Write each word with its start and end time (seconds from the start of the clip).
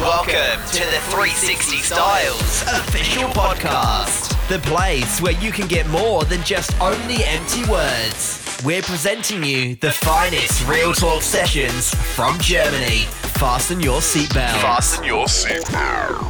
Welcome 0.00 0.64
to 0.72 0.78
the 0.78 0.98
360 1.12 1.76
Styles 1.76 2.62
official 2.62 3.28
podcast, 3.32 4.32
the 4.48 4.58
place 4.60 5.20
where 5.20 5.34
you 5.34 5.52
can 5.52 5.68
get 5.68 5.86
more 5.90 6.24
than 6.24 6.42
just 6.42 6.72
only 6.80 7.22
empty 7.24 7.70
words. 7.70 8.40
We're 8.64 8.80
presenting 8.80 9.44
you 9.44 9.74
the 9.76 9.90
finest 9.90 10.66
real 10.66 10.94
talk 10.94 11.20
sessions 11.20 11.94
from 12.16 12.38
Germany. 12.38 13.04
Fasten 13.36 13.78
your 13.78 14.00
seatbelt. 14.00 14.62
Fasten 14.62 15.04
your 15.04 15.26
seatbelt. 15.26 16.24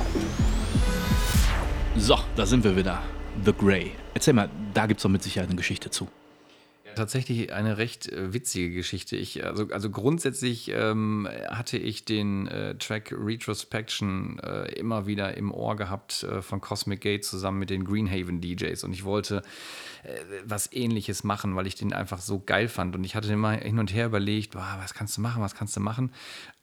So, 1.96 2.18
da 2.34 2.46
sind 2.46 2.64
wir 2.64 2.74
wieder. 2.74 3.00
The 3.44 3.52
Grey. 3.52 3.92
Erzähl 4.14 4.34
mal, 4.34 4.50
da 4.74 4.86
gibt 4.86 4.98
es 4.98 5.04
doch 5.04 5.10
mit 5.10 5.22
Sicherheit 5.22 5.48
eine 5.48 5.56
Geschichte 5.56 5.90
zu. 5.90 6.08
Tatsächlich 6.94 7.52
eine 7.52 7.78
recht 7.78 8.10
äh, 8.10 8.32
witzige 8.32 8.74
Geschichte. 8.74 9.16
Ich, 9.16 9.44
also, 9.44 9.68
also 9.70 9.90
grundsätzlich 9.90 10.70
ähm, 10.74 11.28
hatte 11.48 11.78
ich 11.78 12.04
den 12.04 12.46
äh, 12.48 12.76
Track 12.76 13.14
Retrospection 13.16 14.38
äh, 14.40 14.72
immer 14.72 15.06
wieder 15.06 15.36
im 15.36 15.52
Ohr 15.52 15.76
gehabt 15.76 16.22
äh, 16.22 16.42
von 16.42 16.60
Cosmic 16.60 17.00
Gate 17.00 17.24
zusammen 17.24 17.58
mit 17.58 17.70
den 17.70 17.84
Greenhaven 17.84 18.40
DJs 18.40 18.84
und 18.84 18.92
ich 18.92 19.04
wollte 19.04 19.42
äh, 20.02 20.10
was 20.44 20.72
ähnliches 20.72 21.24
machen, 21.24 21.56
weil 21.56 21.66
ich 21.66 21.74
den 21.74 21.92
einfach 21.92 22.20
so 22.20 22.40
geil 22.40 22.68
fand. 22.68 22.94
Und 22.94 23.04
ich 23.04 23.14
hatte 23.14 23.32
immer 23.32 23.52
hin 23.52 23.78
und 23.78 23.92
her 23.92 24.06
überlegt, 24.06 24.52
boah, 24.52 24.78
was 24.80 24.94
kannst 24.94 25.16
du 25.16 25.20
machen, 25.20 25.42
was 25.42 25.54
kannst 25.54 25.76
du 25.76 25.80
machen 25.80 26.12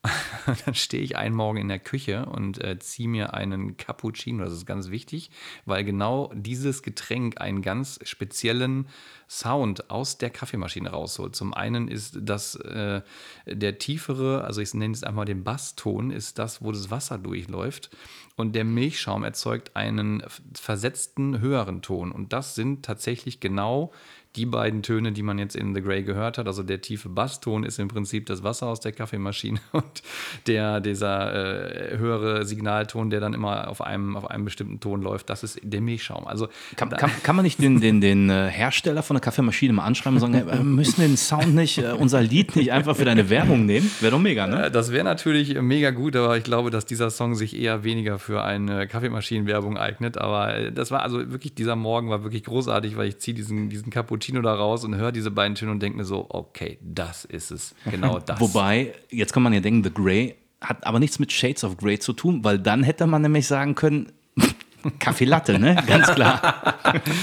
dann 0.65 0.75
stehe 0.75 1.03
ich 1.03 1.17
einen 1.17 1.35
Morgen 1.35 1.57
in 1.57 1.67
der 1.67 1.79
Küche 1.79 2.25
und 2.25 2.63
äh, 2.63 2.77
ziehe 2.79 3.07
mir 3.07 3.33
einen 3.33 3.77
Cappuccino. 3.77 4.43
Das 4.43 4.53
ist 4.53 4.65
ganz 4.65 4.89
wichtig, 4.89 5.31
weil 5.65 5.83
genau 5.83 6.31
dieses 6.33 6.83
Getränk 6.83 7.39
einen 7.39 7.61
ganz 7.61 7.99
speziellen 8.03 8.87
Sound 9.29 9.89
aus 9.89 10.17
der 10.17 10.29
Kaffeemaschine 10.29 10.89
rausholt. 10.89 11.35
Zum 11.35 11.53
einen 11.53 11.87
ist 11.87 12.17
das 12.21 12.55
äh, 12.55 13.01
der 13.45 13.77
tiefere, 13.77 14.43
also 14.43 14.61
ich 14.61 14.73
nenne 14.73 14.93
es 14.93 15.03
einmal 15.03 15.25
den 15.25 15.43
Basston, 15.43 16.11
ist 16.11 16.39
das, 16.39 16.61
wo 16.61 16.71
das 16.71 16.89
Wasser 16.91 17.17
durchläuft. 17.17 17.89
Und 18.35 18.53
der 18.53 18.63
Milchschaum 18.63 19.23
erzeugt 19.23 19.75
einen 19.75 20.23
versetzten 20.53 21.39
höheren 21.39 21.81
Ton. 21.81 22.11
Und 22.11 22.33
das 22.33 22.55
sind 22.55 22.85
tatsächlich 22.85 23.39
genau 23.39 23.91
die 24.37 24.45
beiden 24.45 24.83
Töne, 24.83 25.11
die 25.11 25.23
man 25.23 25.39
jetzt 25.39 25.55
in 25.55 25.73
The 25.73 25.81
Grey 25.81 26.03
gehört 26.03 26.37
hat. 26.37 26.47
Also 26.47 26.63
der 26.63 26.81
tiefe 26.81 27.09
Basston 27.09 27.63
ist 27.63 27.79
im 27.79 27.87
Prinzip 27.87 28.27
das 28.27 28.43
Wasser 28.43 28.67
aus 28.67 28.79
der 28.79 28.91
Kaffeemaschine 28.91 29.59
und 29.71 30.03
der, 30.45 30.79
dieser 30.79 31.93
äh, 31.93 31.97
höhere 31.97 32.45
Signalton, 32.45 33.09
der 33.09 33.19
dann 33.19 33.33
immer 33.33 33.67
auf 33.67 33.81
einem, 33.81 34.15
auf 34.15 34.29
einem 34.29 34.45
bestimmten 34.45 34.79
Ton 34.79 35.01
läuft, 35.01 35.29
das 35.29 35.43
ist 35.43 35.59
der 35.63 35.81
Milchschaum. 35.81 36.27
Also 36.27 36.47
kann, 36.75 36.89
kann, 36.89 37.11
kann 37.23 37.35
man 37.35 37.43
nicht 37.43 37.61
den, 37.61 37.81
den, 37.81 37.99
den 37.99 38.29
äh, 38.29 38.49
Hersteller 38.49 39.03
von 39.03 39.15
der 39.15 39.21
Kaffeemaschine 39.21 39.73
mal 39.73 39.85
anschreiben 39.85 40.21
und 40.21 40.33
sagen, 40.33 40.47
wir 40.47 40.63
müssen 40.63 41.01
den 41.01 41.17
Sound 41.17 41.55
nicht, 41.55 41.79
äh, 41.79 41.91
unser 41.91 42.21
Lied 42.21 42.55
nicht 42.55 42.71
einfach 42.71 42.95
für 42.95 43.05
deine 43.05 43.29
Werbung 43.29 43.65
nehmen? 43.65 43.89
Wäre 43.99 44.11
doch 44.11 44.19
mega, 44.19 44.45
ne? 44.45 44.69
Das 44.71 44.91
wäre 44.91 45.03
natürlich 45.03 45.59
mega 45.59 45.89
gut, 45.91 46.15
aber 46.15 46.37
ich 46.37 46.43
glaube, 46.43 46.69
dass 46.69 46.85
dieser 46.85 47.09
Song 47.09 47.35
sich 47.35 47.57
eher 47.59 47.83
weniger 47.83 48.19
für 48.19 48.43
eine 48.43 48.87
Kaffeemaschinenwerbung 48.87 49.77
eignet. 49.77 50.17
Aber 50.17 50.55
äh, 50.55 50.71
das 50.71 50.91
war 50.91 51.01
also 51.01 51.31
wirklich, 51.31 51.55
dieser 51.55 51.75
Morgen 51.75 52.09
war 52.09 52.23
wirklich 52.23 52.43
großartig, 52.43 52.97
weil 52.97 53.07
ich 53.07 53.17
ziehe 53.17 53.35
diesen, 53.35 53.69
diesen 53.69 53.89
Cappuccino 53.89 54.26
da 54.35 54.53
raus 54.53 54.83
und 54.83 54.95
höre 54.95 55.11
diese 55.11 55.31
beiden 55.31 55.55
Töne 55.55 55.71
und 55.71 55.81
denke 55.81 55.97
mir 55.97 56.05
so, 56.05 56.25
okay, 56.29 56.77
das 56.81 57.25
ist 57.25 57.51
es. 57.51 57.75
Genau 57.89 58.19
das. 58.25 58.39
Wobei, 58.39 58.93
jetzt 59.09 59.33
kann 59.33 59.43
man 59.43 59.53
ja 59.53 59.59
denken, 59.59 59.83
The 59.83 59.93
Grey 59.93 60.35
hat 60.61 60.85
aber 60.85 60.99
nichts 60.99 61.19
mit 61.19 61.31
Shades 61.31 61.63
of 61.63 61.77
Grey 61.77 61.99
zu 61.99 62.13
tun, 62.13 62.43
weil 62.43 62.59
dann 62.59 62.83
hätte 62.83 63.05
man 63.07 63.21
nämlich 63.21 63.47
sagen 63.47 63.75
können, 63.75 64.11
Kaffee 64.99 65.25
Latte, 65.25 65.59
ne? 65.59 65.75
Ganz 65.87 66.07
klar. 66.13 66.75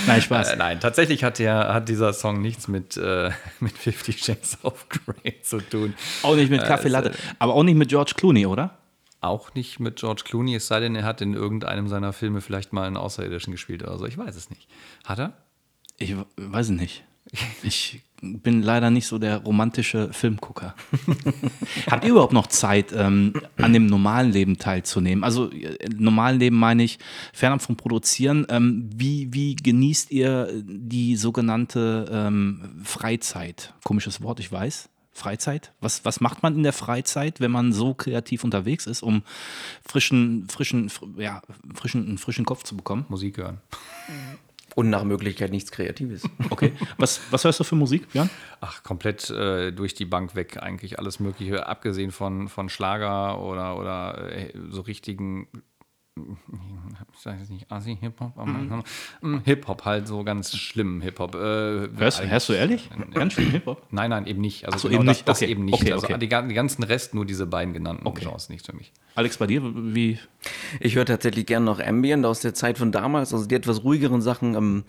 nein, 0.06 0.20
Spaß. 0.20 0.52
Äh, 0.52 0.56
nein, 0.56 0.80
tatsächlich 0.80 1.24
hat, 1.24 1.38
der, 1.38 1.72
hat 1.72 1.88
dieser 1.88 2.12
Song 2.12 2.40
nichts 2.40 2.68
mit, 2.68 2.96
äh, 2.96 3.30
mit 3.60 3.76
Fifty 3.76 4.12
Shades 4.12 4.58
of 4.62 4.88
Grey 4.88 5.40
zu 5.42 5.60
tun. 5.60 5.94
Auch 6.22 6.36
nicht 6.36 6.50
mit 6.50 6.62
äh, 6.62 6.66
Kaffee 6.66 6.88
Latte. 6.88 7.12
aber 7.38 7.54
auch 7.54 7.62
nicht 7.62 7.76
mit 7.76 7.88
George 7.88 8.12
Clooney, 8.16 8.46
oder? 8.46 8.78
Auch 9.20 9.54
nicht 9.54 9.80
mit 9.80 9.96
George 9.96 10.22
Clooney, 10.24 10.54
es 10.56 10.66
sei 10.66 10.80
denn, 10.80 10.94
er 10.94 11.04
hat 11.04 11.22
in 11.22 11.32
irgendeinem 11.32 11.88
seiner 11.88 12.12
Filme 12.12 12.42
vielleicht 12.42 12.74
mal 12.74 12.86
einen 12.86 12.98
Außerirdischen 12.98 13.52
gespielt 13.52 13.82
oder 13.82 13.96
so. 13.96 14.04
Ich 14.04 14.18
weiß 14.18 14.36
es 14.36 14.50
nicht. 14.50 14.68
Hat 15.04 15.18
er? 15.18 15.32
Ich 15.98 16.14
weiß 16.36 16.66
es 16.66 16.72
nicht. 16.72 17.04
Ich 17.62 18.02
bin 18.20 18.62
leider 18.62 18.90
nicht 18.90 19.06
so 19.06 19.18
der 19.18 19.38
romantische 19.38 20.12
Filmgucker. 20.12 20.74
Habt 21.90 22.04
ihr 22.04 22.10
überhaupt 22.10 22.32
noch 22.32 22.46
Zeit, 22.46 22.92
ähm, 22.92 23.34
an 23.56 23.72
dem 23.72 23.86
normalen 23.86 24.32
Leben 24.32 24.58
teilzunehmen? 24.58 25.24
Also 25.24 25.50
äh, 25.50 25.88
normalen 25.94 26.38
Leben 26.38 26.56
meine 26.56 26.84
ich, 26.84 26.98
fernab 27.32 27.62
vom 27.62 27.76
Produzieren. 27.76 28.46
Ähm, 28.48 28.88
wie, 28.94 29.32
wie 29.32 29.56
genießt 29.56 30.10
ihr 30.10 30.48
die 30.64 31.16
sogenannte 31.16 32.08
ähm, 32.10 32.80
Freizeit? 32.82 33.74
Komisches 33.84 34.22
Wort, 34.22 34.40
ich 34.40 34.50
weiß. 34.50 34.88
Freizeit? 35.12 35.72
Was, 35.80 36.04
was 36.04 36.20
macht 36.20 36.42
man 36.42 36.56
in 36.56 36.64
der 36.64 36.72
Freizeit, 36.72 37.40
wenn 37.40 37.52
man 37.52 37.72
so 37.72 37.94
kreativ 37.94 38.42
unterwegs 38.42 38.86
ist, 38.86 39.02
um 39.02 39.22
frischen, 39.86 40.48
frischen, 40.48 40.90
ja, 41.16 41.40
frischen, 41.72 42.06
einen 42.06 42.18
frischen 42.18 42.44
Kopf 42.44 42.64
zu 42.64 42.76
bekommen? 42.76 43.06
Musik 43.08 43.36
hören. 43.38 43.60
Und 44.74 44.90
nach 44.90 45.04
Möglichkeit 45.04 45.50
nichts 45.50 45.70
Kreatives. 45.70 46.28
Okay. 46.50 46.72
Was, 46.98 47.20
was 47.30 47.44
hörst 47.44 47.58
du 47.60 47.64
für 47.64 47.74
Musik, 47.74 48.06
Jan? 48.12 48.30
Ach, 48.60 48.82
komplett 48.82 49.30
äh, 49.30 49.72
durch 49.72 49.94
die 49.94 50.04
Bank 50.04 50.34
weg, 50.34 50.58
eigentlich 50.62 50.98
alles 50.98 51.20
Mögliche, 51.20 51.66
abgesehen 51.66 52.12
von, 52.12 52.48
von 52.48 52.68
Schlager 52.68 53.40
oder, 53.40 53.76
oder 53.78 54.30
äh, 54.30 54.52
so 54.70 54.82
richtigen 54.82 55.48
ich 56.16 57.18
sage 57.18 57.38
jetzt 57.40 57.50
nicht 57.50 57.70
Asi, 57.72 57.96
Hip-Hop, 58.00 58.38
aber 58.38 58.84
mhm. 59.20 59.40
Hip-Hop 59.44 59.84
halt 59.84 60.06
so 60.06 60.22
ganz 60.22 60.56
schlimm 60.56 61.00
Hip-Hop. 61.00 61.34
Äh, 61.34 61.38
hörst, 61.96 62.24
hörst, 62.24 62.48
du 62.48 62.52
ehrlich? 62.52 62.88
Ganz 63.12 63.32
schlimm 63.32 63.50
Hip-Hop? 63.50 63.82
Nein, 63.90 64.10
nein, 64.10 64.26
eben 64.26 64.40
nicht. 64.40 64.64
Also 64.66 64.78
so, 64.78 64.88
genau 64.88 65.00
eben 65.00 65.06
das, 65.08 65.16
nicht. 65.16 65.28
das 65.28 65.42
okay. 65.42 65.50
eben 65.50 65.64
nicht. 65.64 65.74
Okay, 65.74 65.92
also 65.92 66.06
okay. 66.06 66.18
Die, 66.18 66.28
die, 66.28 66.54
ganzen 66.54 66.84
Rest, 66.84 67.14
nur 67.14 67.24
diese 67.24 67.46
beiden 67.46 67.74
genannten 67.74 68.06
okay. 68.06 68.24
Genres, 68.24 68.48
nicht 68.48 68.64
für 68.64 68.76
mich. 68.76 68.92
Alex, 69.16 69.38
bei 69.38 69.48
dir, 69.48 69.62
wie? 69.64 70.20
Ich 70.78 70.94
höre 70.94 71.06
tatsächlich 71.06 71.46
gerne 71.46 71.66
noch 71.66 71.80
Ambient 71.80 72.24
aus 72.26 72.40
der 72.40 72.54
Zeit 72.54 72.78
von 72.78 72.92
damals, 72.92 73.34
also 73.34 73.46
die 73.46 73.54
etwas 73.56 73.82
ruhigeren 73.82 74.22
Sachen. 74.22 74.54
Ähm, 74.54 74.84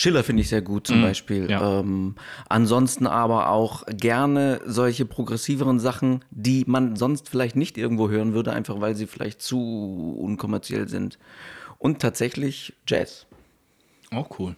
Schiller 0.00 0.22
finde 0.22 0.42
ich 0.42 0.48
sehr 0.48 0.62
gut 0.62 0.86
zum 0.86 1.00
mm, 1.00 1.02
Beispiel. 1.02 1.50
Ja. 1.50 1.80
Ähm, 1.80 2.14
ansonsten 2.48 3.08
aber 3.08 3.50
auch 3.50 3.84
gerne 3.88 4.60
solche 4.64 5.04
progressiveren 5.04 5.80
Sachen, 5.80 6.24
die 6.30 6.62
man 6.68 6.94
sonst 6.94 7.28
vielleicht 7.28 7.56
nicht 7.56 7.76
irgendwo 7.76 8.08
hören 8.08 8.32
würde, 8.32 8.52
einfach 8.52 8.80
weil 8.80 8.94
sie 8.94 9.08
vielleicht 9.08 9.42
zu 9.42 10.16
unkommerziell 10.20 10.88
sind. 10.88 11.18
Und 11.78 12.00
tatsächlich 12.00 12.74
Jazz. 12.86 13.26
Auch 14.12 14.38
cool. 14.38 14.54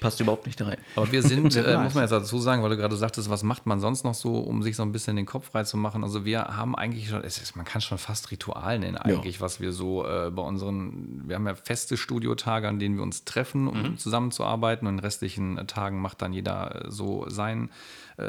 Passt 0.00 0.20
überhaupt 0.20 0.46
nicht 0.46 0.60
rein. 0.60 0.78
Aber 0.96 1.10
wir 1.10 1.22
sind, 1.22 1.56
äh, 1.56 1.78
muss 1.78 1.94
man 1.94 2.04
jetzt 2.04 2.12
dazu 2.12 2.38
sagen, 2.38 2.62
weil 2.62 2.70
du 2.70 2.76
gerade 2.76 2.96
sagtest, 2.96 3.30
was 3.30 3.42
macht 3.42 3.66
man 3.66 3.80
sonst 3.80 4.04
noch 4.04 4.14
so, 4.14 4.38
um 4.38 4.62
sich 4.62 4.76
so 4.76 4.82
ein 4.82 4.92
bisschen 4.92 5.16
den 5.16 5.26
Kopf 5.26 5.50
frei 5.50 5.64
zu 5.64 5.76
machen? 5.76 6.04
Also 6.04 6.24
wir 6.24 6.44
haben 6.44 6.74
eigentlich 6.74 7.08
schon, 7.08 7.22
ist, 7.22 7.56
man 7.56 7.64
kann 7.64 7.80
schon 7.80 7.98
fast 7.98 8.30
Ritual 8.30 8.78
nennen 8.78 8.96
eigentlich, 8.96 9.36
ja. 9.36 9.40
was 9.40 9.60
wir 9.60 9.72
so 9.72 10.06
äh, 10.06 10.30
bei 10.30 10.42
unseren, 10.42 11.24
wir 11.26 11.36
haben 11.36 11.46
ja 11.46 11.54
feste 11.54 11.96
Studiotage, 11.96 12.68
an 12.68 12.78
denen 12.78 12.96
wir 12.96 13.02
uns 13.02 13.24
treffen, 13.24 13.68
um 13.68 13.82
mhm. 13.82 13.98
zusammenzuarbeiten 13.98 14.86
und 14.86 14.94
in 14.94 15.00
restlichen 15.00 15.66
Tagen 15.66 16.00
macht 16.00 16.22
dann 16.22 16.32
jeder 16.32 16.86
äh, 16.86 16.90
so 16.90 17.28
sein 17.28 17.66
äh, 17.66 17.68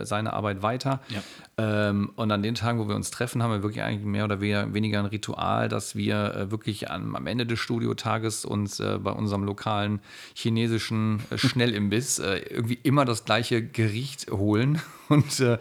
seine 0.04 0.34
Arbeit 0.34 0.62
weiter. 0.62 1.00
Ja. 1.10 1.22
Ähm, 1.60 2.12
und 2.16 2.32
an 2.32 2.42
den 2.42 2.56
Tagen, 2.56 2.80
wo 2.80 2.88
wir 2.88 2.96
uns 2.96 3.12
treffen, 3.12 3.44
haben 3.44 3.52
wir 3.52 3.64
wirklich 3.64 3.84
eigentlich 3.84 4.06
mehr 4.06 4.24
oder 4.24 4.40
weniger 4.40 5.00
ein 5.00 5.06
Ritual, 5.06 5.68
dass 5.68 5.96
wir 5.96 6.34
äh, 6.34 6.52
wirklich 6.52 6.90
am, 6.90 7.28
Ende 7.28 7.46
des 7.46 7.60
Studiotages 7.60 8.46
uns 8.46 8.80
äh, 8.80 8.98
bei 8.98 9.12
unserem 9.12 9.44
lokalen 9.44 10.00
chinesischen 10.34 11.22
äh, 11.32 11.38
Schnellimbiss 11.38 12.20
äh, 12.20 12.38
irgendwie 12.50 12.80
immer 12.82 13.04
das 13.04 13.26
gleiche 13.26 13.62
Gericht 13.62 14.32
holen 14.32 14.82
und 15.10 15.40
äh, 15.42 15.58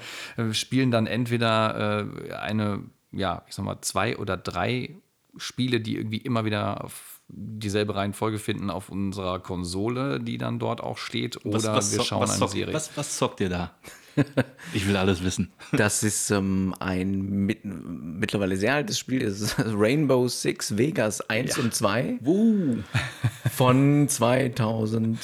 spielen 0.52 0.90
dann 0.90 1.06
entweder 1.06 2.06
eine, 2.40 2.80
ja, 3.12 3.42
ich 3.48 3.54
sag 3.54 3.64
mal, 3.64 3.80
zwei 3.80 4.16
oder 4.18 4.36
drei 4.36 4.94
Spiele, 5.36 5.80
die 5.80 5.96
irgendwie 5.96 6.18
immer 6.18 6.44
wieder 6.44 6.84
auf 6.84 7.20
dieselbe 7.28 7.94
Reihenfolge 7.94 8.38
finden 8.38 8.70
auf 8.70 8.88
unserer 8.88 9.38
Konsole, 9.40 10.20
die 10.20 10.38
dann 10.38 10.58
dort 10.58 10.80
auch 10.80 10.98
steht, 10.98 11.44
oder 11.44 11.56
was, 11.56 11.64
was 11.64 11.92
wir 11.96 12.04
schauen 12.04 12.22
was 12.22 12.40
eine 12.40 12.48
Serie. 12.48 12.74
Was, 12.74 12.96
was 12.96 13.18
zockt 13.18 13.40
ihr 13.40 13.48
da? 13.48 13.72
Ich 14.74 14.86
will 14.86 14.96
alles 14.96 15.22
wissen. 15.22 15.50
Das 15.72 16.02
ist 16.02 16.30
ähm, 16.30 16.74
ein 16.78 17.20
mit, 17.20 17.60
mittlerweile 17.64 18.56
sehr 18.56 18.74
altes 18.74 18.98
Spiel. 18.98 19.20
Das 19.20 19.40
ist 19.40 19.56
Rainbow 19.58 20.28
Six 20.28 20.76
Vegas 20.76 21.20
1 21.28 21.56
ja. 21.56 21.62
und 21.62 21.74
2. 21.74 22.18
Uh. 22.24 22.76
Von 23.50 24.08
2008, 24.08 25.18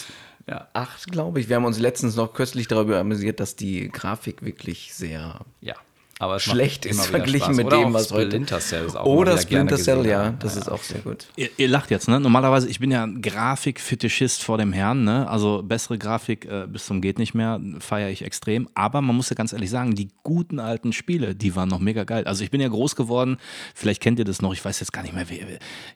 ja. 0.48 0.68
glaube 1.10 1.40
ich. 1.40 1.48
Wir 1.48 1.56
haben 1.56 1.64
uns 1.64 1.78
letztens 1.78 2.16
noch 2.16 2.32
köstlich 2.32 2.68
darüber 2.68 2.98
amüsiert, 2.98 3.40
dass 3.40 3.56
die 3.56 3.88
Grafik 3.88 4.42
wirklich 4.42 4.94
sehr 4.94 5.40
ja 5.60 5.76
aber 6.24 6.40
schlecht 6.40 6.86
ist 6.86 7.06
verglichen 7.06 7.54
mit 7.54 7.70
dem, 7.70 7.92
was 7.92 8.10
heute. 8.10 8.28
Splinter 8.28 8.58
Cell 8.58 8.86
ist 8.86 8.96
auch 8.96 9.04
Oder 9.04 9.36
Splinter 9.36 9.76
Cell, 9.76 10.06
ja, 10.06 10.30
das 10.30 10.54
ja. 10.54 10.62
ist 10.62 10.68
auch 10.68 10.82
sehr 10.82 11.00
gut. 11.00 11.26
Ihr, 11.36 11.50
ihr, 11.56 11.68
lacht 11.68 11.90
jetzt, 11.90 12.08
ne? 12.08 12.18
Normalerweise, 12.18 12.68
ich 12.68 12.80
bin 12.80 12.90
ja 12.90 13.04
ein 13.04 13.20
Grafikfetischist 13.20 14.42
vor 14.42 14.56
dem 14.56 14.72
Herrn, 14.72 15.04
ne? 15.04 15.28
Also 15.28 15.62
bessere 15.62 15.98
Grafik 15.98 16.46
äh, 16.46 16.66
bis 16.66 16.86
zum 16.86 17.02
geht 17.02 17.18
nicht 17.18 17.34
mehr, 17.34 17.60
feiere 17.78 18.08
ich 18.08 18.22
extrem. 18.22 18.68
Aber 18.74 19.02
man 19.02 19.14
muss 19.14 19.28
ja 19.28 19.36
ganz 19.36 19.52
ehrlich 19.52 19.68
sagen, 19.70 19.94
die 19.94 20.08
guten 20.22 20.58
alten 20.58 20.92
Spiele, 20.92 21.34
die 21.34 21.54
waren 21.56 21.68
noch 21.68 21.80
mega 21.80 22.04
geil. 22.04 22.24
Also 22.24 22.42
ich 22.42 22.50
bin 22.50 22.60
ja 22.60 22.68
groß 22.68 22.96
geworden, 22.96 23.36
vielleicht 23.74 24.00
kennt 24.00 24.18
ihr 24.18 24.24
das 24.24 24.40
noch, 24.40 24.52
ich 24.52 24.64
weiß 24.64 24.80
jetzt 24.80 24.92
gar 24.92 25.02
nicht 25.02 25.14
mehr, 25.14 25.26
wer, 25.28 25.38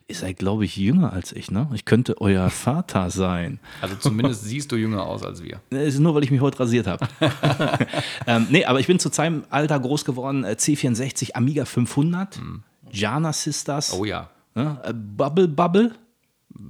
ihr 0.07 0.15
seid, 0.15 0.37
glaube 0.37 0.65
ich, 0.65 0.77
jünger 0.77 1.11
als 1.11 1.31
ich, 1.31 1.49
ne? 1.49 1.67
Ich 1.73 1.85
könnte 1.85 2.21
euer 2.21 2.49
Vater 2.49 3.09
sein. 3.09 3.59
Also 3.81 3.95
zumindest 3.95 4.43
siehst 4.43 4.71
du 4.71 4.75
jünger 4.75 5.05
aus 5.05 5.23
als 5.23 5.43
wir. 5.43 5.61
Das 5.71 5.81
ist 5.87 5.99
nur, 5.99 6.13
weil 6.13 6.23
ich 6.23 6.31
mich 6.31 6.41
heute 6.41 6.59
rasiert 6.59 6.85
habe. 6.85 7.07
ähm, 8.27 8.47
nee, 8.49 8.65
aber 8.65 8.79
ich 8.79 8.87
bin 8.87 8.99
zu 8.99 9.09
seinem 9.09 9.43
Alter 9.49 9.79
groß 9.79 10.05
geworden 10.05 10.18
geworden, 10.19 10.43
äh, 10.43 10.55
C64 10.57 11.33
Amiga 11.33 11.65
500. 11.65 12.39
Mhm. 12.39 12.63
Jana 12.91 13.33
Sisters. 13.33 13.93
Oh 13.93 14.05
ja. 14.05 14.29
Ne? 14.55 14.79
Bubble 14.93 15.47
Bubble. 15.47 15.91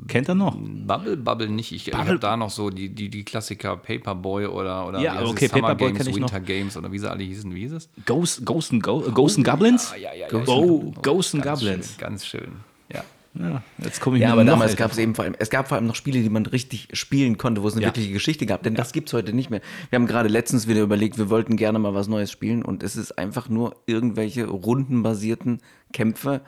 Kennt 0.07 0.27
er 0.27 0.35
noch? 0.35 0.55
Bubble 0.57 1.17
Bubble 1.17 1.49
nicht. 1.49 1.71
Ich, 1.71 1.87
ich 1.87 1.93
habe 1.93 2.19
da 2.19 2.35
noch 2.35 2.49
so 2.49 2.69
die, 2.69 2.89
die, 2.89 3.09
die 3.09 3.23
Klassiker 3.23 3.77
Paperboy 3.77 4.45
oder, 4.47 4.87
oder 4.87 4.99
Ja, 4.99 5.21
okay? 5.23 5.47
Summer 5.47 5.61
Paperboy 5.61 5.87
Games, 5.87 5.97
kenn 5.97 6.07
ich 6.07 6.19
noch. 6.19 6.31
Winter 6.33 6.39
Games 6.41 6.77
oder 6.77 6.91
wie 6.91 6.99
sie 6.99 7.09
alle 7.09 7.23
hießen. 7.23 7.53
Wie 7.55 7.61
hieß 7.61 7.73
es? 7.73 7.89
Ghost, 8.05 8.45
Ghost, 8.45 8.73
and 8.73 8.83
Go, 8.83 8.99
Ghost 8.99 9.37
and 9.37 9.45
Goblins? 9.47 9.93
Ja, 9.99 10.13
ja, 10.13 10.27
ja. 10.27 10.47
Oh, 10.47 10.91
Ghost 11.01 11.33
and 11.33 11.43
Goblins. 11.43 11.91
Schön, 11.93 11.97
ganz 11.97 12.25
schön. 12.25 12.51
Ja. 13.33 13.49
Ja, 13.49 13.63
jetzt 13.77 14.01
komme 14.01 14.17
ich 14.17 14.23
Ja, 14.23 14.31
aber 14.33 14.43
damals 14.43 14.75
gab 14.75 14.91
es 14.91 14.97
eben 14.97 15.13
vor 15.15 15.23
allem, 15.25 15.35
es 15.37 15.49
gab 15.49 15.67
vor 15.67 15.77
allem 15.77 15.87
noch 15.87 15.95
Spiele, 15.95 16.21
die 16.21 16.29
man 16.29 16.45
richtig 16.45 16.87
spielen 16.93 17.37
konnte, 17.37 17.61
wo 17.63 17.67
es 17.67 17.73
eine 17.73 17.83
Ja. 17.83 17.87
wirkliche 17.89 18.11
Geschichte 18.11 18.45
gab. 18.45 18.63
Denn 18.63 18.75
das 18.75 18.91
gibt's 18.91 19.13
heute 19.13 19.33
nicht 19.33 19.49
mehr. 19.49 19.61
Wir 19.89 19.97
haben 19.97 20.07
gerade 20.07 20.29
letztens 20.29 20.67
wieder 20.67 20.81
überlegt, 20.81 21.17
wir 21.17 21.29
wollten 21.29 21.55
gerne 21.55 21.79
mal 21.79 21.93
was 21.93 22.07
Neues 22.07 22.31
spielen 22.31 22.63
und 22.63 22.81
es 22.83 22.95
ist 22.95 23.17
einfach 23.17 23.47
nur 23.49 23.75
irgendwelche 23.85 24.45
rundenbasierten 24.47 25.59
Kämpfe, 25.93 26.41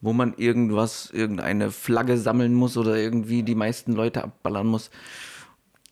wo 0.00 0.12
man 0.12 0.34
irgendwas, 0.36 1.10
irgendeine 1.12 1.70
Flagge 1.70 2.18
sammeln 2.18 2.54
muss 2.54 2.76
oder 2.76 2.96
irgendwie 2.96 3.42
die 3.42 3.54
meisten 3.56 3.92
Leute 3.92 4.22
abballern 4.22 4.66
muss. 4.66 4.90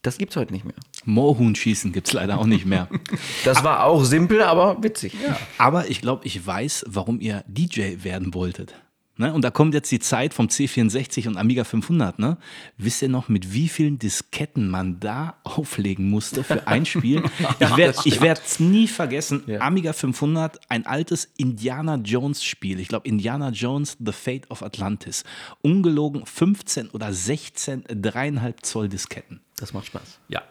Das 0.03 0.19
gibt's 0.19 0.37
heute 0.37 0.53
nicht 0.53 0.65
mehr. 0.65 0.75
Moorhuhn-Schießen 1.05 1.93
gibt 1.93 2.07
es 2.07 2.13
leider 2.13 2.39
auch 2.39 2.47
nicht 2.47 2.67
mehr. 2.67 2.89
Das 3.45 3.65
war 3.65 3.85
auch 3.85 4.05
simpel, 4.05 4.43
aber 4.43 4.81
witzig. 4.83 5.15
Aber 5.59 5.89
ich 5.91 6.01
glaube, 6.01 6.25
ich 6.27 6.45
weiß, 6.47 6.85
warum 6.89 7.21
ihr 7.21 7.43
DJ 7.49 8.05
werden 8.05 8.35
wolltet. 8.35 8.75
Ne? 9.19 9.33
Und 9.33 9.43
da 9.43 9.51
kommt 9.51 9.75
jetzt 9.75 9.91
die 9.91 9.99
Zeit 9.99 10.35
vom 10.35 10.47
C64 10.47 11.29
und 11.29 11.37
Amiga 11.37 11.65
500. 11.65 12.19
Ne? 12.19 12.37
Wisst 12.77 13.03
ihr 13.03 13.09
noch, 13.09 13.29
mit 13.29 13.53
wie 13.53 13.69
vielen 13.69 13.99
Disketten 13.99 14.69
man 14.69 15.01
da 15.01 15.37
auflegen 15.45 16.11
musste 16.11 16.45
für 16.45 16.67
ein 16.67 16.85
Spiel? 16.87 17.23
ich 18.05 18.21
werde 18.21 18.41
es 18.45 18.61
nie 18.61 18.89
vergessen. 18.89 19.45
Amiga 19.61 19.93
500, 19.93 20.59
ein 20.69 20.87
altes 20.87 21.31
Indiana 21.37 21.97
Jones 21.97 22.45
Spiel. 22.45 22.81
Ich 22.81 22.89
glaube, 22.89 23.09
Indiana 23.09 23.51
Jones, 23.51 23.97
The 24.05 24.13
Fate 24.13 24.51
of 24.51 24.63
Atlantis. 24.63 25.25
Ungelogen 25.63 26.27
15 26.27 26.91
oder 26.91 27.13
16 27.13 27.85
dreieinhalb 27.89 28.65
Zoll 28.65 28.89
Disketten. 28.89 29.41
Das 29.57 29.73
macht 29.73 29.87
Spaß. 29.87 30.19
ja, 30.29 30.43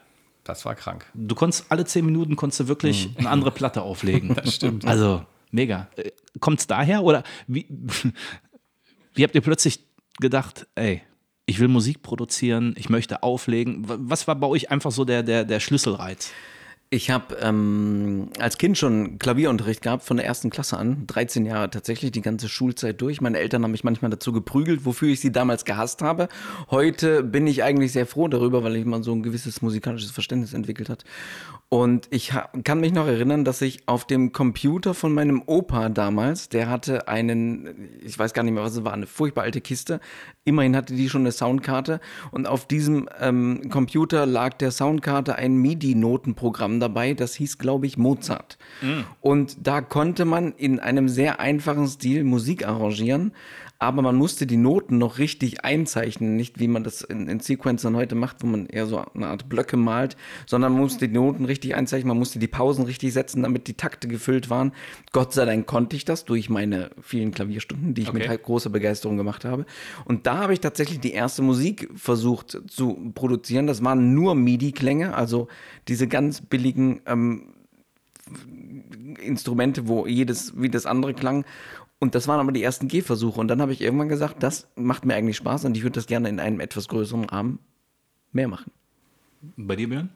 das 0.44 0.64
war 0.66 0.76
krank. 0.76 1.06
Du 1.14 1.36
konntest 1.36 1.66
alle 1.70 1.86
zehn 1.86 2.06
Minuten 2.06 2.36
konntest 2.36 2.60
du 2.62 2.68
wirklich 2.68 3.10
eine 3.18 3.30
andere 3.30 3.52
Platte 3.52 3.82
auflegen. 3.82 4.36
Das 4.36 4.56
stimmt. 4.56 4.86
Also 4.86 5.26
mega. 5.52 5.88
Kommt 6.40 6.60
es 6.60 6.68
daher 6.68 7.04
oder 7.04 7.24
wie, 7.48 7.66
wie 9.16 9.24
habt 9.24 9.36
ihr 9.36 9.42
plötzlich 9.42 9.80
gedacht, 10.20 10.68
ey, 10.76 11.02
ich 11.46 11.60
will 11.60 11.68
Musik 11.68 12.02
produzieren, 12.02 12.76
ich 12.78 12.90
möchte 12.90 13.24
auflegen? 13.24 13.84
Was 13.86 14.28
war 14.28 14.36
bei 14.36 14.48
euch 14.48 14.72
einfach 14.72 14.92
so 14.92 15.06
der, 15.06 15.24
der, 15.24 15.46
der 15.46 15.60
Schlüsselreiz? 15.60 16.32
Ich 16.96 17.10
habe 17.10 17.36
ähm, 17.42 18.30
als 18.40 18.58
Kind 18.58 18.78
schon 18.78 19.20
Klavierunterricht 19.20 19.82
gehabt, 19.82 20.06
von 20.06 20.16
der 20.16 20.26
ersten 20.26 20.50
Klasse 20.50 20.78
an, 20.78 21.06
13 21.08 21.46
Jahre 21.46 21.70
tatsächlich, 21.70 22.14
die 22.14 22.22
ganze 22.22 22.48
Schulzeit 22.48 23.02
durch. 23.02 23.20
Meine 23.20 23.38
Eltern 23.38 23.64
haben 23.64 23.72
mich 23.72 23.84
manchmal 23.84 24.12
dazu 24.12 24.32
geprügelt, 24.32 24.86
wofür 24.86 25.10
ich 25.10 25.20
sie 25.20 25.34
damals 25.34 25.66
gehasst 25.66 26.02
habe. 26.02 26.30
Heute 26.72 27.22
bin 27.22 27.48
ich 27.48 27.64
eigentlich 27.64 27.92
sehr 27.92 28.06
froh 28.06 28.30
darüber, 28.30 28.64
weil 28.64 28.78
ich 28.78 28.86
mal 28.86 29.04
so 29.04 29.12
ein 29.12 29.24
gewisses 29.24 29.62
musikalisches 29.62 30.12
Verständnis 30.12 30.54
entwickelt 30.54 30.88
hat. 30.88 31.04
Und 31.68 32.08
ich 32.12 32.32
kann 32.64 32.80
mich 32.80 32.94
noch 32.94 33.08
erinnern, 33.08 33.44
dass 33.44 33.62
ich 33.62 33.88
auf 33.88 34.06
dem 34.06 34.32
Computer 34.32 34.94
von 34.94 35.14
meinem 35.14 35.44
Opa 35.46 35.90
damals, 35.90 36.48
der 36.48 36.70
hatte 36.70 37.10
einen, 37.10 37.90
ich 38.02 38.18
weiß 38.18 38.34
gar 38.34 38.44
nicht 38.44 38.54
mehr, 38.54 38.64
was 38.64 38.78
es 38.78 38.86
war, 38.86 38.94
eine 38.94 39.08
furchtbar 39.08 39.44
alte 39.44 39.60
Kiste. 39.60 40.00
Immerhin 40.46 40.76
hatte 40.76 40.94
die 40.94 41.10
schon 41.10 41.24
eine 41.24 41.34
Soundkarte. 41.34 42.00
Und 42.32 42.48
auf 42.48 42.68
diesem 42.68 43.10
ähm, 43.20 43.70
Computer 43.70 44.26
lag 44.26 44.54
der 44.54 44.72
Soundkarte 44.72 45.36
ein 45.36 45.58
MIDI-Notenprogramm 45.58 46.80
dabei, 46.86 47.14
das 47.14 47.36
hieß, 47.36 47.58
glaube 47.58 47.86
ich, 47.88 47.98
Mozart. 47.98 48.58
Und 49.22 49.58
da 49.68 49.82
konnte 49.82 50.26
man 50.26 50.54
in 50.54 50.80
einem 50.80 51.10
sehr 51.10 51.40
einfachen 51.40 51.88
Stil 51.88 52.24
Musik 52.24 52.68
arrangieren. 52.68 53.32
Aber 53.80 54.02
man 54.02 54.16
musste 54.16 54.48
die 54.48 54.58
Noten 54.58 54.98
noch 54.98 55.18
richtig 55.18 55.64
einzeichnen, 55.64 56.36
nicht 56.36 56.60
wie 56.60 56.68
man 56.68 56.84
das 56.84 57.02
in, 57.02 57.28
in 57.28 57.40
Sequencern 57.40 57.96
heute 57.96 58.16
macht, 58.16 58.42
wo 58.42 58.48
man 58.48 58.66
eher 58.68 58.86
so 58.86 59.04
eine 59.14 59.28
Art 59.28 59.50
Blöcke 59.50 59.78
malt, 59.78 60.16
sondern 60.46 60.74
man 60.74 60.82
musste 60.82 61.08
die 61.08 61.14
Noten 61.14 61.46
richtig 61.46 61.76
einzeichnen, 61.76 62.08
man 62.10 62.18
musste 62.18 62.40
die 62.40 62.48
Pausen 62.48 62.86
richtig 62.86 63.14
setzen, 63.14 63.44
damit 63.44 63.68
die 63.68 63.74
Takte 63.74 64.08
gefüllt 64.08 64.50
waren. 64.50 64.72
Gott 65.12 65.34
sei 65.34 65.46
Dank 65.46 65.68
konnte 65.68 65.96
ich 65.96 66.06
das 66.06 66.26
durch 66.26 66.50
meine 66.50 66.92
vielen 67.02 67.32
Klavierstunden, 67.32 67.94
die 67.94 68.04
ich 68.04 68.14
mit 68.14 68.24
Okay. 68.24 68.30
halt 68.30 68.44
großer 68.44 68.70
Begeisterung 68.70 69.18
gemacht 69.18 69.46
habe. 69.46 69.66
Und 70.06 70.26
da 70.26 70.38
habe 70.38 70.54
ich 70.54 70.62
tatsächlich 70.62 71.00
die 71.00 71.12
erste 71.12 71.42
Musik 71.42 71.90
versucht 71.96 72.62
zu 72.68 73.12
produzieren. 73.14 73.68
Das 73.68 73.84
waren 73.84 74.14
nur 74.14 74.36
MIDI-Klänge, 74.36 75.16
also 75.16 75.48
diese 75.88 76.08
ganz 76.08 76.42
billigen 76.42 77.02
ähm, 77.06 77.54
Instrumente, 79.22 79.88
wo 79.88 80.08
jedes 80.08 80.60
wie 80.60 80.70
das 80.70 80.86
andere 80.86 81.14
klang. 81.14 81.46
Und 82.00 82.16
das 82.16 82.28
waren 82.28 82.40
aber 82.40 82.52
die 82.52 82.64
ersten 82.64 82.88
Gehversuche. 82.88 83.40
Und 83.40 83.48
dann 83.48 83.62
habe 83.62 83.74
ich 83.74 83.82
irgendwann 83.82 84.10
gesagt, 84.10 84.44
das 84.44 84.68
macht 84.76 85.06
mir 85.06 85.16
eigentlich 85.16 85.38
Spaß 85.38 85.66
und 85.66 85.78
ich 85.78 85.84
würde 85.84 85.94
das 85.94 86.08
gerne 86.08 86.30
in 86.30 86.40
einem 86.40 86.60
etwas 86.60 86.88
größeren 86.88 87.26
Rahmen 87.26 87.60
mehr 88.32 88.48
machen. 88.48 88.72
Bei 89.56 89.76
dir, 89.76 89.90
Björn? 89.90 90.10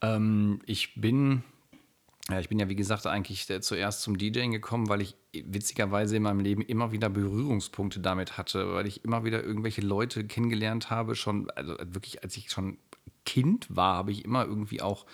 Ähm, 0.00 0.60
ich 0.66 0.94
bin, 1.00 1.42
ja, 2.30 2.38
ich 2.38 2.48
bin 2.48 2.58
ja 2.58 2.68
wie 2.68 2.76
gesagt 2.76 3.06
eigentlich 3.06 3.48
äh, 3.50 3.60
zuerst 3.60 4.02
zum 4.02 4.16
DJing 4.18 4.52
gekommen, 4.52 4.88
weil 4.88 5.00
ich 5.00 5.16
witzigerweise 5.32 6.16
in 6.16 6.22
meinem 6.22 6.40
Leben 6.40 6.62
immer 6.62 6.92
wieder 6.92 7.08
Berührungspunkte 7.08 8.00
damit 8.00 8.36
hatte, 8.38 8.74
weil 8.74 8.86
ich 8.86 9.04
immer 9.04 9.24
wieder 9.24 9.42
irgendwelche 9.42 9.80
Leute 9.80 10.26
kennengelernt 10.26 10.90
habe, 10.90 11.14
schon, 11.14 11.50
also 11.50 11.76
wirklich 11.80 12.22
als 12.22 12.36
ich 12.36 12.50
schon 12.50 12.78
Kind 13.24 13.66
war, 13.74 13.96
habe 13.96 14.12
ich 14.12 14.24
immer 14.24 14.44
irgendwie 14.44 14.82
auch 14.82 15.06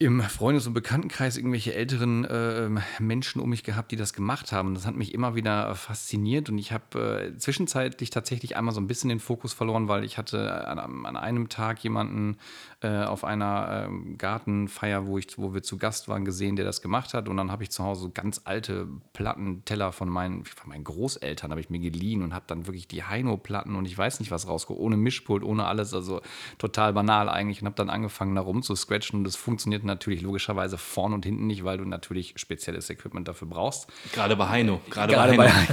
im 0.00 0.22
Freundes- 0.22 0.66
und 0.66 0.72
Bekanntenkreis 0.72 1.36
irgendwelche 1.36 1.74
älteren 1.74 2.24
äh, 2.24 2.70
Menschen 3.00 3.38
um 3.38 3.50
mich 3.50 3.64
gehabt, 3.64 3.92
die 3.92 3.96
das 3.96 4.14
gemacht 4.14 4.50
haben. 4.50 4.74
Das 4.74 4.86
hat 4.86 4.96
mich 4.96 5.12
immer 5.12 5.34
wieder 5.34 5.74
fasziniert 5.74 6.48
und 6.48 6.56
ich 6.56 6.72
habe 6.72 7.32
äh, 7.34 7.36
zwischenzeitlich 7.36 8.08
tatsächlich 8.08 8.56
einmal 8.56 8.74
so 8.74 8.80
ein 8.80 8.86
bisschen 8.86 9.10
den 9.10 9.20
Fokus 9.20 9.52
verloren, 9.52 9.88
weil 9.88 10.02
ich 10.04 10.16
hatte 10.16 10.66
an, 10.66 10.78
an 10.78 11.16
einem 11.18 11.50
Tag 11.50 11.84
jemanden 11.84 12.38
äh, 12.82 13.04
auf 13.04 13.24
einer 13.24 13.86
ähm, 13.86 14.16
Gartenfeier, 14.16 15.06
wo, 15.06 15.18
ich, 15.18 15.36
wo 15.36 15.52
wir 15.52 15.62
zu 15.62 15.76
Gast 15.76 16.08
waren, 16.08 16.24
gesehen, 16.24 16.56
der 16.56 16.64
das 16.64 16.80
gemacht 16.80 17.12
hat 17.12 17.28
und 17.28 17.36
dann 17.36 17.50
habe 17.50 17.62
ich 17.62 17.70
zu 17.70 17.84
Hause 17.84 18.02
so 18.02 18.10
ganz 18.10 18.42
alte 18.44 18.88
Plattenteller 19.12 19.92
von 19.92 20.08
meinen, 20.08 20.44
von 20.44 20.70
meinen 20.70 20.84
Großeltern 20.84 21.50
habe 21.50 21.60
ich 21.60 21.68
mir 21.68 21.78
geliehen 21.78 22.22
und 22.22 22.34
habe 22.34 22.44
dann 22.46 22.66
wirklich 22.66 22.88
die 22.88 23.04
Heino-Platten 23.04 23.76
und 23.76 23.84
ich 23.84 23.96
weiß 23.96 24.20
nicht 24.20 24.30
was 24.30 24.48
rausgeholt, 24.48 24.80
ohne 24.80 24.96
Mischpult, 24.96 25.44
ohne 25.44 25.66
alles, 25.66 25.92
also 25.92 26.22
total 26.58 26.92
banal 26.92 27.28
eigentlich 27.28 27.60
und 27.60 27.66
habe 27.66 27.76
dann 27.76 27.90
angefangen 27.90 28.34
da 28.34 28.40
rumzuscratchen 28.40 29.18
und 29.18 29.24
das 29.24 29.36
funktioniert 29.36 29.84
natürlich 29.84 30.22
logischerweise 30.22 30.78
vorn 30.78 31.12
und 31.12 31.24
hinten 31.24 31.46
nicht, 31.46 31.64
weil 31.64 31.78
du 31.78 31.84
natürlich 31.84 32.34
spezielles 32.36 32.88
Equipment 32.88 33.28
dafür 33.28 33.48
brauchst. 33.48 33.88
Gerade 34.12 34.36
bei 34.36 34.48
Heino. 34.48 34.80
Gerade, 34.88 35.12
Gerade 35.12 35.36
bei 35.36 35.40
bei 35.40 35.52
Heino. 35.52 35.68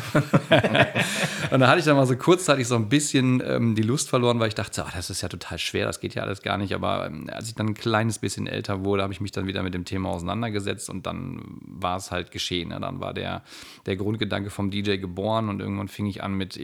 Und 1.52 1.60
da 1.60 1.68
hatte 1.68 1.80
ich 1.80 1.86
dann 1.86 1.96
mal 1.96 2.06
so 2.06 2.16
kurzzeitig 2.16 2.68
so 2.68 2.76
ein 2.76 2.90
bisschen 2.90 3.42
ähm, 3.46 3.76
die 3.76 3.82
Lust 3.82 4.10
verloren, 4.10 4.40
weil 4.40 4.50
ich 4.50 4.56
dachte, 4.56 4.86
ah, 4.86 4.92
das 4.94 5.10
ist 5.10 5.22
ja 5.22 5.30
total 5.30 5.58
schwer, 5.58 5.86
das 5.86 6.00
geht 6.00 6.16
ja 6.16 6.24
alles 6.24 6.42
gar 6.42 6.58
nicht. 6.58 6.74
Aber 6.74 6.97
ähm, 7.06 7.30
als 7.32 7.50
ich 7.50 7.56
dann 7.56 7.68
ein 7.68 7.74
kleines 7.74 8.20
bisschen 8.20 8.48
älter 8.48 8.84
wurde, 8.84 9.04
habe 9.04 9.14
ich 9.14 9.22
mich 9.22 9.32
dann 9.32 9.48
wieder 9.48 9.64
mit 9.64 9.74
dem 9.74 9.86
Thema 9.86 10.10
auseinandergesetzt 10.10 10.90
und 10.90 11.06
dann 11.06 11.42
war 11.62 11.98
es 11.98 12.12
halt 12.12 12.32
geschehen. 12.32 12.70
Ne? 12.70 12.80
Dann 12.80 13.00
war 13.00 13.14
der, 13.14 13.44
der 13.86 13.96
Grundgedanke 13.96 14.50
vom 14.50 14.72
DJ 14.72 14.98
geboren 14.98 15.50
und 15.50 15.60
irgendwann 15.60 15.88
fing 15.88 16.06
ich 16.06 16.24
an 16.24 16.34
mit, 16.34 16.58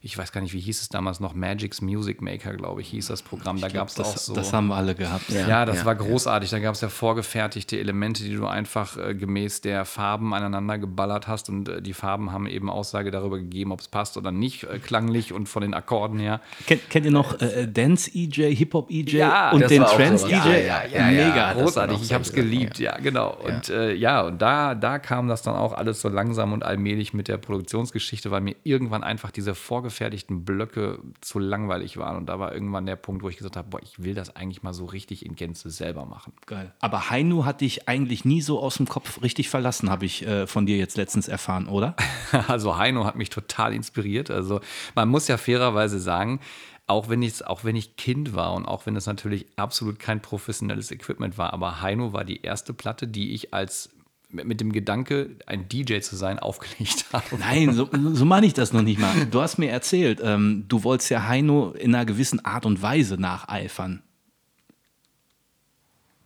ich 0.00 0.18
weiß 0.18 0.32
gar 0.32 0.40
nicht, 0.40 0.52
wie 0.52 0.60
hieß 0.60 0.80
es 0.80 0.88
damals 0.88 1.20
noch, 1.20 1.34
Magic's 1.34 1.80
Music 1.80 2.22
Maker, 2.22 2.54
glaube 2.54 2.80
ich, 2.80 2.88
hieß 2.88 3.08
das 3.08 3.22
Programm. 3.22 3.60
Da 3.60 3.68
gab 3.68 3.88
es 3.88 3.98
auch 4.00 4.12
Das, 4.12 4.26
so. 4.26 4.34
das 4.34 4.52
haben 4.52 4.68
wir 4.68 4.76
alle 4.76 4.94
gehabt. 4.94 5.28
Ja, 5.30 5.64
das 5.64 5.78
ja, 5.78 5.84
war 5.84 5.94
großartig. 5.94 6.50
Da 6.50 6.58
gab 6.58 6.74
es 6.74 6.80
ja 6.80 6.88
vorgefertigte 6.88 7.78
Elemente, 7.78 8.22
die 8.22 8.34
du 8.34 8.46
einfach 8.46 8.96
äh, 8.96 9.14
gemäß 9.14 9.60
der 9.60 9.84
Farben 9.84 10.34
aneinander 10.34 10.78
geballert 10.78 11.28
hast. 11.28 11.48
Und 11.48 11.68
äh, 11.68 11.82
die 11.82 11.92
Farben 11.92 12.32
haben 12.32 12.46
eben 12.46 12.70
Aussage 12.70 13.10
darüber 13.10 13.38
gegeben, 13.38 13.72
ob 13.72 13.80
es 13.80 13.88
passt 13.88 14.16
oder 14.16 14.32
nicht, 14.32 14.64
äh, 14.64 14.78
klanglich 14.78 15.32
und 15.32 15.48
von 15.48 15.62
den 15.62 15.74
Akkorden 15.74 16.18
her. 16.18 16.40
Kennt, 16.66 16.88
kennt 16.90 17.06
ihr 17.06 17.12
noch 17.12 17.40
äh, 17.40 17.66
Dance 17.66 18.10
EJ, 18.14 18.54
Hip 18.54 18.74
Hop 18.74 18.90
EJ 18.90 19.18
Ja, 19.48 19.54
und 19.54 19.60
das 19.62 19.68
den 19.68 19.84
sowas. 19.84 20.24
EJ? 20.24 20.30
Ja, 20.30 20.46
ja, 20.46 20.84
ja, 20.86 21.06
Mega. 21.10 21.52
großartig. 21.54 22.02
Ich 22.02 22.12
habe 22.12 22.22
es 22.22 22.32
geliebt, 22.32 22.78
ja, 22.78 22.96
genau. 22.98 23.34
Und 23.34 23.68
äh, 23.68 23.92
ja, 23.94 24.22
und 24.22 24.40
da, 24.40 24.74
da 24.74 24.98
kam 24.98 25.28
das 25.28 25.42
dann 25.42 25.54
auch 25.56 25.72
alles 25.72 26.00
so 26.00 26.08
langsam 26.08 26.52
und 26.52 26.64
allmählich 26.64 27.14
mit 27.14 27.28
der 27.28 27.38
Produktionsgeschichte, 27.38 28.30
weil 28.30 28.40
mir 28.40 28.56
irgendwann 28.64 29.02
einfach 29.02 29.30
diese 29.30 29.54
vorgefertigten 29.54 30.44
Blöcke 30.44 30.98
zu 31.20 31.38
langweilig 31.38 31.96
waren. 31.96 32.16
Und 32.16 32.26
da 32.26 32.38
war 32.38 32.52
irgendwann 32.52 32.86
der 32.86 32.96
Punkt, 32.96 33.22
wo 33.22 33.28
ich 33.28 33.36
gesagt 33.36 33.56
habe, 33.56 33.68
boah, 33.68 33.80
ich 33.82 34.02
will 34.02 34.14
das 34.14 34.34
eigentlich 34.36 34.62
mal 34.62 34.74
so 34.74 34.84
richtig 34.84 35.24
in 35.24 35.34
Gänze 35.34 35.70
selber 35.70 36.04
machen. 36.04 36.32
Geil. 36.46 36.72
Aber 36.80 37.10
Heino 37.10 37.44
hat 37.44 37.60
dich 37.60 37.88
eigentlich 37.88 38.24
nie 38.24 38.42
so 38.42 38.60
aus 38.60 38.76
dem 38.76 38.88
Kopf 38.88 39.22
richtig 39.22 39.48
verlassen, 39.48 39.90
habe 39.90 40.04
ich 40.04 40.26
äh, 40.26 40.46
von 40.46 40.66
dir 40.66 40.76
jetzt 40.76 40.96
letztens 40.96 41.28
erfahren, 41.28 41.68
oder? 41.68 41.94
Also 42.48 42.76
Heino 42.76 43.04
hat 43.04 43.16
mich 43.16 43.30
total 43.30 43.74
inspiriert. 43.74 44.30
Also 44.30 44.60
man 44.94 45.08
muss 45.08 45.28
ja 45.28 45.36
fairerweise 45.36 45.98
sagen, 45.98 46.40
auch 46.88 47.08
wenn, 47.08 47.22
ich, 47.22 47.46
auch 47.46 47.64
wenn 47.64 47.76
ich 47.76 47.96
Kind 47.96 48.34
war 48.34 48.54
und 48.54 48.64
auch 48.64 48.86
wenn 48.86 48.96
es 48.96 49.06
natürlich 49.06 49.46
absolut 49.56 49.98
kein 49.98 50.20
professionelles 50.20 50.90
Equipment 50.90 51.38
war, 51.38 51.52
aber 51.52 51.82
Heino 51.82 52.12
war 52.12 52.24
die 52.24 52.42
erste 52.42 52.72
Platte, 52.72 53.06
die 53.06 53.32
ich 53.32 53.54
als 53.54 53.90
mit 54.30 54.60
dem 54.60 54.72
Gedanke, 54.72 55.36
ein 55.46 55.68
DJ 55.68 56.00
zu 56.00 56.16
sein, 56.16 56.38
aufgelegt 56.38 57.06
habe. 57.12 57.38
Nein, 57.38 57.72
so, 57.72 57.88
so 58.12 58.24
meine 58.24 58.46
ich 58.46 58.54
das 58.54 58.72
noch 58.72 58.82
nicht 58.82 58.98
mal. 58.98 59.26
Du 59.26 59.40
hast 59.40 59.58
mir 59.58 59.70
erzählt, 59.70 60.20
ähm, 60.22 60.64
du 60.68 60.82
wolltest 60.82 61.10
ja 61.10 61.26
Heino 61.26 61.72
in 61.72 61.94
einer 61.94 62.04
gewissen 62.04 62.44
Art 62.44 62.66
und 62.66 62.82
Weise 62.82 63.16
nacheifern. 63.18 64.02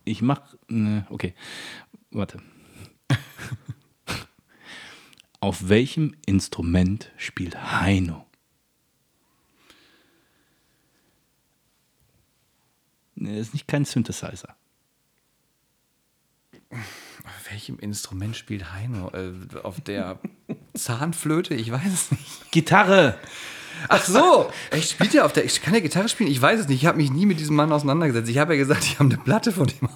Ich 0.05 0.21
mach. 0.21 0.41
Ne, 0.67 1.05
okay. 1.09 1.33
Warte. 2.11 2.39
Auf 5.39 5.69
welchem 5.69 6.15
Instrument 6.25 7.11
spielt 7.17 7.57
Heino? 7.71 8.25
Ist 13.27 13.53
nicht 13.53 13.67
kein 13.67 13.85
Synthesizer. 13.85 14.55
Auf 16.71 17.51
welchem 17.51 17.79
Instrument 17.79 18.35
spielt 18.35 18.73
Heino? 18.73 19.09
Äh, 19.09 19.33
auf 19.61 19.79
der 19.81 20.19
Zahnflöte? 20.73 21.53
Ich 21.53 21.71
weiß 21.71 21.93
es 21.93 22.11
nicht. 22.11 22.51
Gitarre! 22.51 23.17
Ach 23.89 24.03
so, 24.03 24.51
echt 24.71 24.91
spielt 24.91 25.13
er 25.13 25.25
auf 25.25 25.33
der. 25.33 25.45
Ich 25.45 25.61
kann 25.61 25.73
ja 25.73 25.79
Gitarre 25.79 26.07
spielen? 26.07 26.31
Ich 26.31 26.41
weiß 26.41 26.61
es 26.61 26.67
nicht. 26.67 26.81
Ich 26.81 26.87
habe 26.87 26.97
mich 26.97 27.11
nie 27.11 27.25
mit 27.25 27.39
diesem 27.39 27.55
Mann 27.55 27.71
auseinandergesetzt. 27.71 28.29
Ich 28.29 28.37
habe 28.37 28.53
ja 28.53 28.59
gesagt, 28.59 28.83
ich 28.83 28.99
habe 28.99 29.09
eine 29.09 29.17
Platte 29.17 29.51
von 29.51 29.67
dem. 29.67 29.89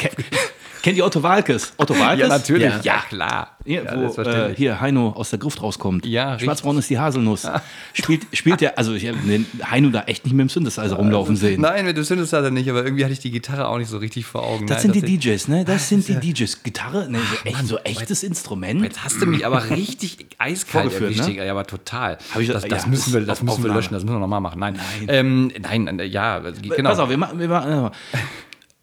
Kennt 0.88 0.98
ihr 0.98 1.06
Otto 1.06 1.22
Walkes? 1.22 1.74
Otto 1.76 2.00
Walkes? 2.00 2.22
Ja, 2.22 2.28
natürlich. 2.30 2.64
Ja, 2.66 2.80
Ja, 2.82 3.04
klar. 3.10 3.58
Hier, 3.66 3.84
Ja, 3.84 3.98
wo 4.16 4.22
äh, 4.22 4.56
hier 4.56 4.80
Heino 4.80 5.10
aus 5.10 5.32
der 5.32 5.40
Gruft 5.40 5.62
rauskommt. 5.62 6.06
Ja. 6.06 6.40
Schwarzbraun 6.40 6.78
ist 6.78 6.90
die 6.90 6.98
Haselnuss. 6.98 7.46
Spielt, 7.94 8.26
spielt 8.32 8.62
der, 8.62 8.78
also 8.78 8.94
ich 8.94 9.06
habe 9.06 9.18
den 9.18 9.46
Heino 9.70 9.90
da 9.90 10.04
echt 10.04 10.24
nicht 10.24 10.34
mit 10.34 10.46
dem 10.46 10.50
Synthesizer 10.50 10.96
rumlaufen 10.96 11.36
sehen. 11.36 11.60
Nein, 11.60 11.84
mit 11.84 11.98
dem 11.98 12.06
Synthesizer 12.06 12.52
nicht, 12.52 12.70
aber 12.70 12.86
irgendwie 12.86 13.04
hatte 13.04 13.12
ich 13.12 13.20
die 13.20 13.32
Gitarre 13.32 13.68
auch 13.68 13.78
nicht 13.80 13.90
so 13.90 13.98
richtig 13.98 14.26
vor 14.26 14.44
Augen. 14.44 14.66
Das 14.66 14.86
Nein, 14.86 14.94
sind 14.94 15.06
die. 15.10 15.18
DJs, 15.18 15.50
ne? 15.50 15.66
Das 15.66 15.90
sind 15.90 16.08
die 16.08 16.16
DJs. 16.16 16.64
Gitarre, 16.64 17.12
ne, 17.12 17.20
so, 17.20 17.50
echt, 17.50 17.68
so 17.68 17.78
echtes 17.80 18.24
Instrument. 18.24 18.82
Jetzt 18.82 19.04
hast 19.04 19.22
du 19.22 19.26
mich 19.26 19.46
aber 19.46 19.70
richtig 19.70 20.28
eiskalt 20.38 20.94
erwischt. 20.94 21.28
ne? 21.28 21.46
Ja, 21.46 21.52
aber 21.52 21.66
total. 21.66 22.18
Ich- 22.40 22.48
das, 22.48 22.64
das 22.64 22.88
müssen 22.88 23.12
wir, 23.12 23.20
das 23.26 23.44
müssen 23.44 23.62
wir 23.62 23.74
löschen, 23.74 23.94
das 23.94 24.06
müssen 24.06 24.16
wir 24.16 24.20
nochmal 24.22 24.40
machen. 24.40 24.62
Nein, 24.62 24.76
nein, 24.78 25.08
ähm, 25.10 25.52
nein 25.60 26.00
äh, 26.00 26.06
ja, 26.06 26.40
genau. 26.40 26.92
Pass 26.92 27.00
auf, 27.00 27.10
wir 27.10 27.18
machen, 27.18 27.40
wir 27.40 27.50
machen, 27.50 27.88
äh, 28.14 28.18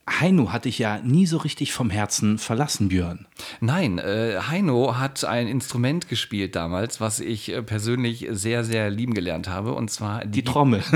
Heino 0.09 0.53
hatte 0.53 0.69
ich 0.69 0.79
ja 0.79 0.99
nie 0.99 1.27
so 1.27 1.39
richtig 1.39 1.73
vom 1.73 1.89
Herzen 1.89 2.39
verlassen, 2.39 2.89
Björn. 2.89 3.27
Nein, 3.61 3.99
äh, 3.99 4.39
Heino 4.49 4.99
hat 4.99 5.25
ein 5.25 5.49
Instrument 5.49 6.09
gespielt 6.09 6.57
damals, 6.57 7.01
was 7.01 7.21
ich 7.21 7.51
äh, 7.51 7.63
persönlich 7.63 8.27
sehr, 8.31 8.65
sehr 8.65 8.91
lieben 8.91 9.15
gelernt 9.15 9.49
habe, 9.49 9.73
und 9.73 9.91
zwar 9.91 10.27
Die 10.27 10.45
Trommel. 10.45 10.83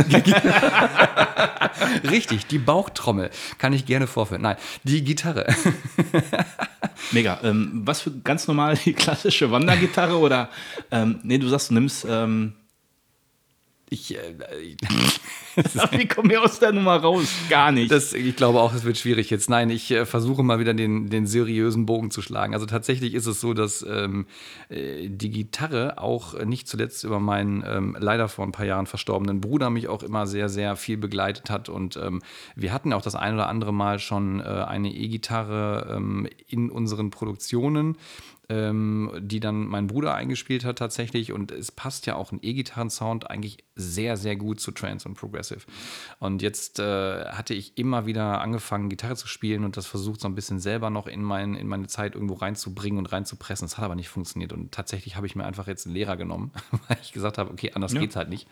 Richtig, 2.11 2.47
die 2.47 2.59
Bauchtrommel. 2.59 3.31
Kann 3.57 3.73
ich 3.73 3.87
gerne 3.87 4.07
vorführen. 4.07 4.43
Nein, 4.43 4.57
die 4.85 5.03
Gitarre. 5.03 5.47
Mega. 7.12 7.41
Ähm, 7.43 7.83
was 7.85 8.03
für 8.03 8.11
ganz 8.11 8.47
normal 8.47 8.79
die 8.85 8.93
klassische 8.93 9.50
Wandergitarre 9.50 10.19
oder 10.19 10.50
ähm, 10.91 11.21
nee, 11.23 11.38
du 11.38 11.49
sagst, 11.49 11.71
du 11.71 11.75
nimmst 11.75 12.07
ähm, 12.09 12.53
Ich, 13.90 14.16
äh, 14.16 14.35
Wie 15.92 16.07
kommen 16.07 16.30
wir 16.30 16.42
aus 16.42 16.59
der 16.59 16.73
Nummer 16.73 16.97
raus? 16.97 17.33
Gar 17.49 17.73
nicht. 17.73 17.90
Das, 17.90 18.12
ich 18.12 18.37
glaube 18.37 18.61
auch, 18.61 18.75
es 18.75 18.85
wird 18.85 18.99
schwierig 18.99 19.30
jetzt. 19.30 19.49
Nein, 19.49 19.71
ich 19.71 19.90
äh, 19.90 20.07
versuche 20.07 20.42
mal 20.42 20.59
wieder 20.59 20.75
den, 20.75 21.09
den 21.09 21.26
seriösen 21.26 21.87
Bogen 21.87 22.11
zu 22.11 22.23
schlagen. 22.23 22.54
Also 22.54 22.66
tatsächlich 22.66 23.14
ist 23.14 23.26
es 23.26 23.40
so, 23.40 23.54
dass 23.54 23.85
ähm, 23.88 24.26
äh, 24.68 25.09
die 25.09 25.30
Gitarre 25.30 25.99
auch 25.99 26.35
äh, 26.35 26.45
nicht 26.45 26.68
zuletzt 26.68 27.04
über 27.04 27.18
meinen 27.18 27.64
ähm, 27.66 27.97
leider 27.99 28.28
vor 28.28 28.45
ein 28.45 28.52
paar 28.52 28.66
Jahren 28.66 28.87
verstorbenen 28.87 29.40
Bruder 29.40 29.71
mich 29.71 29.88
auch 29.88 30.02
immer 30.02 30.26
sehr, 30.26 30.49
sehr 30.49 30.76
viel 30.76 30.99
begleitet 30.99 31.50
hat. 31.50 31.68
Und 31.68 31.97
ähm, 31.97 32.21
wir 32.54 32.73
hatten 32.73 32.92
auch 32.92 33.02
das 33.02 33.14
ein 33.14 33.35
oder 33.35 33.49
andere 33.49 33.73
Mal 33.73 33.99
schon 33.99 34.40
äh, 34.40 34.45
eine 34.45 34.92
E-Gitarre 34.92 35.95
ähm, 35.97 36.28
in 36.47 36.71
unseren 36.71 37.11
Produktionen 37.11 37.97
ähm, 38.50 39.12
die 39.21 39.40
dann 39.40 39.67
mein 39.67 39.88
Bruder 39.88 40.14
eingespielt 40.14 40.64
hat 40.64 40.78
tatsächlich. 40.78 41.33
Und 41.33 41.52
es 41.52 41.71
passt 41.71 42.07
ja 42.07 42.14
auch 42.14 42.33
ein 42.33 42.38
E-Gitarren-Sound 42.40 43.31
eigentlich 43.31 43.64
sehr, 43.75 44.17
sehr 44.17 44.37
gut 44.37 44.59
zu 44.61 44.73
Trance 44.73 45.07
und 45.07 45.14
Progressive. 45.14 45.61
Und 46.19 46.40
jetzt 46.40 46.78
äh, 46.78 47.26
hatte 47.26 47.52
ich 47.52 47.76
immer 47.76 48.07
wieder 48.07 48.40
angefangen, 48.40 48.88
Gitarre 48.88 49.17
zu 49.17 49.28
spielen 49.28 49.64
und 49.64 49.76
das 49.76 49.87
versucht 49.87 50.21
so 50.21 50.28
ein 50.28 50.35
bisschen 50.35 50.61
selber 50.61 50.88
noch 50.88 51.07
in, 51.07 51.23
mein, 51.23 51.55
in 51.55 51.69
meine 51.69 51.88
Zeit 51.88 52.14
irgendwo 52.14 52.35
reinzubringen 52.35 52.99
und 52.99 53.12
reinzupressen. 53.12 53.67
Das 53.67 53.76
hat 53.76 53.85
aber 53.85 53.97
nicht 53.97 54.09
funktioniert. 54.09 54.52
Und 54.55 54.73
tatsächlich 54.73 55.17
habe 55.17 55.26
ich 55.26 55.37
mir 55.37 55.45
einfach 55.45 55.67
jetzt 55.67 55.87
einen 55.87 55.95
Lehrer 55.95 56.17
genommen, 56.17 56.52
weil 56.88 56.97
ich 57.02 57.12
gesagt 57.12 57.37
habe, 57.37 57.50
okay, 57.50 57.73
anders 57.75 57.93
geht's 57.93 58.17
halt 58.17 58.31
nicht. 58.31 58.49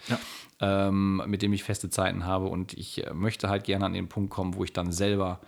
Ähm, 0.61 1.23
mit 1.27 1.43
dem 1.43 1.53
ich 1.53 1.65
feste 1.65 1.89
Zeiten 1.89 2.25
habe. 2.25 2.47
Und 2.47 2.75
ich 2.75 3.07
äh, 3.07 3.15
möchte 3.15 3.49
halt 3.49 3.65
gerne 3.65 3.87
an 3.87 3.95
den 3.95 4.09
Punkt 4.09 4.31
kommen, 4.31 4.55
wo 4.55 4.65
ich 4.65 4.73
dann 4.73 4.93
selber 4.93 5.41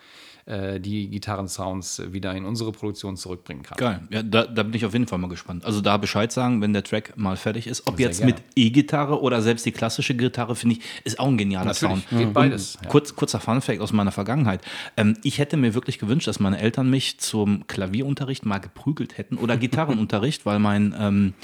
äh, 0.49 0.81
die 0.81 1.09
Gitarrensounds 1.11 2.03
wieder 2.11 2.35
in 2.35 2.47
unsere 2.47 2.73
Produktion 2.73 3.17
zurückbringen 3.17 3.63
kann. 3.63 3.77
Geil. 3.77 4.01
Ja, 4.11 4.23
da, 4.23 4.47
da 4.47 4.63
bin 4.63 4.73
ich 4.73 4.87
auf 4.87 4.95
jeden 4.95 5.07
Fall 5.07 5.19
mal 5.19 5.29
gespannt. 5.29 5.65
Also 5.65 5.83
da 5.83 5.99
Bescheid 5.99 6.33
sagen, 6.33 6.63
wenn 6.63 6.73
der 6.73 6.83
Track 6.83 7.13
mal 7.17 7.37
fertig 7.37 7.67
ist. 7.67 7.87
Ob 7.87 7.99
Sehr 7.99 8.07
jetzt 8.07 8.19
gerne. 8.19 8.33
mit 8.33 8.43
E-Gitarre 8.57 9.21
oder 9.21 9.43
selbst 9.43 9.67
die 9.67 9.73
klassische 9.73 10.15
Gitarre, 10.15 10.57
finde 10.57 10.77
ich, 10.77 10.83
ist 11.05 11.21
auch 11.21 11.29
ein 11.29 11.37
genialer 11.37 11.67
Natürlich, 11.67 12.09
Sound. 12.09 12.19
geht 12.19 12.33
beides, 12.33 12.79
ja. 12.83 12.89
Kurz, 12.89 13.15
kurzer 13.15 13.41
Funfact 13.41 13.81
aus 13.81 13.93
meiner 13.93 14.11
Vergangenheit. 14.11 14.63
Ähm, 14.97 15.19
ich 15.23 15.39
hätte 15.39 15.59
mir 15.59 15.75
wirklich 15.75 15.99
gewünscht, 15.99 16.27
dass 16.27 16.41
meine 16.41 16.59
Eltern 16.59 16.89
mich 16.89 17.21
zum 17.21 17.67
Klavierunterricht 17.67 18.47
mal 18.47 18.59
geprügelt 18.59 19.19
hätten 19.19 19.37
oder 19.37 19.59
Gitarrenunterricht, 19.59 20.47
weil 20.47 20.59
mein 20.59 20.95
ähm, 20.99 21.35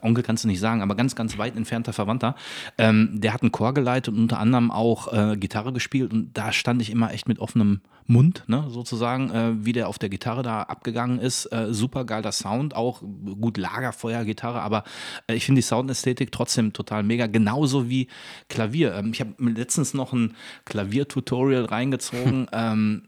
Onkel 0.00 0.24
kannst 0.24 0.44
du 0.44 0.48
nicht 0.48 0.60
sagen, 0.60 0.80
aber 0.80 0.94
ganz, 0.94 1.14
ganz 1.14 1.36
weit 1.36 1.56
entfernter 1.56 1.92
Verwandter, 1.92 2.36
ähm, 2.78 3.20
der 3.20 3.34
hat 3.34 3.42
einen 3.42 3.52
Chor 3.52 3.74
geleitet 3.74 4.14
und 4.14 4.20
unter 4.20 4.38
anderem 4.38 4.70
auch 4.70 5.12
äh, 5.12 5.36
Gitarre 5.36 5.74
gespielt 5.74 6.12
und 6.14 6.32
da 6.32 6.52
stand 6.52 6.80
ich 6.80 6.90
immer 6.90 7.12
echt 7.12 7.28
mit 7.28 7.38
offenem 7.38 7.80
Mund, 8.08 8.44
ne, 8.46 8.64
sozusagen, 8.70 9.30
äh, 9.30 9.64
wie 9.64 9.72
der 9.72 9.88
auf 9.88 9.98
der 9.98 10.08
Gitarre 10.08 10.42
da 10.42 10.62
abgegangen 10.62 11.18
ist. 11.20 11.44
Äh, 11.46 11.74
super 11.74 12.06
geiler 12.06 12.32
Sound, 12.32 12.74
auch 12.74 13.02
gut 13.02 13.58
Lagerfeuer-Gitarre, 13.58 14.62
aber 14.62 14.84
äh, 15.26 15.34
ich 15.34 15.44
finde 15.44 15.58
die 15.58 15.66
Soundästhetik 15.66 16.32
trotzdem 16.32 16.72
total 16.72 17.02
mega, 17.02 17.26
genauso 17.26 17.90
wie 17.90 18.08
Klavier. 18.48 18.94
Ähm, 18.94 19.12
ich 19.12 19.20
habe 19.20 19.34
letztens 19.38 19.92
noch 19.92 20.14
ein 20.14 20.34
Klaviertutorial 20.64 21.66
reingezogen. 21.66 22.46
ähm, 22.52 23.02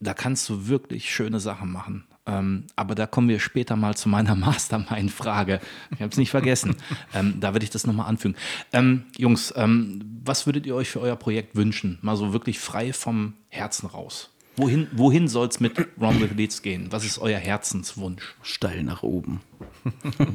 da 0.00 0.12
kannst 0.12 0.48
du 0.48 0.66
wirklich 0.66 1.14
schöne 1.14 1.38
Sachen 1.38 1.70
machen. 1.70 2.04
Ähm, 2.26 2.64
aber 2.76 2.94
da 2.94 3.06
kommen 3.06 3.28
wir 3.28 3.40
später 3.40 3.76
mal 3.76 3.96
zu 3.96 4.08
meiner 4.08 4.34
Mastermind-Frage. 4.36 5.60
Ich 5.92 6.00
habe 6.02 6.10
es 6.12 6.18
nicht 6.18 6.30
vergessen. 6.30 6.76
ähm, 7.14 7.34
da 7.40 7.52
werde 7.54 7.64
ich 7.64 7.70
das 7.70 7.86
nochmal 7.86 8.08
anfügen. 8.08 8.36
Ähm, 8.72 9.04
Jungs, 9.16 9.52
ähm, 9.56 10.02
was 10.24 10.46
würdet 10.46 10.66
ihr 10.66 10.74
euch 10.74 10.90
für 10.90 11.00
euer 11.00 11.16
Projekt 11.16 11.56
wünschen? 11.56 11.98
Mal 12.02 12.16
so 12.16 12.32
wirklich 12.32 12.58
frei 12.58 12.92
vom 12.92 13.34
Herzen 13.48 13.86
raus. 13.86 14.30
Wohin, 14.56 14.88
wohin 14.92 15.26
soll 15.28 15.48
es 15.48 15.60
mit 15.60 15.72
Ron 15.98 16.20
with 16.20 16.32
Leads 16.36 16.60
gehen? 16.60 16.88
Was 16.90 17.04
ist 17.06 17.18
euer 17.18 17.38
Herzenswunsch? 17.38 18.34
Steil 18.42 18.82
nach 18.82 19.02
oben. 19.02 19.40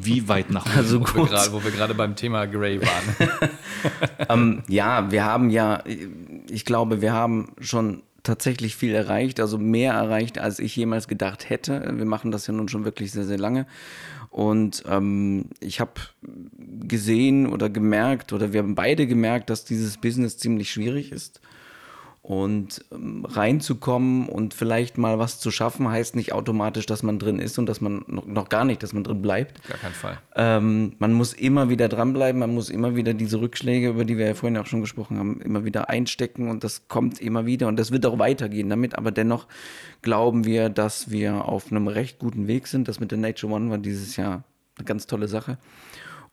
Wie 0.01 0.27
weit 0.27 0.49
nach 0.49 0.65
oben? 0.65 0.75
Also 0.77 0.99
Wo 1.01 1.05
wir 1.05 1.13
gut. 1.13 1.29
gerade- 1.29 1.51
wo 1.53 1.63
wir 1.63 1.69
gerade 1.71 1.93
beim 1.93 2.15
Thema 2.15 2.45
Grey 2.47 2.81
waren. 2.81 3.49
ähm, 4.29 4.63
ja, 4.67 5.11
wir 5.11 5.25
haben 5.25 5.49
ja, 5.51 5.83
ich 6.49 6.65
glaube, 6.65 7.01
wir 7.01 7.13
haben 7.13 7.49
schon 7.59 8.01
tatsächlich 8.25 8.75
viel 8.75 8.93
erreicht, 8.93 9.39
also 9.39 9.57
mehr 9.57 9.93
erreicht, 9.93 10.37
als 10.37 10.59
ich 10.59 10.75
jemals 10.75 11.07
gedacht 11.07 11.49
hätte. 11.49 11.93
Wir 11.95 12.05
machen 12.05 12.31
das 12.31 12.47
ja 12.47 12.53
nun 12.53 12.67
schon 12.67 12.83
wirklich 12.83 13.11
sehr, 13.11 13.23
sehr 13.23 13.37
lange. 13.37 13.65
Und 14.29 14.83
ähm, 14.87 15.45
ich 15.61 15.79
habe 15.79 15.93
gesehen 16.81 17.47
oder 17.47 17.69
gemerkt, 17.69 18.33
oder 18.33 18.51
wir 18.51 18.59
haben 18.59 18.75
beide 18.75 19.07
gemerkt, 19.07 19.49
dass 19.49 19.63
dieses 19.63 19.97
Business 19.97 20.37
ziemlich 20.37 20.71
schwierig 20.71 21.13
ist. 21.13 21.39
Und 22.27 22.83
ähm, 22.91 23.23
reinzukommen 23.23 24.27
und 24.27 24.55
vielleicht 24.55 24.97
mal 24.97 25.19
was 25.19 25.39
zu 25.39 25.51
schaffen, 25.51 25.87
heißt 25.87 26.15
nicht 26.15 26.33
automatisch, 26.33 26.87
dass 26.87 27.03
man 27.03 27.19
drin 27.19 27.37
ist 27.37 27.59
und 27.59 27.67
dass 27.67 27.81
man 27.81 28.03
noch, 28.07 28.49
gar 28.49 28.65
nicht, 28.65 28.81
dass 28.81 28.93
man 28.93 29.03
drin 29.03 29.21
bleibt. 29.21 29.61
Gar 29.67 29.77
keinen 29.77 29.93
Fall. 29.93 30.17
Ähm, 30.35 30.93
man 30.97 31.13
muss 31.13 31.33
immer 31.33 31.69
wieder 31.69 31.87
dranbleiben, 31.87 32.39
man 32.39 32.51
muss 32.51 32.71
immer 32.71 32.95
wieder 32.95 33.13
diese 33.13 33.39
Rückschläge, 33.39 33.89
über 33.89 34.05
die 34.05 34.17
wir 34.17 34.25
ja 34.25 34.33
vorhin 34.33 34.57
auch 34.57 34.65
schon 34.65 34.81
gesprochen 34.81 35.19
haben, 35.19 35.39
immer 35.39 35.65
wieder 35.65 35.87
einstecken 35.89 36.49
und 36.49 36.63
das 36.63 36.87
kommt 36.87 37.21
immer 37.21 37.45
wieder 37.45 37.67
und 37.67 37.77
das 37.77 37.91
wird 37.91 38.07
auch 38.07 38.17
weitergehen 38.17 38.71
damit. 38.71 38.97
Aber 38.97 39.11
dennoch 39.11 39.45
glauben 40.01 40.45
wir, 40.45 40.69
dass 40.69 41.11
wir 41.11 41.45
auf 41.45 41.69
einem 41.69 41.87
recht 41.87 42.17
guten 42.17 42.47
Weg 42.47 42.65
sind. 42.65 42.87
Das 42.87 42.99
mit 42.99 43.11
der 43.11 43.19
Nature 43.19 43.53
One 43.53 43.69
war 43.69 43.77
dieses 43.77 44.15
Jahr 44.15 44.43
eine 44.77 44.85
ganz 44.85 45.05
tolle 45.05 45.27
Sache. 45.27 45.59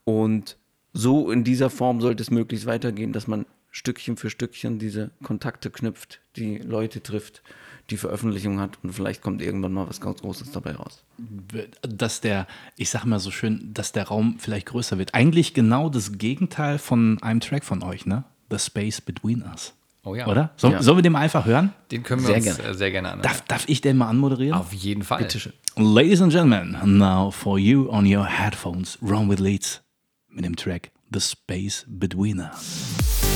Und 0.05 0.57
so 0.91 1.29
in 1.29 1.43
dieser 1.43 1.69
Form 1.69 2.01
sollte 2.01 2.23
es 2.23 2.31
möglichst 2.31 2.65
weitergehen, 2.65 3.13
dass 3.13 3.27
man 3.27 3.45
Stückchen 3.75 4.17
für 4.17 4.29
Stückchen 4.29 4.77
diese 4.77 5.09
Kontakte 5.23 5.71
knüpft, 5.71 6.19
die 6.35 6.59
Leute 6.59 7.01
trifft, 7.01 7.41
die 7.89 7.97
Veröffentlichung 7.97 8.59
hat 8.59 8.77
und 8.83 8.93
vielleicht 8.93 9.21
kommt 9.23 9.41
irgendwann 9.41 9.73
mal 9.73 9.89
was 9.89 9.99
ganz 9.99 10.21
Großes 10.21 10.51
dabei 10.51 10.73
raus. 10.75 11.03
dass 11.81 12.21
der, 12.21 12.45
ich 12.77 12.91
sag 12.91 13.03
mal 13.05 13.19
so 13.19 13.31
schön, 13.31 13.73
dass 13.73 13.91
der 13.91 14.07
Raum 14.07 14.37
vielleicht 14.39 14.67
größer 14.67 14.99
wird. 14.99 15.13
Eigentlich 15.15 15.55
genau 15.55 15.89
das 15.89 16.17
Gegenteil 16.19 16.77
von 16.77 17.17
einem 17.23 17.39
Track 17.39 17.65
von 17.65 17.83
euch, 17.83 18.05
ne? 18.05 18.23
The 18.51 18.59
Space 18.59 19.01
Between 19.01 19.41
Us. 19.41 19.73
Oh 20.05 20.13
ja. 20.15 20.27
Oder? 20.27 20.51
Soll, 20.55 20.73
Ja. 20.73 20.81
Sollen 20.83 20.99
wir 20.99 21.01
den 21.01 21.13
mal 21.13 21.21
einfach 21.21 21.45
hören? 21.45 21.73
Den 21.89 22.03
können 22.03 22.21
wir 22.21 22.27
Sehr 22.27 22.35
uns 22.35 22.57
gerne. 22.57 22.69
äh, 22.69 22.73
sehr 22.75 22.91
gerne 22.91 23.07
anhören. 23.09 23.23
Darf, 23.23 23.41
darf 23.47 23.67
ich 23.67 23.81
den 23.81 23.97
mal 23.97 24.07
anmoderieren? 24.09 24.53
Auf 24.59 24.71
jeden 24.71 25.01
Fall. 25.01 25.19
Bitte 25.23 25.39
schön. 25.39 25.53
Ladies 25.75 26.21
and 26.21 26.31
gentlemen, 26.31 26.77
now 26.99 27.31
for 27.31 27.57
you 27.57 27.89
on 27.89 28.05
your 28.05 28.25
headphones, 28.27 28.99
Run 29.01 29.29
with 29.31 29.39
Leads 29.39 29.81
mit 30.29 30.45
dem 30.45 30.55
Track 30.55 30.91
The 31.11 31.19
Space 31.19 31.85
Between 31.87 32.39
Us. 32.39 33.32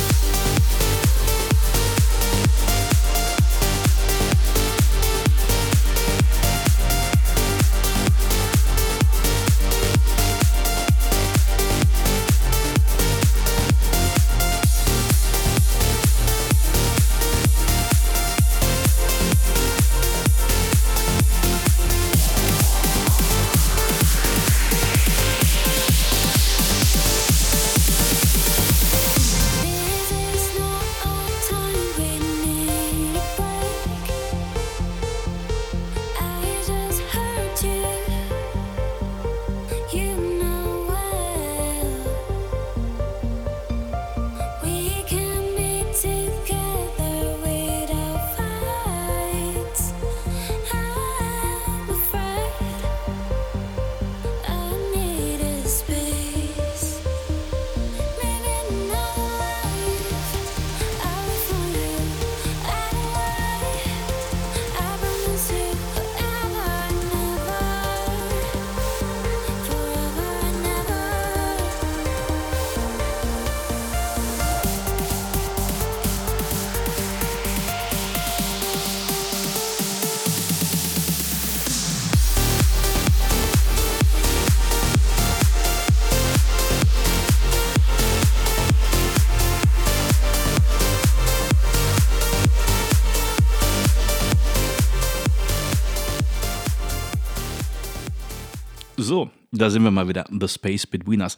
Da 99.57 99.69
sind 99.69 99.83
wir 99.83 99.91
mal 99.91 100.07
wieder. 100.07 100.25
The 100.29 100.47
Space 100.47 100.85
Between 100.87 101.21
Us. 101.21 101.35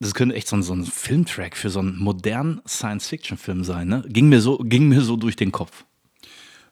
Das 0.00 0.14
könnte 0.14 0.34
echt 0.34 0.48
so 0.48 0.56
ein, 0.56 0.62
so 0.62 0.74
ein 0.74 0.84
Filmtrack 0.84 1.56
für 1.56 1.70
so 1.70 1.78
einen 1.78 1.96
modernen 1.98 2.60
Science-Fiction-Film 2.66 3.62
sein, 3.62 3.86
ne? 3.86 4.04
Ging 4.08 4.28
mir, 4.28 4.40
so, 4.40 4.58
ging 4.58 4.88
mir 4.88 5.00
so 5.00 5.16
durch 5.16 5.36
den 5.36 5.52
Kopf. 5.52 5.84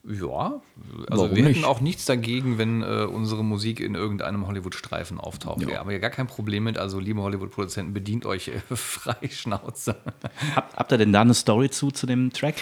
Ja, 0.03 0.63
also 1.11 1.25
Warum 1.25 1.37
wir 1.37 1.45
hätten 1.45 1.59
nicht? 1.59 1.65
auch 1.67 1.81
nichts 1.81 2.07
dagegen, 2.07 2.57
wenn 2.57 2.83
äh, 2.83 3.05
unsere 3.05 3.45
Musik 3.45 3.81
in 3.81 3.95
irgendeinem 3.95 4.47
Hollywood-Streifen 4.47 5.21
auftaucht. 5.21 5.61
Wir 5.61 5.79
haben 5.79 5.91
ja 5.91 5.99
gar 5.99 6.11
kein 6.11 6.27
Problem 6.27 6.65
mit. 6.65 6.79
Also, 6.79 6.99
liebe 6.99 7.21
Hollywood-Produzenten, 7.21 7.93
bedient 7.93 8.25
euch 8.25 8.49
äh, 8.49 8.61
frei 8.75 9.29
Schnauze. 9.31 9.97
Hab, 10.57 10.75
habt 10.75 10.93
ihr 10.93 10.99
denn 10.99 11.13
da 11.13 11.21
eine 11.21 11.35
Story 11.35 11.69
zu, 11.69 11.91
zu 11.91 12.07
dem 12.07 12.33
Track? 12.33 12.55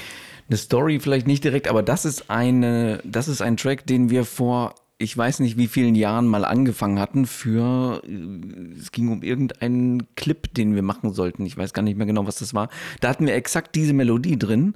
Eine 0.49 0.57
Story 0.57 0.99
vielleicht 0.99 1.29
nicht 1.29 1.45
direkt, 1.45 1.69
aber 1.69 1.83
das 1.83 2.05
ist 2.05 2.29
eine, 2.29 3.01
das 3.05 3.29
ist 3.29 3.41
ein 3.41 3.57
Track, 3.57 3.87
den 3.87 4.11
wir 4.11 4.25
vor 4.25 4.75
ich 4.99 5.17
weiß 5.17 5.41
nicht 5.41 5.57
wie 5.57 5.69
vielen 5.69 5.95
Jahren 5.95 6.27
mal 6.27 6.45
angefangen 6.45 6.99
hatten 6.99 7.27
für, 7.27 8.03
äh, 8.05 8.79
es 8.79 8.91
ging 8.91 9.09
um 9.09 9.23
irgendeinen 9.23 10.15
Clip, 10.17 10.53
den 10.53 10.75
wir 10.75 10.83
machen 10.83 11.13
sollten. 11.13 11.47
Ich 11.47 11.57
weiß 11.57 11.73
gar 11.73 11.83
nicht 11.83 11.97
mehr 11.97 12.07
genau, 12.07 12.27
was 12.27 12.37
das 12.37 12.53
war. 12.53 12.69
Da 13.01 13.09
hatten 13.09 13.27
wir 13.27 13.35
exakt 13.35 13.77
diese 13.77 13.93
Melodie 13.93 14.39
drin. 14.39 14.75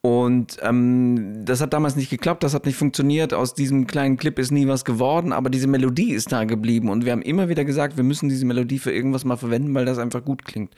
Und 0.00 0.56
ähm, 0.62 1.44
das 1.44 1.60
hat 1.60 1.72
damals 1.72 1.94
nicht 1.94 2.10
geklappt, 2.10 2.42
das 2.42 2.54
hat 2.54 2.66
nicht 2.66 2.76
funktioniert. 2.76 3.34
Aus 3.34 3.54
diesem 3.54 3.86
kleinen 3.86 4.16
Clip 4.16 4.36
ist 4.38 4.50
nie 4.50 4.66
was 4.66 4.84
geworden, 4.84 5.32
aber 5.32 5.48
diese 5.48 5.68
Melodie 5.68 6.12
ist 6.12 6.32
da 6.32 6.42
geblieben. 6.42 6.88
Und 6.88 7.04
wir 7.04 7.12
haben 7.12 7.22
immer 7.22 7.48
wieder 7.48 7.64
gesagt, 7.64 7.96
wir 7.96 8.04
müssen 8.04 8.28
diese 8.28 8.44
Melodie 8.44 8.80
für 8.80 8.90
irgendwas 8.90 9.24
mal 9.24 9.36
verwenden, 9.36 9.72
weil 9.74 9.84
das 9.84 9.98
einfach 9.98 10.24
gut 10.24 10.44
klingt. 10.44 10.74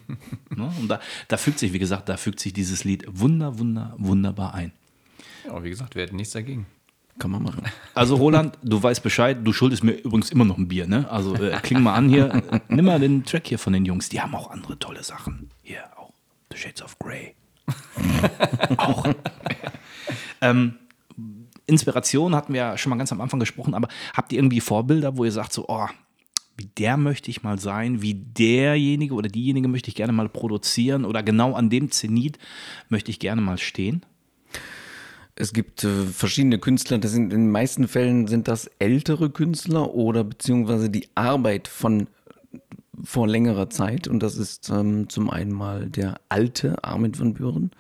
ne? 0.51 0.73
Und 0.81 0.89
da, 0.89 1.01
da 1.29 1.37
fügt 1.37 1.59
sich, 1.59 1.73
wie 1.73 1.79
gesagt, 1.81 2.09
da 2.09 2.17
fügt 2.17 2.39
sich 2.39 2.53
dieses 2.53 2.85
Lied 2.85 3.05
wunder, 3.09 3.59
wunder, 3.59 3.95
wunderbar 3.99 4.55
ein. 4.55 4.73
ja. 5.45 5.63
Wie 5.63 5.71
gesagt, 5.71 5.95
wir 5.97 6.03
hätten 6.03 6.17
nichts 6.17 6.33
dagegen. 6.33 6.67
Kann 7.19 7.31
man 7.31 7.43
machen. 7.43 7.63
Also 7.95 8.17
Roland, 8.17 8.59
du 8.63 8.83
weißt 8.83 9.03
Bescheid, 9.05 9.39
du 9.43 9.53
schuldest 9.53 9.85
mir 9.85 9.93
übrigens 9.93 10.31
immer 10.31 10.45
noch 10.45 10.59
ein 10.59 10.67
Bier, 10.67 10.89
ne? 10.89 11.09
Also 11.11 11.37
äh, 11.37 11.57
kling 11.63 11.81
mal 11.81 11.95
an 11.95 12.09
hier, 12.09 12.43
nimm 12.69 12.85
mal 12.87 12.99
den 12.99 13.25
Track 13.25 13.47
hier 13.47 13.59
von 13.59 13.73
den 13.73 13.85
Jungs, 13.85 14.09
die 14.09 14.21
haben 14.21 14.35
auch 14.35 14.51
andere 14.51 14.79
tolle 14.81 15.03
Sachen. 15.05 15.49
Hier 15.63 15.85
auch 15.97 16.13
The 16.51 16.59
Shades 16.59 16.83
of 16.83 16.99
Grey. 16.99 17.35
auch. 18.77 19.07
ähm, 20.41 20.75
Inspiration 21.67 22.35
hatten 22.35 22.53
wir 22.53 22.61
ja 22.61 22.79
schon 22.79 22.91
mal 22.91 22.97
ganz 22.97 23.13
am 23.13 23.21
Anfang 23.21 23.41
gesprochen, 23.41 23.75
aber 23.75 23.89
habt 24.15 24.33
ihr 24.33 24.39
irgendwie 24.39 24.61
Vorbilder, 24.61 25.17
wo 25.17 25.25
ihr 25.25 25.33
sagt 25.33 25.53
so, 25.53 25.67
oh, 25.69 25.87
wie 26.57 26.67
der 26.79 26.97
möchte 26.97 27.31
ich 27.31 27.43
mal 27.43 27.59
sein, 27.59 28.03
wie 28.03 28.15
derjenige 28.15 29.15
oder 29.15 29.29
diejenige 29.29 29.69
möchte 29.69 29.89
ich 29.89 29.97
gerne 29.97 30.13
mal 30.13 30.29
produzieren 30.29 31.05
oder 31.05 31.23
genau 31.23 31.55
an 31.55 31.71
dem 31.71 31.91
Zenit 31.91 32.39
möchte 32.89 33.11
ich 33.11 33.19
gerne 33.19 33.41
mal 33.41 33.59
stehen? 33.59 34.05
Es 35.37 35.53
gibt 35.53 35.83
äh, 35.83 36.05
verschiedene 36.05 36.61
Künstler, 36.61 36.99
das 36.99 37.11
sind 37.11 37.33
in 37.33 37.41
den 37.41 37.51
meisten 37.51 37.89
Fällen 37.89 38.29
sind 38.29 38.47
das 38.47 38.71
ältere 38.79 39.31
Künstler 39.31 39.93
oder 39.95 40.23
beziehungsweise 40.23 40.91
die 40.91 41.09
Arbeit 41.17 41.67
von 41.67 42.07
vor 43.03 43.27
längerer 43.27 43.69
Zeit 43.69 44.07
und 44.07 44.23
das 44.23 44.37
ist 44.37 44.71
ähm, 44.71 45.09
zum 45.09 45.31
einen 45.31 45.53
mal 45.53 45.91
der 45.91 46.21
alte 46.29 46.85
Armin 46.85 47.19
van 47.19 47.35
Buren, 47.35 47.73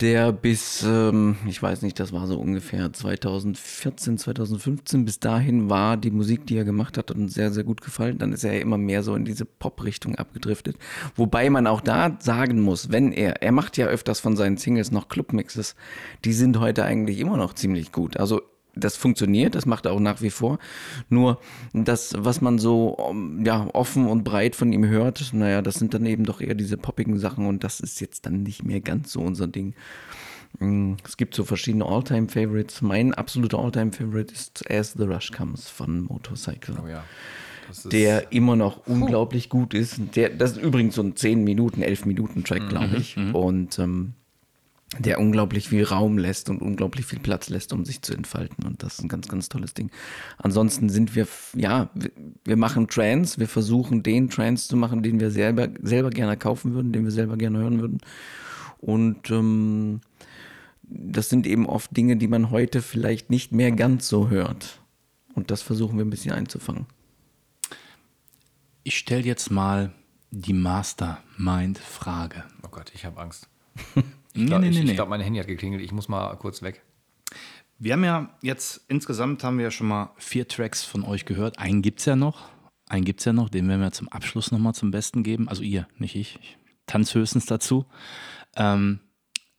der 0.00 0.32
bis, 0.32 0.82
ähm, 0.82 1.36
ich 1.46 1.62
weiß 1.62 1.82
nicht, 1.82 2.00
das 2.00 2.12
war 2.12 2.26
so 2.26 2.38
ungefähr 2.38 2.92
2014, 2.92 4.18
2015, 4.18 5.04
bis 5.04 5.20
dahin 5.20 5.68
war 5.68 5.96
die 5.96 6.10
Musik, 6.10 6.46
die 6.46 6.56
er 6.56 6.64
gemacht 6.64 6.96
hat, 6.98 7.10
uns 7.10 7.34
sehr, 7.34 7.50
sehr 7.50 7.64
gut 7.64 7.80
gefallen. 7.80 8.18
Dann 8.18 8.32
ist 8.32 8.44
er 8.44 8.60
immer 8.60 8.78
mehr 8.78 9.02
so 9.02 9.14
in 9.14 9.24
diese 9.24 9.44
Pop-Richtung 9.44 10.16
abgedriftet. 10.16 10.76
Wobei 11.16 11.50
man 11.50 11.66
auch 11.66 11.80
da 11.80 12.16
sagen 12.20 12.60
muss, 12.60 12.90
wenn 12.90 13.12
er, 13.12 13.42
er 13.42 13.52
macht 13.52 13.76
ja 13.76 13.86
öfters 13.86 14.20
von 14.20 14.36
seinen 14.36 14.56
Singles 14.56 14.90
noch 14.90 15.08
Clubmixes, 15.08 15.76
die 16.24 16.32
sind 16.32 16.58
heute 16.58 16.84
eigentlich 16.84 17.18
immer 17.18 17.36
noch 17.36 17.54
ziemlich 17.54 17.92
gut. 17.92 18.16
Also 18.16 18.42
das 18.74 18.96
funktioniert, 18.96 19.54
das 19.54 19.66
macht 19.66 19.86
er 19.86 19.92
auch 19.92 20.00
nach 20.00 20.22
wie 20.22 20.30
vor. 20.30 20.58
Nur 21.08 21.40
das, 21.72 22.14
was 22.16 22.40
man 22.40 22.58
so 22.58 22.88
um, 22.88 23.44
ja, 23.44 23.68
offen 23.72 24.06
und 24.06 24.24
breit 24.24 24.56
von 24.56 24.72
ihm 24.72 24.86
hört, 24.86 25.32
naja, 25.32 25.62
das 25.62 25.76
sind 25.76 25.94
dann 25.94 26.06
eben 26.06 26.24
doch 26.24 26.40
eher 26.40 26.54
diese 26.54 26.76
poppigen 26.76 27.18
Sachen 27.18 27.46
und 27.46 27.64
das 27.64 27.80
ist 27.80 28.00
jetzt 28.00 28.26
dann 28.26 28.42
nicht 28.42 28.64
mehr 28.64 28.80
ganz 28.80 29.12
so 29.12 29.20
unser 29.20 29.46
Ding. 29.46 29.74
Mm, 30.58 30.94
Es 31.04 31.16
gibt 31.16 31.34
so 31.34 31.44
verschiedene 31.44 31.84
All-Time-Favorites. 31.84 32.82
Mein 32.82 33.14
absoluter 33.14 33.58
All-Time-Favorite 33.58 34.32
ist 34.32 34.68
As 34.70 34.94
the 34.96 35.04
Rush 35.04 35.30
Comes 35.32 35.68
von 35.68 36.02
Motorcycle. 36.02 36.76
Oh 36.82 36.88
ja. 36.88 37.04
Der 37.84 38.32
immer 38.32 38.56
noch 38.56 38.86
unglaublich 38.88 39.48
gut 39.48 39.74
ist. 39.74 40.00
Der, 40.16 40.30
das 40.30 40.52
ist 40.52 40.62
übrigens 40.62 40.96
so 40.96 41.02
ein 41.02 41.14
10 41.14 41.44
Minuten, 41.44 41.82
11 41.82 42.04
Minuten 42.04 42.42
Track, 42.42 42.68
glaube 42.68 42.96
ich. 42.96 43.16
Und 43.32 43.78
ähm, 43.78 44.14
der 44.98 45.20
unglaublich 45.20 45.68
viel 45.68 45.84
Raum 45.84 46.18
lässt 46.18 46.50
und 46.50 46.60
unglaublich 46.60 47.06
viel 47.06 47.20
Platz 47.20 47.48
lässt, 47.48 47.72
um 47.72 47.84
sich 47.84 48.02
zu 48.02 48.12
entfalten. 48.12 48.66
Und 48.66 48.82
das 48.82 48.94
ist 48.94 49.04
ein 49.04 49.08
ganz, 49.08 49.28
ganz 49.28 49.48
tolles 49.48 49.72
Ding. 49.72 49.90
Ansonsten 50.38 50.88
sind 50.88 51.14
wir, 51.14 51.28
ja, 51.54 51.90
wir, 52.44 52.56
machen 52.56 52.88
Trance. 52.88 53.38
Wir 53.38 53.46
versuchen, 53.46 54.02
den 54.02 54.30
Trance 54.30 54.66
zu 54.66 54.76
machen, 54.76 55.02
den 55.02 55.20
wir 55.20 55.30
selber, 55.30 55.68
selber 55.80 56.10
gerne 56.10 56.36
kaufen 56.36 56.74
würden, 56.74 56.92
den 56.92 57.04
wir 57.04 57.12
selber 57.12 57.36
gerne 57.36 57.58
hören 57.58 57.80
würden. 57.80 58.00
Und 58.78 59.30
ähm, 59.30 60.00
das 60.82 61.28
sind 61.28 61.46
eben 61.46 61.66
oft 61.66 61.96
Dinge, 61.96 62.16
die 62.16 62.28
man 62.28 62.50
heute 62.50 62.82
vielleicht 62.82 63.30
nicht 63.30 63.52
mehr 63.52 63.70
ganz 63.70 64.08
so 64.08 64.28
hört. 64.28 64.80
Und 65.34 65.52
das 65.52 65.62
versuchen 65.62 65.98
wir 65.98 66.04
ein 66.04 66.10
bisschen 66.10 66.32
einzufangen. 66.32 66.86
Ich 68.82 68.98
stelle 68.98 69.22
jetzt 69.22 69.52
mal 69.52 69.92
die 70.32 70.52
Mastermind-Frage. 70.52 72.44
oh 72.64 72.68
Gott, 72.70 72.90
ich 72.92 73.04
habe 73.04 73.20
Angst. 73.20 73.48
Ich 74.32 74.46
glaube, 74.46 74.64
nee, 74.64 74.70
nee, 74.70 74.84
nee. 74.84 74.94
glaub, 74.94 75.08
mein 75.08 75.20
Handy 75.20 75.38
hat 75.38 75.46
geklingelt. 75.46 75.82
Ich 75.82 75.92
muss 75.92 76.08
mal 76.08 76.34
kurz 76.36 76.62
weg. 76.62 76.82
Wir 77.78 77.94
haben 77.94 78.04
ja 78.04 78.36
jetzt, 78.42 78.84
insgesamt 78.88 79.42
haben 79.42 79.56
wir 79.56 79.64
ja 79.64 79.70
schon 79.70 79.88
mal 79.88 80.12
vier 80.18 80.46
Tracks 80.46 80.84
von 80.84 81.02
euch 81.02 81.24
gehört. 81.24 81.58
Einen 81.58 81.82
gibt 81.82 82.00
es 82.00 82.06
ja 82.06 82.14
noch. 82.14 82.50
Einen 82.90 83.04
gibt 83.04 83.20
es 83.20 83.24
ja 83.24 83.32
noch, 83.32 83.48
den 83.48 83.68
werden 83.68 83.80
wir 83.80 83.92
zum 83.92 84.08
Abschluss 84.08 84.50
nochmal 84.50 84.74
zum 84.74 84.90
Besten 84.90 85.22
geben. 85.22 85.48
Also 85.48 85.62
ihr, 85.62 85.86
nicht 85.96 86.16
ich. 86.16 86.40
Ich 86.42 86.58
tanze 86.86 87.20
höchstens 87.20 87.46
dazu. 87.46 87.86
Ähm, 88.56 88.98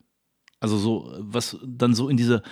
also 0.61 0.77
so, 0.77 1.15
was 1.19 1.57
dann 1.65 1.95
so 1.95 2.09
in 2.09 2.17
diese, 2.17 2.43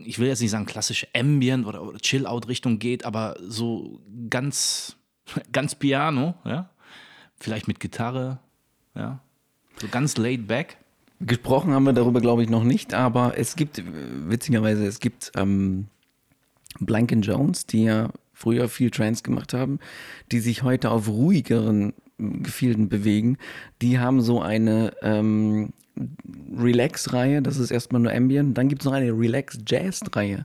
ich 0.00 0.18
will 0.18 0.28
jetzt 0.28 0.40
nicht 0.40 0.50
sagen 0.50 0.66
klassische 0.66 1.08
Ambient 1.14 1.66
oder, 1.66 1.96
Chill-Out-Richtung 1.98 2.78
geht, 2.78 3.04
aber 3.04 3.36
so 3.46 4.00
ganz, 4.28 4.96
ganz 5.52 5.74
Piano, 5.74 6.34
ja. 6.44 6.68
Vielleicht 7.36 7.66
mit 7.66 7.80
Gitarre, 7.80 8.38
ja. 8.94 9.20
So 9.80 9.88
ganz 9.88 10.16
laid 10.16 10.46
back. 10.46 10.76
Gesprochen 11.20 11.72
haben 11.72 11.84
wir 11.84 11.92
darüber, 11.92 12.20
glaube 12.20 12.42
ich, 12.42 12.50
noch 12.50 12.64
nicht, 12.64 12.94
aber 12.94 13.38
es 13.38 13.56
gibt, 13.56 13.82
witzigerweise, 13.84 14.86
es 14.86 15.00
gibt 15.00 15.32
ähm, 15.36 15.86
Blank 16.80 17.12
Jones, 17.22 17.66
die 17.66 17.84
ja 17.84 18.10
früher 18.32 18.68
viel 18.68 18.90
Trance 18.90 19.22
gemacht 19.22 19.54
haben, 19.54 19.78
die 20.32 20.40
sich 20.40 20.62
heute 20.62 20.90
auf 20.90 21.08
ruhigeren 21.08 21.94
Gefilden 22.18 22.88
bewegen. 22.88 23.38
Die 23.80 23.98
haben 23.98 24.20
so 24.20 24.40
eine 24.40 24.94
ähm, 25.02 25.72
Relax-Reihe, 26.56 27.42
das 27.42 27.58
ist 27.58 27.70
erstmal 27.70 28.02
nur 28.02 28.12
Ambient. 28.12 28.56
Dann 28.56 28.68
gibt 28.68 28.82
es 28.82 28.86
noch 28.86 28.92
eine 28.92 29.12
Relax-Jazz-Reihe. 29.12 30.44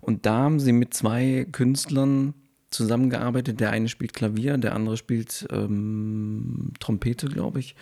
Und 0.00 0.26
da 0.26 0.34
haben 0.38 0.60
sie 0.60 0.72
mit 0.72 0.94
zwei 0.94 1.46
Künstlern 1.50 2.34
zusammengearbeitet. 2.70 3.60
Der 3.60 3.70
eine 3.70 3.88
spielt 3.88 4.14
Klavier, 4.14 4.58
der 4.58 4.74
andere 4.74 4.96
spielt 4.96 5.46
ähm, 5.50 6.72
Trompete, 6.78 7.28
glaube 7.28 7.60
ich. 7.60 7.74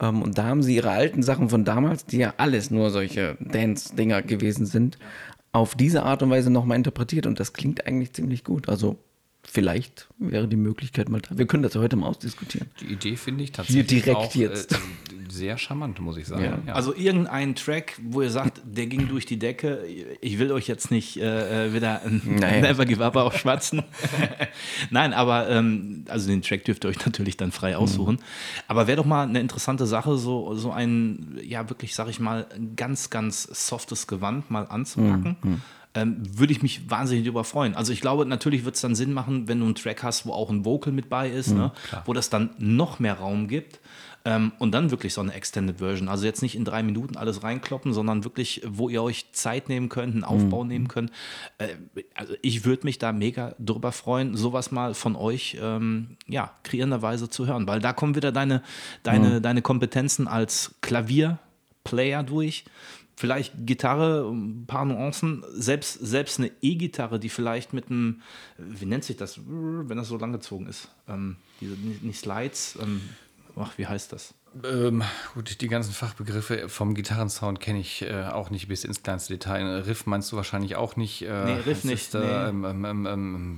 Ähm, 0.00 0.22
und 0.22 0.38
da 0.38 0.44
haben 0.44 0.62
sie 0.62 0.76
ihre 0.76 0.90
alten 0.90 1.22
Sachen 1.22 1.48
von 1.48 1.64
damals, 1.64 2.06
die 2.06 2.18
ja 2.18 2.34
alles 2.36 2.70
nur 2.70 2.90
solche 2.90 3.36
Dance-Dinger 3.40 4.22
gewesen 4.22 4.66
sind, 4.66 4.98
auf 5.52 5.74
diese 5.74 6.02
Art 6.02 6.22
und 6.22 6.30
Weise 6.30 6.50
nochmal 6.50 6.76
interpretiert. 6.76 7.26
Und 7.26 7.38
das 7.38 7.52
klingt 7.52 7.86
eigentlich 7.86 8.12
ziemlich 8.12 8.42
gut. 8.42 8.68
Also 8.68 8.98
vielleicht 9.44 10.08
wäre 10.18 10.48
die 10.48 10.56
Möglichkeit 10.56 11.08
mal 11.08 11.20
da. 11.20 11.36
Wir 11.36 11.46
können 11.46 11.62
das 11.62 11.74
ja 11.74 11.80
heute 11.80 11.96
mal 11.96 12.08
ausdiskutieren. 12.08 12.68
Die 12.80 12.86
Idee 12.86 13.16
finde 13.16 13.44
ich 13.44 13.52
tatsächlich 13.52 13.86
direkt 13.86 14.16
auch, 14.16 14.34
jetzt. 14.34 14.72
Äh, 14.72 14.76
sehr 15.32 15.58
charmant, 15.58 15.98
muss 16.00 16.16
ich 16.16 16.26
sagen. 16.26 16.44
Ja. 16.44 16.58
Ja. 16.66 16.72
Also 16.74 16.94
irgendein 16.94 17.54
Track, 17.54 17.98
wo 18.02 18.22
ihr 18.22 18.30
sagt, 18.30 18.60
der 18.64 18.86
ging 18.86 19.08
durch 19.08 19.26
die 19.26 19.38
Decke. 19.38 19.84
Ich 20.20 20.38
will 20.38 20.52
euch 20.52 20.68
jetzt 20.68 20.90
nicht 20.90 21.16
äh, 21.16 21.66
äh 21.66 21.74
wieder 21.74 22.02
naja. 22.04 22.60
Never 22.60 22.84
Give 22.84 23.04
Up 23.04 23.16
aufschwatzen. 23.16 23.82
Nein, 24.90 25.12
aber 25.12 25.48
ähm, 25.48 26.04
also 26.08 26.28
den 26.28 26.42
Track 26.42 26.64
dürft 26.64 26.84
ihr 26.84 26.90
euch 26.90 27.04
natürlich 27.04 27.36
dann 27.36 27.52
frei 27.52 27.76
aussuchen. 27.76 28.16
Mhm. 28.16 28.64
Aber 28.68 28.86
wäre 28.86 28.96
doch 28.96 29.06
mal 29.06 29.26
eine 29.26 29.40
interessante 29.40 29.86
Sache, 29.86 30.16
so, 30.16 30.54
so 30.54 30.70
ein, 30.70 31.38
ja 31.42 31.68
wirklich, 31.68 31.94
sag 31.94 32.08
ich 32.08 32.20
mal, 32.20 32.46
ganz, 32.76 33.10
ganz 33.10 33.42
softes 33.44 34.06
Gewand 34.06 34.50
mal 34.50 34.66
anzupacken. 34.66 35.36
Mhm. 35.42 35.60
Ähm, 35.94 36.22
würde 36.38 36.54
ich 36.54 36.62
mich 36.62 36.90
wahnsinnig 36.90 37.24
darüber 37.24 37.44
freuen. 37.44 37.74
Also 37.74 37.92
ich 37.92 38.00
glaube, 38.00 38.24
natürlich 38.24 38.64
wird 38.64 38.76
es 38.76 38.80
dann 38.80 38.94
Sinn 38.94 39.12
machen, 39.12 39.46
wenn 39.46 39.58
du 39.58 39.66
einen 39.66 39.74
Track 39.74 40.02
hast, 40.02 40.24
wo 40.24 40.32
auch 40.32 40.48
ein 40.48 40.64
Vocal 40.64 40.90
mit 40.90 41.10
bei 41.10 41.28
ist, 41.28 41.50
mhm, 41.50 41.58
ne? 41.58 41.72
wo 42.06 42.14
das 42.14 42.30
dann 42.30 42.50
noch 42.56 42.98
mehr 42.98 43.14
Raum 43.14 43.46
gibt. 43.46 43.78
Ähm, 44.24 44.52
und 44.58 44.72
dann 44.72 44.90
wirklich 44.90 45.14
so 45.14 45.20
eine 45.20 45.32
Extended 45.32 45.78
Version. 45.78 46.08
Also 46.08 46.26
jetzt 46.26 46.42
nicht 46.42 46.54
in 46.54 46.64
drei 46.64 46.82
Minuten 46.82 47.16
alles 47.16 47.42
reinkloppen, 47.42 47.92
sondern 47.92 48.24
wirklich, 48.24 48.62
wo 48.66 48.88
ihr 48.88 49.02
euch 49.02 49.32
Zeit 49.32 49.68
nehmen 49.68 49.88
könnt, 49.88 50.14
einen 50.14 50.24
Aufbau 50.24 50.62
mhm. 50.62 50.68
nehmen 50.68 50.88
könnt. 50.88 51.10
Äh, 51.58 51.74
also 52.14 52.34
ich 52.42 52.64
würde 52.64 52.84
mich 52.84 52.98
da 52.98 53.12
mega 53.12 53.54
drüber 53.58 53.90
freuen, 53.90 54.36
sowas 54.36 54.70
mal 54.70 54.94
von 54.94 55.16
euch 55.16 55.58
ähm, 55.60 56.16
ja, 56.28 56.52
kreierenderweise 56.62 57.30
zu 57.30 57.46
hören, 57.46 57.66
weil 57.66 57.80
da 57.80 57.92
kommen 57.92 58.14
wieder 58.14 58.30
deine, 58.30 58.62
deine, 59.02 59.38
mhm. 59.38 59.42
deine 59.42 59.62
Kompetenzen 59.62 60.28
als 60.28 60.76
Klavierplayer 60.82 62.22
durch 62.22 62.64
vielleicht 63.14 63.52
Gitarre, 63.66 64.28
ein 64.28 64.66
paar 64.66 64.84
Nuancen, 64.84 65.44
selbst, 65.52 65.94
selbst 65.94 66.38
eine 66.38 66.50
E-Gitarre, 66.60 67.20
die 67.20 67.28
vielleicht 67.28 67.72
mit 67.72 67.90
einem, 67.90 68.22
wie 68.58 68.86
nennt 68.86 69.04
sich 69.04 69.16
das, 69.16 69.38
wenn 69.46 69.96
das 69.96 70.08
so 70.08 70.16
langgezogen 70.16 70.66
ist, 70.66 70.88
ähm, 71.08 71.36
diese, 71.60 71.74
nicht 71.74 72.18
Slides, 72.18 72.78
ähm, 72.82 73.00
ach, 73.56 73.78
wie 73.78 73.86
heißt 73.86 74.12
das? 74.12 74.34
Ähm, 74.64 75.02
gut, 75.34 75.60
die 75.60 75.68
ganzen 75.68 75.92
Fachbegriffe 75.92 76.68
vom 76.68 76.94
Gitarrensound 76.94 77.60
kenne 77.60 77.80
ich 77.80 78.02
äh, 78.02 78.24
auch 78.24 78.50
nicht 78.50 78.68
bis 78.68 78.84
ins 78.84 79.02
kleinste 79.02 79.34
Detail. 79.34 79.80
Riff 79.80 80.06
meinst 80.06 80.30
du 80.30 80.36
wahrscheinlich 80.36 80.76
auch 80.76 80.96
nicht. 80.96 81.22
Äh, 81.22 81.44
nee, 81.44 81.60
Riff 81.64 81.84
nicht. 81.84 82.14
Äh, 82.14 82.18
nee. 82.18 82.48
Ähm, 82.68 82.84
ähm, 82.84 83.06
ähm, 83.06 83.56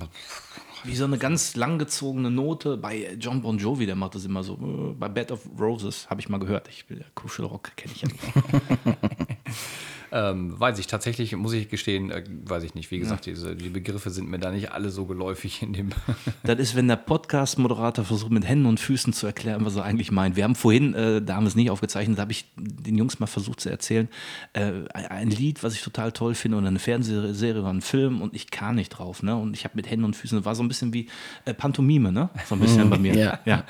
wie 0.85 0.95
so 0.95 1.05
eine 1.05 1.17
ganz 1.17 1.55
langgezogene 1.55 2.31
Note. 2.31 2.77
Bei 2.77 3.13
John 3.19 3.41
Bon 3.41 3.57
Jovi, 3.57 3.85
der 3.85 3.95
macht 3.95 4.15
das 4.15 4.25
immer 4.25 4.43
so. 4.43 4.53
Äh, 4.53 4.93
bei 4.93 5.09
Bed 5.09 5.31
of 5.31 5.41
Roses 5.59 6.09
habe 6.09 6.21
ich 6.21 6.29
mal 6.29 6.39
gehört. 6.39 6.69
Ich 6.69 6.89
will 6.89 7.03
Kuschelrock 7.13 7.75
kenne 7.75 7.93
ich 7.93 8.01
ja 8.03 8.07
nicht. 8.07 8.23
Ähm, 10.11 10.59
weiß 10.59 10.79
ich 10.79 10.87
tatsächlich, 10.87 11.35
muss 11.35 11.53
ich 11.53 11.69
gestehen, 11.69 12.11
äh, 12.11 12.23
weiß 12.45 12.63
ich 12.63 12.75
nicht. 12.75 12.91
Wie 12.91 12.99
gesagt, 12.99 13.25
ja. 13.25 13.33
diese, 13.33 13.55
die 13.55 13.69
Begriffe 13.69 14.09
sind 14.09 14.29
mir 14.29 14.39
da 14.39 14.51
nicht 14.51 14.71
alle 14.71 14.89
so 14.89 15.05
geläufig 15.05 15.61
in 15.61 15.73
dem. 15.73 15.89
das 16.43 16.59
ist, 16.59 16.75
wenn 16.75 16.87
der 16.87 16.95
Podcast-Moderator 16.95 18.05
versucht, 18.05 18.31
mit 18.31 18.47
Händen 18.47 18.65
und 18.65 18.79
Füßen 18.79 19.13
zu 19.13 19.25
erklären, 19.27 19.65
was 19.65 19.75
er 19.75 19.83
eigentlich 19.83 20.11
meint. 20.11 20.35
Wir 20.35 20.43
haben 20.43 20.55
vorhin, 20.55 20.93
äh, 20.93 21.21
da 21.21 21.35
haben 21.35 21.43
wir 21.43 21.49
es 21.49 21.55
nicht 21.55 21.69
aufgezeichnet, 21.69 22.17
da 22.17 22.23
habe 22.23 22.31
ich 22.31 22.45
den 22.55 22.97
Jungs 22.97 23.19
mal 23.19 23.27
versucht 23.27 23.59
zu 23.59 23.69
erzählen, 23.69 24.07
äh, 24.53 24.71
ein 24.93 25.29
Lied, 25.29 25.63
was 25.63 25.73
ich 25.73 25.81
total 25.81 26.11
toll 26.11 26.35
finde, 26.35 26.57
oder 26.57 26.67
eine 26.67 26.79
Fernsehserie 26.79 27.61
oder 27.61 27.69
einen 27.69 27.81
Film 27.81 28.21
und 28.21 28.33
ich 28.35 28.51
kam 28.51 28.75
nicht 28.75 28.89
drauf. 28.89 29.23
Ne? 29.23 29.35
Und 29.35 29.55
ich 29.55 29.63
habe 29.63 29.75
mit 29.75 29.89
Händen 29.89 30.05
und 30.05 30.15
Füßen, 30.15 30.37
das 30.37 30.45
war 30.45 30.55
so 30.55 30.63
ein 30.63 30.67
bisschen 30.67 30.93
wie 30.93 31.07
äh, 31.45 31.53
Pantomime, 31.53 32.11
ne? 32.11 32.29
So 32.45 32.55
ein 32.55 32.61
bisschen 32.61 32.89
bei 32.89 32.97
mir. 32.97 33.15
Ja. 33.15 33.39
ja. 33.45 33.63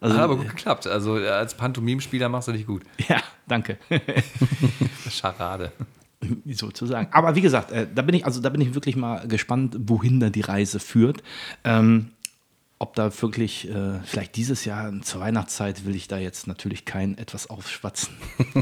Also, 0.00 0.16
Hat 0.16 0.22
aber 0.22 0.36
gut 0.36 0.48
geklappt. 0.48 0.86
Also 0.86 1.18
äh, 1.18 1.28
als 1.28 1.56
Pantomimspieler 1.56 2.28
machst 2.28 2.48
du 2.48 2.52
dich 2.52 2.66
gut. 2.66 2.82
Ja, 3.08 3.22
danke. 3.46 3.78
Scharade. 5.10 5.72
Sozusagen. 6.46 7.08
Aber 7.12 7.34
wie 7.34 7.40
gesagt, 7.40 7.70
äh, 7.70 7.86
da 7.92 8.02
bin 8.02 8.14
ich, 8.14 8.24
also 8.24 8.40
da 8.40 8.48
bin 8.48 8.60
ich 8.60 8.74
wirklich 8.74 8.96
mal 8.96 9.26
gespannt, 9.28 9.76
wohin 9.78 10.18
da 10.18 10.30
die 10.30 10.40
Reise 10.40 10.80
führt. 10.80 11.22
Ähm, 11.64 12.10
ob 12.78 12.94
da 12.94 13.10
wirklich, 13.22 13.70
äh, 13.70 14.00
vielleicht 14.04 14.36
dieses 14.36 14.64
Jahr 14.66 14.92
zur 15.00 15.22
Weihnachtszeit 15.22 15.86
will 15.86 15.94
ich 15.94 16.08
da 16.08 16.18
jetzt 16.18 16.46
natürlich 16.46 16.84
kein 16.84 17.16
etwas 17.16 17.48
aufschwatzen. 17.48 18.14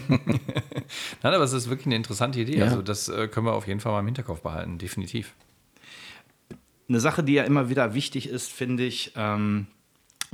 Nein, 1.22 1.34
aber 1.34 1.42
es 1.42 1.52
ist 1.52 1.68
wirklich 1.68 1.86
eine 1.86 1.96
interessante 1.96 2.38
Idee. 2.40 2.58
Ja. 2.58 2.66
Also 2.66 2.82
das 2.82 3.08
äh, 3.08 3.26
können 3.26 3.46
wir 3.46 3.54
auf 3.54 3.66
jeden 3.66 3.80
Fall 3.80 3.92
mal 3.92 4.00
im 4.00 4.06
Hinterkopf 4.06 4.42
behalten, 4.42 4.78
definitiv. 4.78 5.34
Eine 6.88 7.00
Sache, 7.00 7.24
die 7.24 7.32
ja 7.32 7.44
immer 7.44 7.70
wieder 7.70 7.94
wichtig 7.94 8.28
ist, 8.28 8.52
finde 8.52 8.84
ich, 8.84 9.12
ähm, 9.16 9.66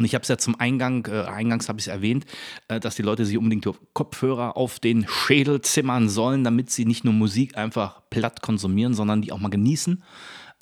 und 0.01 0.07
ich 0.07 0.15
habe 0.15 0.23
es 0.23 0.29
ja 0.29 0.39
zum 0.39 0.59
Eingang, 0.59 1.07
äh, 1.09 1.25
eingangs 1.25 1.69
habe 1.69 1.79
ich 1.79 1.87
es 1.87 1.93
erwähnt, 1.93 2.25
äh, 2.69 2.81
dass 2.81 2.95
die 2.95 3.03
Leute 3.03 3.27
sich 3.27 3.37
unbedingt 3.37 3.69
Kopfhörer 3.93 4.57
auf 4.57 4.79
den 4.81 5.07
Schädel 5.07 5.61
zimmern 5.61 6.09
sollen, 6.09 6.43
damit 6.43 6.71
sie 6.71 6.87
nicht 6.87 7.05
nur 7.05 7.13
Musik 7.13 7.59
einfach 7.59 8.01
platt 8.09 8.41
konsumieren, 8.41 8.95
sondern 8.95 9.21
die 9.21 9.31
auch 9.31 9.39
mal 9.39 9.51
genießen. 9.51 10.03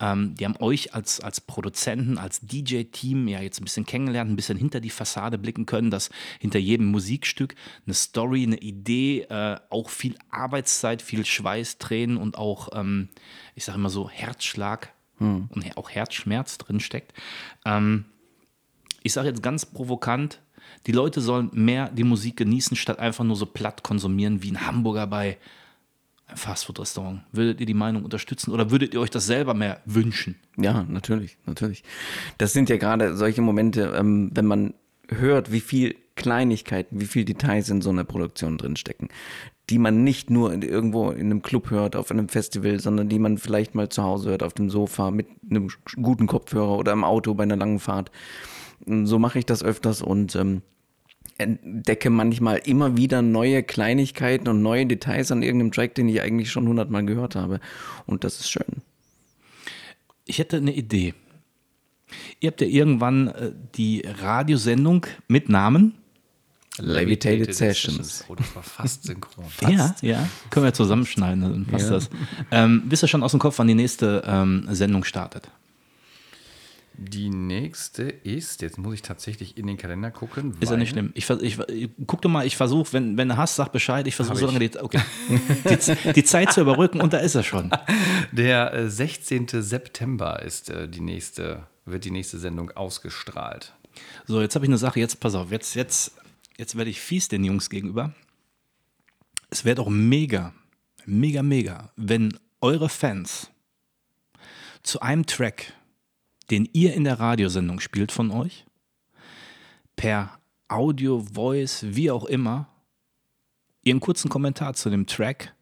Ähm, 0.00 0.34
die 0.34 0.44
haben 0.44 0.56
euch 0.58 0.92
als, 0.92 1.20
als 1.20 1.40
Produzenten, 1.40 2.18
als 2.18 2.40
DJ-Team 2.40 3.28
ja 3.28 3.40
jetzt 3.40 3.60
ein 3.60 3.64
bisschen 3.64 3.86
kennengelernt, 3.86 4.28
ein 4.28 4.34
bisschen 4.34 4.58
hinter 4.58 4.80
die 4.80 4.90
Fassade 4.90 5.38
blicken 5.38 5.66
können, 5.66 5.92
dass 5.92 6.10
hinter 6.40 6.58
jedem 6.58 6.86
Musikstück 6.86 7.54
eine 7.86 7.94
Story, 7.94 8.42
eine 8.42 8.58
Idee, 8.58 9.20
äh, 9.30 9.60
auch 9.70 9.88
viel 9.88 10.16
Arbeitszeit, 10.30 11.00
viel 11.00 11.24
Schweiß, 11.24 11.78
Tränen 11.78 12.16
und 12.16 12.36
auch, 12.36 12.70
ähm, 12.72 13.08
ich 13.54 13.64
sage 13.64 13.78
immer 13.78 13.90
so, 13.90 14.10
Herzschlag 14.10 14.92
hm. 15.18 15.48
und 15.54 15.76
auch 15.76 15.90
Herzschmerz 15.90 16.58
drinsteckt. 16.58 17.12
Ähm, 17.64 18.06
ich 19.08 19.14
sage 19.14 19.28
jetzt 19.28 19.42
ganz 19.42 19.64
provokant, 19.64 20.42
die 20.86 20.92
Leute 20.92 21.22
sollen 21.22 21.50
mehr 21.54 21.88
die 21.88 22.04
Musik 22.04 22.36
genießen, 22.36 22.76
statt 22.76 22.98
einfach 22.98 23.24
nur 23.24 23.36
so 23.36 23.46
platt 23.46 23.82
konsumieren 23.82 24.42
wie 24.42 24.50
ein 24.50 24.66
Hamburger 24.66 25.06
bei 25.06 25.38
einem 26.26 26.36
Fastfood-Restaurant. 26.36 27.22
Würdet 27.32 27.60
ihr 27.60 27.66
die 27.66 27.72
Meinung 27.72 28.04
unterstützen 28.04 28.52
oder 28.52 28.70
würdet 28.70 28.92
ihr 28.92 29.00
euch 29.00 29.08
das 29.08 29.24
selber 29.24 29.54
mehr 29.54 29.80
wünschen? 29.86 30.36
Ja, 30.58 30.84
natürlich, 30.86 31.38
natürlich. 31.46 31.84
Das 32.36 32.52
sind 32.52 32.68
ja 32.68 32.76
gerade 32.76 33.16
solche 33.16 33.40
Momente, 33.40 33.94
ähm, 33.98 34.30
wenn 34.34 34.44
man 34.44 34.74
hört, 35.08 35.52
wie 35.52 35.60
viel 35.60 35.96
Kleinigkeiten, 36.14 37.00
wie 37.00 37.06
viel 37.06 37.24
Details 37.24 37.70
in 37.70 37.80
so 37.80 37.88
einer 37.88 38.04
Produktion 38.04 38.58
drinstecken, 38.58 39.08
die 39.70 39.78
man 39.78 40.04
nicht 40.04 40.28
nur 40.28 40.52
in, 40.52 40.60
irgendwo 40.60 41.10
in 41.12 41.30
einem 41.30 41.40
Club 41.40 41.70
hört, 41.70 41.96
auf 41.96 42.10
einem 42.10 42.28
Festival, 42.28 42.78
sondern 42.78 43.08
die 43.08 43.18
man 43.18 43.38
vielleicht 43.38 43.74
mal 43.74 43.88
zu 43.88 44.02
Hause 44.02 44.30
hört, 44.30 44.42
auf 44.42 44.52
dem 44.52 44.68
Sofa 44.68 45.10
mit 45.10 45.28
einem 45.50 45.70
guten 46.02 46.26
Kopfhörer 46.26 46.76
oder 46.76 46.92
im 46.92 47.04
Auto 47.04 47.32
bei 47.32 47.44
einer 47.44 47.56
langen 47.56 47.78
Fahrt. 47.78 48.10
So 48.86 49.18
mache 49.18 49.38
ich 49.38 49.46
das 49.46 49.62
öfters 49.62 50.02
und 50.02 50.34
ähm, 50.36 50.62
entdecke 51.38 52.10
manchmal 52.10 52.58
immer 52.58 52.96
wieder 52.96 53.22
neue 53.22 53.62
Kleinigkeiten 53.62 54.48
und 54.48 54.62
neue 54.62 54.86
Details 54.86 55.30
an 55.30 55.42
irgendeinem 55.42 55.72
Track, 55.72 55.94
den 55.94 56.08
ich 56.08 56.20
eigentlich 56.20 56.50
schon 56.50 56.66
hundertmal 56.66 57.04
gehört 57.04 57.36
habe. 57.36 57.60
Und 58.06 58.24
das 58.24 58.40
ist 58.40 58.50
schön. 58.50 58.82
Ich 60.24 60.38
hätte 60.38 60.58
eine 60.58 60.74
Idee. 60.74 61.14
Ihr 62.40 62.50
habt 62.50 62.60
ja 62.60 62.66
irgendwann 62.66 63.28
äh, 63.28 63.52
die 63.74 64.02
Radiosendung 64.06 65.06
mit 65.28 65.48
Namen 65.48 65.94
Levitated, 66.78 67.40
Levitated 67.40 67.54
Sessions. 67.54 67.96
Sessions. 67.96 68.24
Oh, 68.28 68.34
das 68.34 68.54
war 68.54 68.62
fast 68.62 69.04
synchron. 69.04 69.44
Fast. 69.48 70.02
Ja, 70.02 70.20
ja. 70.20 70.28
Können 70.50 70.64
wir 70.66 70.72
zusammenschneiden, 70.72 71.40
dann 71.42 71.66
passt 71.66 71.86
ja. 71.86 71.90
das. 71.94 72.10
Ähm, 72.50 72.82
wisst 72.86 73.02
ihr 73.02 73.08
schon 73.08 73.22
aus 73.22 73.32
dem 73.32 73.40
Kopf, 73.40 73.58
wann 73.58 73.66
die 73.66 73.74
nächste 73.74 74.22
ähm, 74.26 74.66
Sendung 74.70 75.04
startet? 75.04 75.50
Die 77.00 77.30
nächste 77.30 78.02
ist, 78.02 78.60
jetzt 78.60 78.76
muss 78.76 78.94
ich 78.94 79.02
tatsächlich 79.02 79.56
in 79.56 79.68
den 79.68 79.76
Kalender 79.76 80.10
gucken. 80.10 80.56
Ist 80.58 80.70
ja 80.70 80.76
nicht 80.76 80.90
schlimm. 80.90 81.12
Ich, 81.14 81.30
ich, 81.30 81.56
ich, 81.68 81.90
guck 82.08 82.22
doch 82.22 82.28
mal, 82.28 82.44
ich 82.44 82.56
versuche, 82.56 82.92
wenn, 82.92 83.16
wenn 83.16 83.28
du 83.28 83.36
hast, 83.36 83.54
sag 83.54 83.70
Bescheid. 83.70 84.04
Ich 84.08 84.16
versuche 84.16 84.36
so 84.36 84.46
lange 84.46 84.58
die, 84.58 84.76
okay. 84.76 85.00
die, 85.28 86.12
die, 86.12 86.24
Zeit 86.24 86.52
zu 86.52 86.60
überbrücken 86.60 87.00
und 87.00 87.12
da 87.12 87.18
ist 87.18 87.36
er 87.36 87.44
schon. 87.44 87.70
Der 88.32 88.90
16. 88.90 89.46
Äh, 89.46 89.62
September 89.62 90.42
ist 90.42 90.70
äh, 90.70 90.88
die 90.88 91.00
nächste, 91.00 91.68
wird 91.84 92.04
die 92.04 92.10
nächste 92.10 92.36
Sendung 92.38 92.72
ausgestrahlt. 92.72 93.74
So, 94.26 94.40
jetzt 94.40 94.56
habe 94.56 94.64
ich 94.64 94.70
eine 94.70 94.78
Sache, 94.78 94.98
jetzt 94.98 95.20
pass 95.20 95.36
auf, 95.36 95.52
jetzt, 95.52 95.76
jetzt, 95.76 96.14
jetzt 96.56 96.76
werde 96.76 96.90
ich 96.90 97.00
fies 97.00 97.28
den 97.28 97.44
Jungs 97.44 97.70
gegenüber. 97.70 98.12
Es 99.50 99.64
wäre 99.64 99.76
doch 99.76 99.88
mega, 99.88 100.52
mega, 101.06 101.44
mega, 101.44 101.92
wenn 101.94 102.36
eure 102.60 102.88
Fans 102.88 103.50
zu 104.82 105.00
einem 105.00 105.26
Track 105.26 105.74
den 106.50 106.68
ihr 106.72 106.94
in 106.94 107.04
der 107.04 107.20
Radiosendung 107.20 107.80
spielt 107.80 108.12
von 108.12 108.30
euch, 108.30 108.64
per 109.96 110.38
Audio, 110.68 111.24
Voice, 111.32 111.84
wie 111.88 112.10
auch 112.10 112.24
immer, 112.24 112.68
ihren 113.82 114.00
kurzen 114.00 114.28
Kommentar 114.28 114.74
zu 114.74 114.90
dem 114.90 115.06
Track 115.06 115.54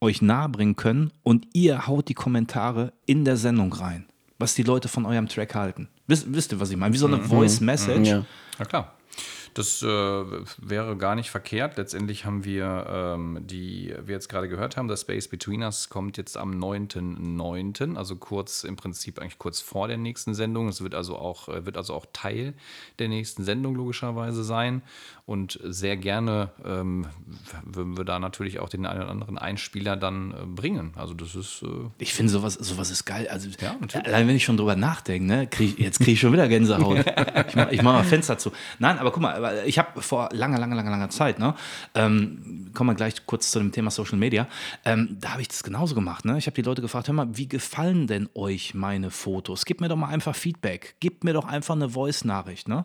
euch 0.00 0.22
nahebringen 0.22 0.76
können 0.76 1.12
und 1.22 1.48
ihr 1.52 1.86
haut 1.86 2.08
die 2.08 2.14
Kommentare 2.14 2.92
in 3.06 3.24
der 3.24 3.36
Sendung 3.36 3.72
rein, 3.72 4.06
was 4.38 4.54
die 4.54 4.62
Leute 4.62 4.88
von 4.88 5.06
eurem 5.06 5.28
Track 5.28 5.54
halten. 5.54 5.88
Wisst, 6.06 6.32
wisst 6.32 6.52
ihr, 6.52 6.60
was 6.60 6.70
ich 6.70 6.76
meine? 6.76 6.94
Wie 6.94 6.98
so 6.98 7.06
eine 7.06 7.16
mhm. 7.16 7.24
Voice 7.24 7.60
Message. 7.60 8.08
Ja. 8.08 8.26
ja, 8.58 8.64
klar. 8.64 8.92
Das 9.56 9.82
äh, 9.82 9.86
wäre 9.86 10.98
gar 10.98 11.14
nicht 11.14 11.30
verkehrt. 11.30 11.78
Letztendlich 11.78 12.26
haben 12.26 12.44
wir, 12.44 12.86
ähm, 12.90 13.38
die 13.40 13.94
wir 14.04 14.14
jetzt 14.14 14.28
gerade 14.28 14.50
gehört 14.50 14.76
haben, 14.76 14.86
das 14.86 15.00
Space 15.00 15.28
Between 15.28 15.62
Us 15.62 15.88
kommt 15.88 16.18
jetzt 16.18 16.36
am 16.36 16.62
9.9., 16.62 17.96
also 17.96 18.16
kurz 18.16 18.64
im 18.64 18.76
Prinzip 18.76 19.18
eigentlich 19.18 19.38
kurz 19.38 19.62
vor 19.62 19.88
der 19.88 19.96
nächsten 19.96 20.34
Sendung. 20.34 20.68
Es 20.68 20.82
wird 20.82 20.94
also 20.94 21.16
auch, 21.16 21.48
äh, 21.48 21.64
wird 21.64 21.78
also 21.78 21.94
auch 21.94 22.04
Teil 22.12 22.52
der 22.98 23.08
nächsten 23.08 23.44
Sendung 23.44 23.74
logischerweise 23.76 24.44
sein. 24.44 24.82
Und 25.24 25.58
sehr 25.64 25.96
gerne 25.96 26.50
ähm, 26.64 27.06
würden 27.64 27.96
wir 27.96 28.04
da 28.04 28.20
natürlich 28.20 28.60
auch 28.60 28.68
den 28.68 28.86
einen 28.86 29.00
oder 29.00 29.10
anderen 29.10 29.38
Einspieler 29.38 29.96
dann 29.96 30.32
äh, 30.32 30.34
bringen. 30.46 30.92
Also 30.96 31.14
das 31.14 31.34
ist. 31.34 31.62
Äh 31.62 31.88
ich 31.98 32.12
finde 32.14 32.30
sowas, 32.30 32.54
sowas 32.54 32.90
ist 32.90 33.06
geil. 33.06 33.26
Also 33.28 33.48
ja, 33.60 33.76
allein 34.04 34.28
wenn 34.28 34.36
ich 34.36 34.44
schon 34.44 34.56
drüber 34.56 34.76
nachdenke, 34.76 35.26
ne, 35.26 35.46
krieg, 35.48 35.80
jetzt 35.80 35.98
kriege 35.98 36.12
ich 36.12 36.20
schon 36.20 36.32
wieder 36.32 36.46
Gänsehaut. 36.46 36.98
ich 37.48 37.56
mache 37.56 37.74
mach 37.76 37.82
mal 37.94 38.04
Fenster 38.04 38.38
zu. 38.38 38.52
Nein, 38.78 38.98
aber 38.98 39.10
guck 39.10 39.22
mal, 39.22 39.34
weil 39.46 39.68
ich 39.68 39.78
habe 39.78 40.02
vor 40.02 40.28
langer, 40.32 40.58
langer, 40.58 40.76
langer, 40.76 40.90
langer 40.90 41.10
Zeit, 41.10 41.38
ne, 41.38 41.54
ähm, 41.94 42.70
kommen 42.74 42.90
wir 42.90 42.94
gleich 42.94 43.26
kurz 43.26 43.50
zu 43.50 43.58
dem 43.58 43.72
Thema 43.72 43.90
Social 43.90 44.18
Media, 44.18 44.46
ähm, 44.84 45.16
da 45.20 45.32
habe 45.32 45.42
ich 45.42 45.48
das 45.48 45.62
genauso 45.62 45.94
gemacht. 45.94 46.24
Ne? 46.24 46.36
Ich 46.38 46.46
habe 46.46 46.54
die 46.54 46.62
Leute 46.62 46.82
gefragt, 46.82 47.08
hör 47.08 47.14
mal, 47.14 47.28
wie 47.32 47.48
gefallen 47.48 48.06
denn 48.06 48.28
euch 48.34 48.74
meine 48.74 49.10
Fotos? 49.10 49.64
Gib 49.64 49.80
mir 49.80 49.88
doch 49.88 49.96
mal 49.96 50.08
einfach 50.08 50.34
Feedback, 50.34 50.96
gib 51.00 51.24
mir 51.24 51.32
doch 51.32 51.46
einfach 51.46 51.74
eine 51.74 51.90
Voice-Nachricht, 51.90 52.68
ne? 52.68 52.84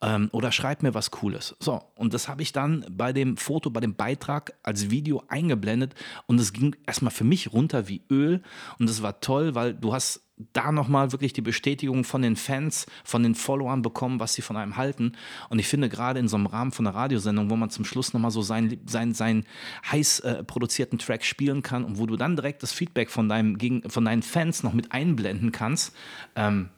Ähm, 0.00 0.28
oder 0.32 0.52
schreib 0.52 0.82
mir 0.82 0.94
was 0.94 1.10
Cooles. 1.10 1.56
So, 1.58 1.82
und 1.96 2.14
das 2.14 2.28
habe 2.28 2.42
ich 2.42 2.52
dann 2.52 2.86
bei 2.90 3.12
dem 3.12 3.36
Foto, 3.36 3.70
bei 3.70 3.80
dem 3.80 3.94
Beitrag 3.94 4.54
als 4.62 4.90
Video 4.90 5.24
eingeblendet 5.28 5.94
und 6.26 6.38
es 6.40 6.52
ging 6.52 6.76
erstmal 6.86 7.10
für 7.10 7.24
mich 7.24 7.52
runter 7.52 7.88
wie 7.88 8.02
Öl 8.08 8.42
und 8.78 8.88
es 8.88 9.02
war 9.02 9.20
toll, 9.20 9.56
weil 9.56 9.74
du 9.74 9.92
hast 9.92 10.28
da 10.52 10.72
nochmal 10.72 11.12
wirklich 11.12 11.32
die 11.32 11.40
Bestätigung 11.40 12.04
von 12.04 12.22
den 12.22 12.36
Fans, 12.36 12.86
von 13.04 13.22
den 13.22 13.34
Followern 13.34 13.82
bekommen, 13.82 14.20
was 14.20 14.34
sie 14.34 14.42
von 14.42 14.56
einem 14.56 14.76
halten. 14.76 15.12
Und 15.48 15.58
ich 15.58 15.66
finde 15.66 15.88
gerade 15.88 16.20
in 16.20 16.28
so 16.28 16.36
einem 16.36 16.46
Rahmen 16.46 16.70
von 16.70 16.86
einer 16.86 16.96
Radiosendung, 16.96 17.50
wo 17.50 17.56
man 17.56 17.70
zum 17.70 17.84
Schluss 17.84 18.12
nochmal 18.12 18.30
so 18.30 18.42
seinen 18.42 18.80
sein, 18.86 19.14
sein 19.14 19.44
heiß 19.90 20.20
äh, 20.20 20.44
produzierten 20.44 20.98
Track 20.98 21.24
spielen 21.24 21.62
kann 21.62 21.84
und 21.84 21.98
wo 21.98 22.06
du 22.06 22.16
dann 22.16 22.36
direkt 22.36 22.62
das 22.62 22.72
Feedback 22.72 23.10
von, 23.10 23.28
deinem, 23.28 23.58
von 23.88 24.04
deinen 24.04 24.22
Fans 24.22 24.62
noch 24.62 24.72
mit 24.72 24.92
einblenden 24.92 25.50
kannst, 25.50 25.94
ähm, 26.36 26.70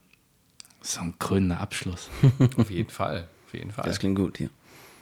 so 0.81 1.01
ein 1.01 1.19
krönender 1.19 1.61
Abschluss. 1.61 2.11
Auf 2.57 2.71
jeden 2.71 2.91
Fall. 2.91 3.29
Auf 3.47 3.55
jeden 3.55 3.71
Fall. 3.71 3.85
Das 3.85 3.99
klingt 3.99 4.17
gut, 4.17 4.41
ja. 4.41 4.49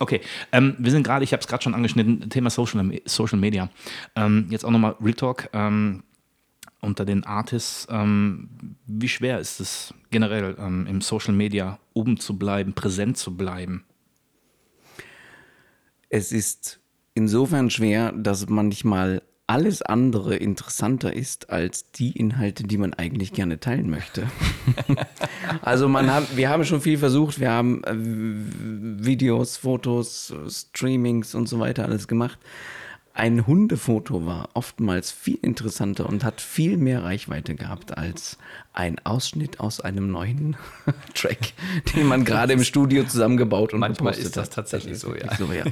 Okay, 0.01 0.21
ähm, 0.53 0.77
wir 0.79 0.93
sind 0.93 1.03
gerade, 1.03 1.25
ich 1.25 1.33
habe 1.33 1.41
es 1.41 1.49
gerade 1.49 1.62
schon 1.62 1.75
angeschnitten, 1.75 2.31
Thema 2.31 2.51
Social, 2.51 3.01
Social 3.05 3.38
Media. 3.38 3.69
Ähm, 4.14 4.47
jetzt 4.49 4.64
auch 4.64 4.71
nochmal 4.71 4.95
Real 5.01 5.14
Talk. 5.14 5.51
Ähm, 5.53 6.05
unter 6.81 7.05
den 7.05 7.25
Artists. 7.25 7.87
Ähm, 7.91 8.49
wie 8.87 9.09
schwer 9.09 9.38
ist 9.38 9.61
es 9.61 9.95
generell 10.11 10.57
ähm, 10.59 10.87
im 10.87 11.01
Social 11.01 11.35
Media 11.35 11.79
oben 11.93 12.19
zu 12.19 12.38
bleiben, 12.38 12.73
präsent 12.73 13.17
zu 13.17 13.37
bleiben? 13.37 13.85
Es 16.09 16.33
ist 16.33 16.81
insofern 17.14 17.71
schwer, 17.71 18.12
dass 18.12 18.49
manchmal 18.49 19.23
alles 19.48 19.80
andere 19.82 20.37
interessanter 20.37 21.14
ist 21.14 21.50
als 21.50 21.90
die 21.90 22.12
Inhalte, 22.12 22.64
die 22.64 22.76
man 22.76 22.92
eigentlich 22.92 23.32
gerne 23.32 23.58
teilen 23.58 23.88
möchte. 23.88 24.28
also 25.62 25.88
man 25.88 26.12
hat, 26.12 26.37
wir 26.37 26.50
haben 26.50 26.64
schon 26.64 26.82
viel 26.82 26.98
versucht, 26.98 27.40
wir 27.40 27.50
haben 27.50 27.82
äh, 27.84 27.94
Videos, 29.04 29.56
Fotos, 29.56 30.34
Streamings 30.48 31.34
und 31.34 31.48
so 31.48 31.58
weiter 31.58 31.87
alles 31.87 32.06
gemacht 32.06 32.38
ein 33.18 33.48
Hundefoto 33.48 34.26
war 34.26 34.50
oftmals 34.54 35.11
viel 35.11 35.38
interessanter 35.42 36.09
und 36.09 36.22
hat 36.22 36.40
viel 36.40 36.76
mehr 36.76 37.02
Reichweite 37.02 37.57
gehabt 37.57 37.98
als 37.98 38.38
ein 38.72 39.04
Ausschnitt 39.04 39.59
aus 39.59 39.81
einem 39.81 40.12
neuen 40.12 40.57
Track, 41.14 41.52
den 41.96 42.07
man 42.07 42.24
gerade 42.24 42.52
im 42.52 42.62
Studio 42.62 43.02
zusammengebaut 43.02 43.74
und 43.74 43.81
Manchmal 43.81 44.14
ist 44.14 44.37
das 44.37 44.46
hat. 44.46 44.54
tatsächlich 44.54 45.00
so, 45.00 45.16
ja. 45.16 45.35
So, 45.35 45.46
ja. 45.52 45.64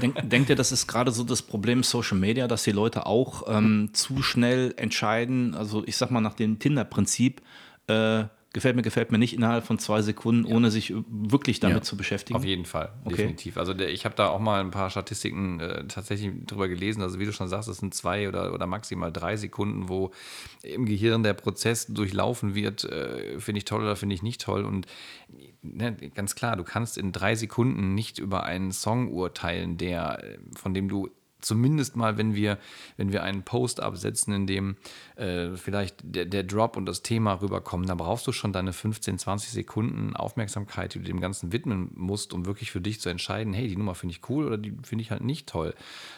Denk, 0.00 0.30
denkt 0.30 0.48
ihr, 0.48 0.56
das 0.56 0.72
ist 0.72 0.86
gerade 0.86 1.10
so 1.10 1.24
das 1.24 1.42
Problem 1.42 1.82
Social 1.82 2.16
Media, 2.16 2.48
dass 2.48 2.62
die 2.62 2.72
Leute 2.72 3.04
auch 3.04 3.42
ähm, 3.48 3.90
zu 3.92 4.22
schnell 4.22 4.72
entscheiden, 4.78 5.54
also 5.54 5.82
ich 5.86 5.98
sag 5.98 6.10
mal 6.10 6.22
nach 6.22 6.34
dem 6.34 6.58
Tinder-Prinzip, 6.58 7.42
äh, 7.88 8.24
gefällt 8.52 8.76
mir, 8.76 8.82
gefällt 8.82 9.12
mir 9.12 9.18
nicht 9.18 9.34
innerhalb 9.34 9.64
von 9.64 9.78
zwei 9.78 10.00
Sekunden, 10.00 10.48
ja. 10.48 10.56
ohne 10.56 10.70
sich 10.70 10.94
wirklich 11.08 11.60
damit 11.60 11.78
ja. 11.78 11.82
zu 11.82 11.96
beschäftigen? 11.96 12.38
Auf 12.38 12.44
jeden 12.44 12.64
Fall, 12.64 12.92
okay. 13.04 13.16
definitiv. 13.16 13.58
Also 13.58 13.74
der, 13.74 13.90
ich 13.90 14.04
habe 14.04 14.14
da 14.14 14.28
auch 14.28 14.38
mal 14.38 14.60
ein 14.60 14.70
paar 14.70 14.88
Statistiken 14.88 15.60
äh, 15.60 15.86
tatsächlich 15.86 16.32
drüber 16.46 16.68
gelesen. 16.68 17.02
Also 17.02 17.18
wie 17.18 17.26
du 17.26 17.32
schon 17.32 17.48
sagst, 17.48 17.68
es 17.68 17.78
sind 17.78 17.94
zwei 17.94 18.28
oder, 18.28 18.54
oder 18.54 18.66
maximal 18.66 19.12
drei 19.12 19.36
Sekunden, 19.36 19.88
wo 19.88 20.12
im 20.62 20.86
Gehirn 20.86 21.22
der 21.22 21.34
Prozess 21.34 21.86
durchlaufen 21.86 22.54
wird. 22.54 22.84
Äh, 22.84 23.38
finde 23.38 23.58
ich 23.58 23.64
toll 23.66 23.82
oder 23.82 23.96
finde 23.96 24.14
ich 24.14 24.22
nicht 24.22 24.40
toll. 24.40 24.64
Und 24.64 24.86
ne, 25.60 25.94
ganz 26.14 26.34
klar, 26.34 26.56
du 26.56 26.64
kannst 26.64 26.96
in 26.96 27.12
drei 27.12 27.34
Sekunden 27.34 27.94
nicht 27.94 28.18
über 28.18 28.44
einen 28.44 28.72
Song 28.72 29.12
urteilen, 29.12 29.76
der, 29.76 30.24
äh, 30.24 30.38
von 30.56 30.72
dem 30.72 30.88
du 30.88 31.10
zumindest 31.40 31.96
mal, 31.96 32.18
wenn 32.18 32.34
wir, 32.34 32.58
wenn 32.96 33.12
wir 33.12 33.22
einen 33.22 33.42
Post 33.42 33.80
absetzen, 33.80 34.34
in 34.34 34.46
dem 34.46 34.76
äh, 35.16 35.56
vielleicht 35.56 35.96
der, 36.02 36.24
der 36.24 36.42
Drop 36.42 36.76
und 36.76 36.86
das 36.86 37.02
Thema 37.02 37.34
rüberkommen, 37.34 37.86
dann 37.86 37.98
brauchst 37.98 38.26
du 38.26 38.32
schon 38.32 38.52
deine 38.52 38.72
15, 38.72 39.18
20 39.18 39.50
Sekunden 39.50 40.16
Aufmerksamkeit, 40.16 40.94
die 40.94 40.98
du 40.98 41.04
dem 41.04 41.20
Ganzen 41.20 41.52
widmen 41.52 41.90
musst, 41.94 42.32
um 42.32 42.46
wirklich 42.46 42.70
für 42.70 42.80
dich 42.80 43.00
zu 43.00 43.08
entscheiden, 43.08 43.52
hey, 43.52 43.68
die 43.68 43.76
Nummer 43.76 43.94
finde 43.94 44.14
ich 44.14 44.28
cool 44.28 44.46
oder 44.46 44.58
die 44.58 44.74
finde 44.82 45.02
ich 45.02 45.10
halt 45.10 45.22
nicht 45.22 45.48
toll. 45.48 45.74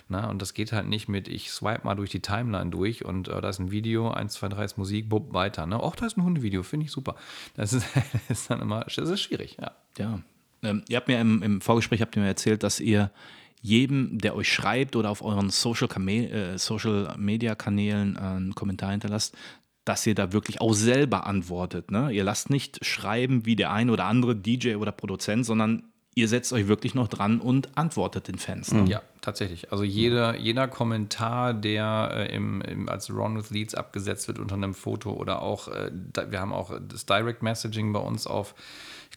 Na, 0.08 0.28
und 0.30 0.40
das 0.40 0.54
geht 0.54 0.72
halt 0.72 0.88
nicht 0.88 1.08
mit, 1.08 1.28
ich 1.28 1.50
swipe 1.50 1.84
mal 1.84 1.94
durch 1.94 2.10
die 2.10 2.20
Timeline 2.20 2.70
durch 2.70 3.04
und 3.04 3.28
äh, 3.28 3.40
da 3.40 3.48
ist 3.48 3.58
ein 3.58 3.70
Video, 3.70 4.10
1, 4.10 4.32
2, 4.34 4.48
3 4.48 4.64
ist 4.64 4.78
Musik, 4.78 5.08
bupp, 5.08 5.32
weiter. 5.32 5.66
Ne? 5.66 5.78
Auch 5.80 5.96
da 5.96 6.06
ist 6.06 6.16
ein 6.16 6.24
Hundevideo, 6.24 6.62
finde 6.62 6.86
ich 6.86 6.92
super. 6.92 7.14
Das 7.54 7.72
ist, 7.72 7.86
ist 8.28 8.50
dann 8.50 8.60
immer, 8.60 8.84
das 8.84 8.96
ist 8.96 9.20
schwierig, 9.20 9.56
ja. 9.60 9.72
Ja. 9.98 10.20
Ähm, 10.62 10.82
ihr 10.88 10.96
habt 10.96 11.08
mir 11.08 11.20
im, 11.20 11.42
im 11.42 11.60
Vorgespräch 11.60 12.00
habt 12.02 12.16
ihr 12.16 12.22
mir 12.22 12.28
erzählt, 12.28 12.62
dass 12.62 12.80
ihr 12.80 13.10
jedem, 13.60 14.18
der 14.18 14.34
euch 14.34 14.52
schreibt 14.52 14.96
oder 14.96 15.10
auf 15.10 15.22
euren 15.22 15.50
Social, 15.50 15.88
äh, 16.08 16.58
Social 16.58 17.14
Media 17.18 17.54
Kanälen 17.54 18.16
äh, 18.16 18.20
einen 18.20 18.54
Kommentar 18.54 18.90
hinterlasst, 18.90 19.36
dass 19.84 20.06
ihr 20.06 20.14
da 20.14 20.32
wirklich 20.32 20.60
auch 20.60 20.72
selber 20.72 21.26
antwortet. 21.26 21.90
Ne? 21.90 22.12
Ihr 22.12 22.24
lasst 22.24 22.50
nicht 22.50 22.84
schreiben 22.84 23.46
wie 23.46 23.56
der 23.56 23.72
ein 23.72 23.90
oder 23.90 24.04
andere 24.04 24.36
DJ 24.36 24.76
oder 24.76 24.92
Produzent, 24.92 25.44
sondern 25.44 25.90
ihr 26.14 26.28
setzt 26.28 26.52
euch 26.52 26.68
wirklich 26.68 26.94
noch 26.94 27.08
dran 27.08 27.40
und 27.40 27.76
antwortet 27.76 28.28
den 28.28 28.38
Fans. 28.38 28.72
Ne? 28.72 28.84
Ja, 28.88 29.02
tatsächlich. 29.20 29.72
Also 29.72 29.84
jeder, 29.84 30.36
jeder 30.36 30.68
Kommentar, 30.68 31.54
der 31.54 32.10
äh, 32.14 32.34
im, 32.34 32.60
im, 32.62 32.88
als 32.88 33.10
Run 33.10 33.36
with 33.36 33.50
Leads 33.50 33.74
abgesetzt 33.74 34.28
wird 34.28 34.38
unter 34.38 34.54
einem 34.54 34.74
Foto 34.74 35.12
oder 35.12 35.42
auch, 35.42 35.68
äh, 35.68 35.90
da, 36.12 36.30
wir 36.30 36.40
haben 36.40 36.52
auch 36.52 36.72
das 36.88 37.06
Direct 37.06 37.42
Messaging 37.42 37.92
bei 37.92 38.00
uns 38.00 38.26
auf 38.26 38.54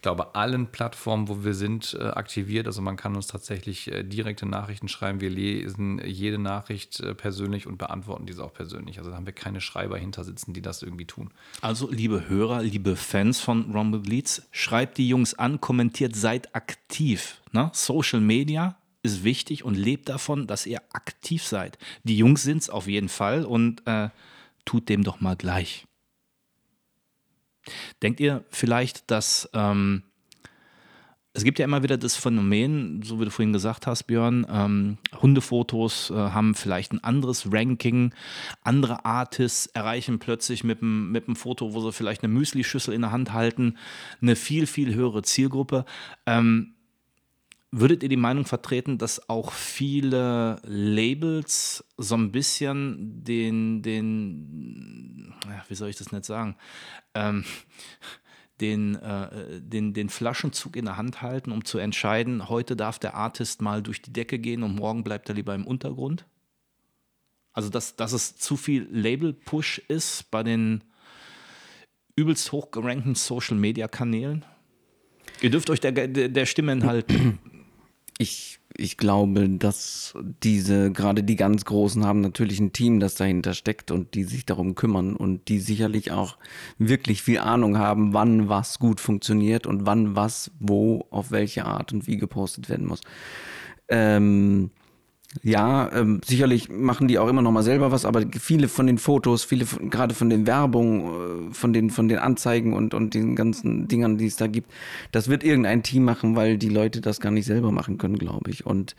glaube, 0.04 0.34
allen 0.34 0.68
Plattformen, 0.68 1.28
wo 1.28 1.44
wir 1.44 1.54
sind, 1.54 1.96
äh, 1.98 2.04
aktiviert. 2.04 2.66
Also 2.66 2.82
man 2.82 2.96
kann 2.96 3.16
uns 3.16 3.26
tatsächlich 3.26 3.90
äh, 3.90 4.04
direkte 4.04 4.44
Nachrichten 4.46 4.86
schreiben. 4.86 5.20
Wir 5.22 5.30
lesen 5.30 6.00
jede 6.04 6.38
Nachricht 6.38 7.00
äh, 7.00 7.14
persönlich 7.14 7.66
und 7.66 7.78
beantworten 7.78 8.26
diese 8.26 8.44
auch 8.44 8.52
persönlich. 8.52 8.98
Also 8.98 9.10
da 9.10 9.16
haben 9.16 9.24
wir 9.24 9.32
keine 9.32 9.62
Schreiber 9.62 9.96
hinter 9.96 10.22
sitzen, 10.22 10.52
die 10.52 10.60
das 10.60 10.82
irgendwie 10.82 11.06
tun. 11.06 11.30
Also 11.62 11.90
liebe 11.90 12.28
Hörer, 12.28 12.62
liebe 12.62 12.96
Fans 12.96 13.40
von 13.40 13.72
Rumble 13.72 14.02
Leads, 14.02 14.46
schreibt 14.52 14.98
die 14.98 15.08
Jungs 15.08 15.34
an, 15.34 15.60
kommentiert, 15.60 16.14
seid 16.14 16.54
aktiv. 16.54 17.40
Ne? 17.52 17.70
Social 17.72 18.20
Media 18.20 18.76
ist 19.02 19.24
wichtig 19.24 19.64
und 19.64 19.74
lebt 19.74 20.10
davon, 20.10 20.46
dass 20.46 20.66
ihr 20.66 20.82
aktiv 20.92 21.42
seid. 21.44 21.78
Die 22.02 22.18
Jungs 22.18 22.42
sind 22.42 22.58
es 22.58 22.68
auf 22.68 22.86
jeden 22.88 23.08
Fall 23.08 23.46
und 23.46 23.86
äh, 23.86 24.10
tut 24.66 24.90
dem 24.90 25.02
doch 25.02 25.22
mal 25.22 25.34
gleich. 25.34 25.86
Denkt 28.02 28.20
ihr 28.20 28.44
vielleicht, 28.50 29.10
dass 29.10 29.48
ähm, 29.54 30.02
es 31.36 31.42
gibt 31.42 31.58
ja 31.58 31.64
immer 31.64 31.82
wieder 31.82 31.98
das 31.98 32.14
Phänomen, 32.14 33.02
so 33.02 33.18
wie 33.18 33.24
du 33.24 33.30
vorhin 33.30 33.52
gesagt 33.52 33.88
hast, 33.88 34.04
Björn, 34.04 34.46
ähm, 34.48 34.98
Hundefotos 35.20 36.10
äh, 36.10 36.14
haben 36.14 36.54
vielleicht 36.54 36.92
ein 36.92 37.02
anderes 37.02 37.52
Ranking, 37.52 38.14
andere 38.62 39.04
Artists 39.04 39.66
erreichen 39.66 40.20
plötzlich 40.20 40.62
mit 40.62 40.80
einem 40.80 41.10
mit 41.10 41.24
Foto, 41.36 41.74
wo 41.74 41.80
sie 41.80 41.92
vielleicht 41.92 42.22
eine 42.22 42.32
Müsli-Schüssel 42.32 42.94
in 42.94 43.00
der 43.00 43.10
Hand 43.10 43.32
halten, 43.32 43.76
eine 44.22 44.36
viel, 44.36 44.68
viel 44.68 44.94
höhere 44.94 45.22
Zielgruppe. 45.22 45.84
Ähm, 46.24 46.74
Würdet 47.76 48.04
ihr 48.04 48.08
die 48.08 48.16
Meinung 48.16 48.44
vertreten, 48.44 48.98
dass 48.98 49.28
auch 49.28 49.50
viele 49.50 50.60
Labels 50.62 51.84
so 51.96 52.14
ein 52.14 52.30
bisschen 52.30 53.24
den, 53.24 53.82
den, 53.82 55.34
wie 55.66 55.74
soll 55.74 55.88
ich 55.88 55.96
das 55.96 56.12
nicht 56.12 56.24
sagen, 56.24 56.54
ähm, 57.14 57.44
den, 58.60 58.94
äh, 58.94 59.60
den, 59.60 59.92
den 59.92 60.08
Flaschenzug 60.08 60.76
in 60.76 60.84
der 60.84 60.96
Hand 60.96 61.20
halten, 61.20 61.50
um 61.50 61.64
zu 61.64 61.78
entscheiden, 61.78 62.48
heute 62.48 62.76
darf 62.76 63.00
der 63.00 63.14
Artist 63.14 63.60
mal 63.60 63.82
durch 63.82 64.00
die 64.00 64.12
Decke 64.12 64.38
gehen 64.38 64.62
und 64.62 64.76
morgen 64.76 65.02
bleibt 65.02 65.28
er 65.28 65.34
lieber 65.34 65.56
im 65.56 65.66
Untergrund? 65.66 66.26
Also, 67.52 67.70
dass, 67.70 67.96
dass 67.96 68.12
es 68.12 68.36
zu 68.36 68.56
viel 68.56 68.86
Label-Push 68.88 69.78
ist 69.88 70.30
bei 70.30 70.44
den 70.44 70.84
übelst 72.14 72.52
hochgerankten 72.52 73.16
Social-Media-Kanälen? 73.16 74.44
Ihr 75.40 75.50
dürft 75.50 75.70
euch 75.70 75.80
der, 75.80 75.90
der, 75.90 76.28
der 76.28 76.46
Stimme 76.46 76.70
enthalten. 76.70 77.40
Ich, 78.18 78.60
ich 78.76 78.96
glaube, 78.96 79.48
dass 79.48 80.14
diese, 80.42 80.92
gerade 80.92 81.24
die 81.24 81.36
ganz 81.36 81.64
Großen 81.64 82.04
haben 82.04 82.20
natürlich 82.20 82.60
ein 82.60 82.72
Team, 82.72 83.00
das 83.00 83.16
dahinter 83.16 83.54
steckt 83.54 83.90
und 83.90 84.14
die 84.14 84.24
sich 84.24 84.46
darum 84.46 84.74
kümmern 84.74 85.16
und 85.16 85.48
die 85.48 85.58
sicherlich 85.58 86.12
auch 86.12 86.38
wirklich 86.78 87.22
viel 87.22 87.38
Ahnung 87.38 87.78
haben, 87.78 88.12
wann 88.12 88.48
was 88.48 88.78
gut 88.78 89.00
funktioniert 89.00 89.66
und 89.66 89.86
wann 89.86 90.14
was 90.14 90.52
wo 90.60 91.06
auf 91.10 91.30
welche 91.30 91.64
Art 91.64 91.92
und 91.92 92.06
wie 92.06 92.16
gepostet 92.16 92.68
werden 92.68 92.86
muss. 92.86 93.00
Ähm, 93.88 94.70
ja, 95.42 95.90
ähm, 95.92 96.20
sicherlich 96.24 96.68
machen 96.68 97.08
die 97.08 97.18
auch 97.18 97.28
immer 97.28 97.42
noch 97.42 97.50
mal 97.50 97.62
selber 97.62 97.90
was, 97.90 98.04
aber 98.04 98.22
viele 98.38 98.68
von 98.68 98.86
den 98.86 98.98
Fotos, 98.98 99.44
viele 99.44 99.66
von, 99.66 99.90
gerade 99.90 100.14
von 100.14 100.30
den 100.30 100.46
Werbungen, 100.46 101.50
äh, 101.50 101.54
von 101.54 101.72
den 101.72 101.90
von 101.90 102.08
den 102.08 102.18
Anzeigen 102.18 102.72
und 102.72 102.94
und 102.94 103.14
den 103.14 103.34
ganzen 103.34 103.88
Dingern, 103.88 104.18
die 104.18 104.26
es 104.26 104.36
da 104.36 104.46
gibt, 104.46 104.70
das 105.12 105.28
wird 105.28 105.42
irgendein 105.42 105.82
Team 105.82 106.04
machen, 106.04 106.36
weil 106.36 106.58
die 106.58 106.68
Leute 106.68 107.00
das 107.00 107.20
gar 107.20 107.30
nicht 107.30 107.46
selber 107.46 107.72
machen 107.72 107.98
können, 107.98 108.18
glaube 108.18 108.50
ich. 108.50 108.64
Und 108.64 108.94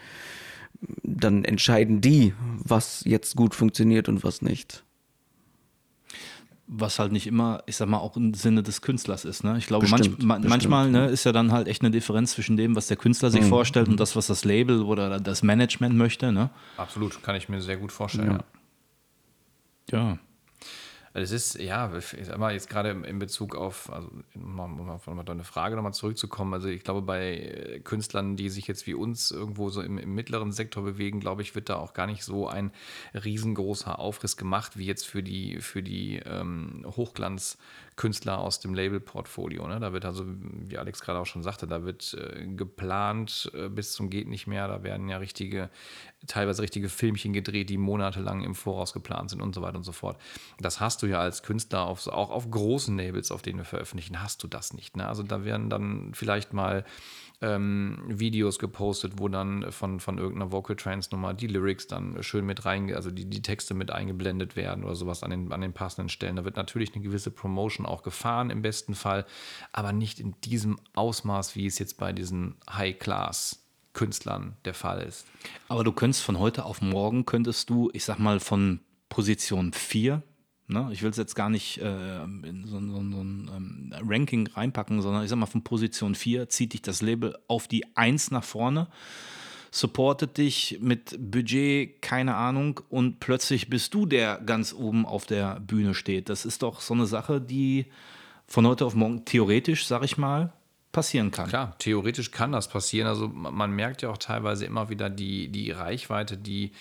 dann 1.03 1.45
entscheiden 1.45 2.01
die, 2.01 2.33
was 2.57 3.03
jetzt 3.05 3.35
gut 3.35 3.55
funktioniert 3.55 4.09
und 4.09 4.23
was 4.23 4.41
nicht. 4.41 4.83
Was 6.67 6.97
halt 6.97 7.11
nicht 7.11 7.27
immer, 7.27 7.61
ich 7.67 7.75
sag 7.75 7.87
mal, 7.87 7.99
auch 7.99 8.17
im 8.17 8.33
Sinne 8.33 8.63
des 8.63 8.81
Künstlers 8.81 9.23
ist. 9.23 9.43
Ne? 9.43 9.57
Ich 9.57 9.67
glaube, 9.67 9.85
Bestimmt, 9.87 10.23
manch, 10.23 10.41
bestimmt. 10.41 10.49
manchmal 10.49 10.89
ne, 10.89 11.05
ist 11.11 11.23
ja 11.23 11.31
dann 11.31 11.51
halt 11.51 11.67
echt 11.67 11.81
eine 11.83 11.91
Differenz 11.91 12.31
zwischen 12.31 12.57
dem, 12.57 12.75
was 12.75 12.87
der 12.87 12.97
Künstler 12.97 13.29
Mhm. 13.29 13.33
sich 13.33 13.45
vorstellt 13.45 13.87
und 13.87 13.99
das, 13.99 14.15
was 14.15 14.27
das 14.27 14.45
Label 14.45 14.81
oder 14.81 15.19
das 15.19 15.43
Management 15.43 15.95
möchte. 15.95 16.31
Ne? 16.31 16.49
Absolut, 16.77 17.21
kann 17.21 17.35
ich 17.35 17.49
mir 17.49 17.61
sehr 17.61 17.77
gut 17.77 17.91
vorstellen. 17.91 18.41
Ja. 19.91 19.99
Ja. 20.11 20.17
Es 21.17 21.31
ist, 21.31 21.57
ja, 21.57 21.95
ich 21.95 22.25
sag 22.25 22.37
mal, 22.37 22.51
jetzt 22.51 22.69
gerade 22.69 22.89
in 22.89 23.19
Bezug 23.19 23.55
auf, 23.55 23.89
also 23.89 24.11
um 24.35 24.59
um 24.59 24.89
auf 24.89 25.05
deine 25.23 25.45
Frage 25.45 25.77
nochmal 25.77 25.93
zurückzukommen, 25.93 26.53
also 26.53 26.67
ich 26.67 26.83
glaube, 26.83 27.01
bei 27.01 27.37
äh, 27.37 27.79
Künstlern, 27.79 28.35
die 28.35 28.49
sich 28.49 28.67
jetzt 28.67 28.85
wie 28.85 28.95
uns 28.95 29.31
irgendwo 29.31 29.69
so 29.69 29.81
im, 29.81 29.97
im 29.97 30.13
mittleren 30.13 30.51
Sektor 30.51 30.83
bewegen, 30.83 31.21
glaube 31.21 31.41
ich, 31.41 31.55
wird 31.55 31.69
da 31.69 31.77
auch 31.77 31.93
gar 31.93 32.05
nicht 32.05 32.25
so 32.25 32.49
ein 32.49 32.73
riesengroßer 33.13 33.97
Aufriss 33.97 34.35
gemacht, 34.35 34.77
wie 34.77 34.87
jetzt 34.87 35.07
für 35.07 35.23
die, 35.23 35.61
für 35.61 35.81
die 35.81 36.17
ähm, 36.17 36.85
Hochglanzkünstler 36.85 38.37
aus 38.37 38.59
dem 38.59 38.73
Label-Portfolio. 38.73 39.69
Ne? 39.69 39.79
Da 39.79 39.93
wird 39.93 40.03
also, 40.03 40.25
wie 40.27 40.77
Alex 40.77 40.99
gerade 40.99 41.19
auch 41.19 41.25
schon 41.25 41.43
sagte, 41.43 41.65
da 41.65 41.85
wird 41.85 42.13
äh, 42.13 42.45
geplant 42.45 43.49
äh, 43.53 43.69
bis 43.69 43.93
zum 43.93 44.09
geht 44.09 44.27
nicht 44.27 44.47
mehr, 44.47 44.67
da 44.67 44.83
werden 44.83 45.07
ja 45.07 45.15
richtige, 45.15 45.69
teilweise 46.27 46.61
richtige 46.61 46.89
Filmchen 46.89 47.33
gedreht, 47.33 47.69
die 47.69 47.77
monatelang 47.77 48.43
im 48.43 48.55
Voraus 48.55 48.93
geplant 48.93 49.29
sind 49.29 49.41
und 49.41 49.53
so 49.55 49.61
weiter 49.61 49.77
und 49.77 49.83
so 49.83 49.91
fort. 49.91 50.17
Das 50.59 50.79
hast 50.79 51.01
du 51.03 51.07
ja 51.07 51.19
als 51.19 51.43
Künstler 51.43 51.85
auf, 51.85 52.07
auch 52.07 52.31
auf 52.31 52.49
großen 52.49 52.97
Labels, 52.97 53.31
auf 53.31 53.41
denen 53.41 53.59
wir 53.59 53.65
veröffentlichen, 53.65 54.21
hast 54.21 54.43
du 54.43 54.47
das 54.47 54.73
nicht. 54.73 54.97
Ne? 54.97 55.07
Also 55.07 55.23
da 55.23 55.45
werden 55.45 55.69
dann 55.69 56.11
vielleicht 56.13 56.53
mal 56.53 56.85
ähm, 57.41 57.99
Videos 58.07 58.59
gepostet, 58.59 59.13
wo 59.17 59.27
dann 59.27 59.71
von, 59.71 59.99
von 59.99 60.17
irgendeiner 60.17 60.51
Vocal 60.51 60.75
Trance 60.75 61.09
Nummer 61.11 61.33
die 61.33 61.47
Lyrics 61.47 61.87
dann 61.87 62.21
schön 62.23 62.45
mit 62.45 62.65
rein, 62.65 62.93
also 62.93 63.11
die, 63.11 63.25
die 63.25 63.41
Texte 63.41 63.73
mit 63.73 63.91
eingeblendet 63.91 64.55
werden 64.55 64.83
oder 64.83 64.95
sowas 64.95 65.23
an 65.23 65.31
den, 65.31 65.51
an 65.51 65.61
den 65.61 65.73
passenden 65.73 66.09
Stellen. 66.09 66.37
Da 66.37 66.45
wird 66.45 66.55
natürlich 66.55 66.93
eine 66.93 67.03
gewisse 67.03 67.31
Promotion 67.31 67.85
auch 67.85 68.03
gefahren 68.03 68.49
im 68.49 68.61
besten 68.61 68.95
Fall, 68.95 69.25
aber 69.73 69.91
nicht 69.91 70.19
in 70.19 70.35
diesem 70.41 70.79
Ausmaß, 70.93 71.55
wie 71.55 71.65
es 71.65 71.79
jetzt 71.79 71.97
bei 71.97 72.13
diesen 72.13 72.55
High-Class-Künstlern 73.95 74.55
der 74.65 74.73
Fall 74.73 75.01
ist. 75.01 75.25
Aber 75.67 75.83
du 75.83 75.91
könntest 75.91 76.23
von 76.23 76.39
heute 76.39 76.65
auf 76.65 76.81
morgen, 76.81 77.25
könntest 77.25 77.69
du, 77.69 77.89
ich 77.93 78.05
sag 78.05 78.19
mal, 78.19 78.39
von 78.39 78.81
Position 79.09 79.73
4, 79.73 80.21
ne, 80.67 80.89
ich 80.91 81.01
will 81.01 81.09
es 81.09 81.17
jetzt 81.17 81.35
gar 81.35 81.49
nicht 81.49 81.79
äh, 81.79 82.23
in 82.23 82.65
so, 82.65 82.79
so, 82.79 82.95
so 82.95 82.99
ein 82.99 83.51
ähm, 83.55 83.93
Ranking 84.05 84.47
reinpacken, 84.47 85.01
sondern 85.01 85.23
ich 85.23 85.29
sag 85.29 85.37
mal, 85.37 85.45
von 85.45 85.63
Position 85.63 86.15
4 86.15 86.49
zieht 86.49 86.73
dich 86.73 86.81
das 86.81 87.01
Label 87.01 87.37
auf 87.47 87.67
die 87.67 87.95
1 87.95 88.31
nach 88.31 88.43
vorne, 88.43 88.87
supportet 89.71 90.37
dich 90.37 90.79
mit 90.81 91.17
Budget, 91.19 92.01
keine 92.01 92.35
Ahnung, 92.35 92.81
und 92.89 93.19
plötzlich 93.19 93.69
bist 93.69 93.93
du 93.93 94.05
der 94.05 94.39
ganz 94.39 94.73
oben 94.73 95.05
auf 95.05 95.25
der 95.25 95.59
Bühne 95.59 95.93
steht. 95.93 96.29
Das 96.29 96.45
ist 96.45 96.63
doch 96.63 96.81
so 96.81 96.93
eine 96.93 97.05
Sache, 97.05 97.41
die 97.41 97.85
von 98.47 98.67
heute 98.67 98.85
auf 98.85 98.95
morgen 98.95 99.25
theoretisch, 99.25 99.87
sag 99.87 100.03
ich 100.03 100.17
mal, 100.17 100.53
passieren 100.95 101.29
kann. 101.29 101.49
Klar, 101.49 101.75
theoretisch 101.77 102.31
kann 102.31 102.51
das 102.53 102.67
passieren. 102.69 103.07
Also 103.07 103.27
ma- 103.27 103.51
man 103.51 103.71
merkt 103.71 104.01
ja 104.01 104.09
auch 104.09 104.17
teilweise 104.17 104.65
immer 104.65 104.89
wieder 104.89 105.09
die, 105.09 105.49
die 105.49 105.69
Reichweite, 105.71 106.37
die 106.37 106.71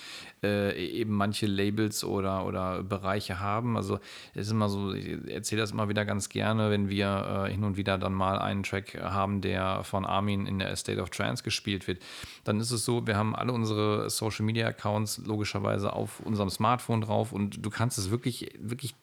äh, 0.42 1.00
eben 1.00 1.12
manche 1.12 1.46
Labels 1.46 2.04
oder, 2.04 2.46
oder 2.46 2.82
Bereiche 2.82 3.40
haben. 3.40 3.76
Also 3.76 3.98
es 4.34 4.46
ist 4.46 4.52
immer 4.52 4.68
so, 4.68 4.94
ich 4.94 5.28
erzähle 5.28 5.62
das 5.62 5.72
immer 5.72 5.88
wieder 5.88 6.04
ganz 6.04 6.28
gerne, 6.28 6.70
wenn 6.70 6.88
wir 6.88 7.46
äh, 7.46 7.50
hin 7.50 7.64
und 7.64 7.76
wieder 7.76 7.98
dann 7.98 8.14
mal 8.14 8.38
einen 8.38 8.62
Track 8.62 8.98
haben, 9.02 9.40
der 9.40 9.82
von 9.82 10.06
Armin 10.06 10.46
in 10.46 10.58
der 10.60 10.74
State 10.76 11.00
of 11.00 11.10
Trance 11.10 11.42
gespielt 11.42 11.88
wird. 11.88 12.00
Dann 12.44 12.60
ist 12.60 12.70
es 12.70 12.84
so, 12.84 13.06
wir 13.06 13.16
haben 13.16 13.34
alle 13.34 13.52
unsere 13.52 14.08
Social 14.10 14.44
Media 14.44 14.68
Accounts 14.68 15.22
logischerweise 15.26 15.92
auf 15.92 16.20
unserem 16.20 16.50
Smartphone 16.50 17.00
drauf 17.00 17.32
und 17.32 17.64
du 17.64 17.70
kannst 17.70 17.98
es 17.98 18.10
wirklich, 18.10 18.52
wirklich 18.60 18.94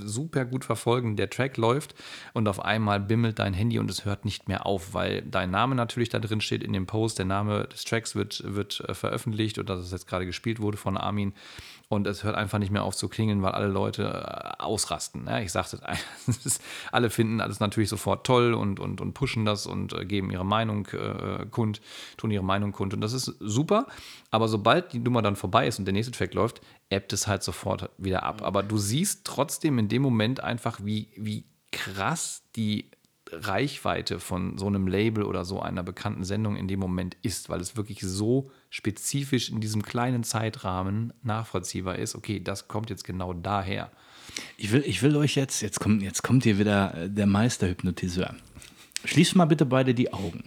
super 0.00 0.44
gut 0.44 0.64
verfolgen. 0.64 1.16
Der 1.16 1.30
Track 1.30 1.56
läuft 1.56 1.94
und 2.32 2.48
auf 2.48 2.64
einmal 2.64 3.00
bimmelt 3.00 3.38
dein 3.38 3.54
Handy 3.54 3.78
und 3.78 3.90
es 3.90 4.04
hört 4.04 4.24
nicht 4.24 4.48
mehr 4.48 4.66
auf, 4.66 4.94
weil 4.94 5.22
dein 5.22 5.50
Name 5.50 5.74
natürlich 5.74 6.08
da 6.08 6.18
drin 6.18 6.40
steht 6.40 6.62
in 6.62 6.72
dem 6.72 6.86
Post. 6.86 7.18
Der 7.18 7.26
Name 7.26 7.68
des 7.68 7.84
Tracks 7.84 8.14
wird, 8.14 8.42
wird 8.44 8.80
äh, 8.88 8.94
veröffentlicht 8.94 9.58
dass 9.68 9.80
es 9.80 9.92
jetzt 9.92 10.06
gerade 10.06 10.26
gespielt 10.26 10.60
wurde 10.60 10.76
von 10.76 10.96
Armin. 10.96 11.32
Und 11.90 12.06
es 12.06 12.22
hört 12.22 12.34
einfach 12.34 12.58
nicht 12.58 12.70
mehr 12.70 12.84
auf 12.84 12.94
zu 12.94 13.08
klingeln, 13.08 13.42
weil 13.42 13.52
alle 13.52 13.68
Leute 13.68 14.04
äh, 14.04 14.62
ausrasten. 14.62 15.24
Ja, 15.26 15.40
ich 15.40 15.52
sagte, 15.52 15.80
alle 16.92 17.08
finden 17.08 17.40
alles 17.40 17.60
natürlich 17.60 17.88
sofort 17.88 18.26
toll 18.26 18.52
und, 18.52 18.78
und, 18.78 19.00
und 19.00 19.14
pushen 19.14 19.46
das 19.46 19.66
und 19.66 19.94
äh, 19.94 20.04
geben 20.04 20.30
ihre 20.30 20.44
Meinung 20.44 20.86
äh, 20.88 21.46
kund, 21.50 21.80
tun 22.18 22.30
ihre 22.30 22.44
Meinung 22.44 22.72
kund. 22.72 22.92
Und 22.92 23.00
das 23.00 23.14
ist 23.14 23.34
super. 23.40 23.86
Aber 24.30 24.48
sobald 24.48 24.92
die 24.92 24.98
Nummer 24.98 25.22
dann 25.22 25.34
vorbei 25.34 25.66
ist 25.66 25.78
und 25.78 25.86
der 25.86 25.94
nächste 25.94 26.12
Track 26.12 26.34
läuft, 26.34 26.60
ebbt 26.90 27.14
es 27.14 27.26
halt 27.26 27.42
sofort 27.42 27.88
wieder 27.96 28.22
ab. 28.22 28.42
Aber 28.42 28.62
du 28.62 28.76
siehst 28.76 29.24
trotzdem 29.24 29.78
in 29.78 29.88
dem 29.88 30.02
Moment 30.02 30.40
einfach, 30.40 30.80
wie, 30.84 31.08
wie 31.16 31.46
krass 31.72 32.42
die 32.54 32.90
Reichweite 33.32 34.20
von 34.20 34.58
so 34.58 34.66
einem 34.66 34.86
Label 34.86 35.24
oder 35.24 35.44
so 35.44 35.60
einer 35.60 35.82
bekannten 35.82 36.24
Sendung 36.24 36.56
in 36.56 36.68
dem 36.68 36.80
Moment 36.80 37.16
ist, 37.22 37.48
weil 37.48 37.60
es 37.60 37.76
wirklich 37.76 38.00
so 38.00 38.50
spezifisch 38.70 39.50
in 39.50 39.60
diesem 39.60 39.82
kleinen 39.82 40.24
Zeitrahmen 40.24 41.12
nachvollziehbar 41.22 41.96
ist. 41.96 42.14
Okay, 42.14 42.40
das 42.40 42.68
kommt 42.68 42.90
jetzt 42.90 43.04
genau 43.04 43.32
daher. 43.32 43.90
Ich 44.56 44.72
will, 44.72 44.82
ich 44.86 45.02
will 45.02 45.16
euch 45.16 45.34
jetzt, 45.34 45.62
jetzt 45.62 45.80
kommt, 45.80 46.02
jetzt 46.02 46.22
kommt 46.22 46.44
hier 46.44 46.58
wieder 46.58 46.94
äh, 46.94 47.10
der 47.10 47.26
Meisterhypnotiseur. 47.26 48.34
Schließt 49.04 49.36
mal 49.36 49.46
bitte 49.46 49.66
beide 49.66 49.94
die 49.94 50.12
Augen. 50.12 50.44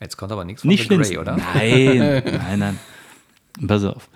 Jetzt 0.00 0.16
kommt 0.16 0.32
aber 0.32 0.44
nichts 0.44 0.62
von 0.62 0.68
Nicht 0.68 0.88
The 0.88 0.96
Grey, 0.96 1.18
oder? 1.18 1.36
Nein, 1.36 2.22
nein, 2.24 2.58
nein. 2.58 2.78
Pass 3.66 3.84
auf. 3.84 4.10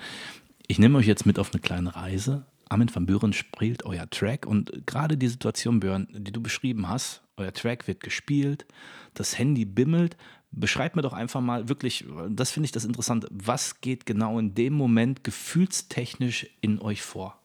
Ich 0.67 0.79
nehme 0.79 0.99
euch 0.99 1.07
jetzt 1.07 1.27
mit 1.27 1.39
auf 1.39 1.53
eine 1.53 1.61
kleine 1.61 1.95
Reise. 1.97 2.45
Armin 2.71 2.95
van 2.95 3.05
Buren 3.05 3.33
spielt 3.33 3.85
euer 3.85 4.09
Track 4.09 4.47
und 4.47 4.87
gerade 4.87 5.17
die 5.17 5.29
Situation, 5.29 5.81
Björn, 5.81 6.07
die 6.13 6.31
du 6.31 6.41
beschrieben 6.41 6.89
hast, 6.89 7.23
euer 7.37 7.53
Track 7.53 7.89
wird 7.89 8.01
gespielt, 8.01 8.65
das 9.13 9.37
Handy 9.39 9.65
bimmelt. 9.65 10.17
Beschreib 10.53 10.95
mir 10.95 11.03
doch 11.03 11.13
einfach 11.13 11.41
mal 11.41 11.69
wirklich, 11.69 12.05
das 12.29 12.53
finde 12.53 12.67
ich 12.67 12.73
das 12.73 12.85
Interessante, 12.85 13.29
was 13.31 13.81
geht 13.81 14.07
genau 14.07 14.39
in 14.39 14.55
dem 14.55 14.73
Moment 14.73 15.25
gefühlstechnisch 15.25 16.47
in 16.61 16.81
euch 16.81 17.03
vor? 17.03 17.41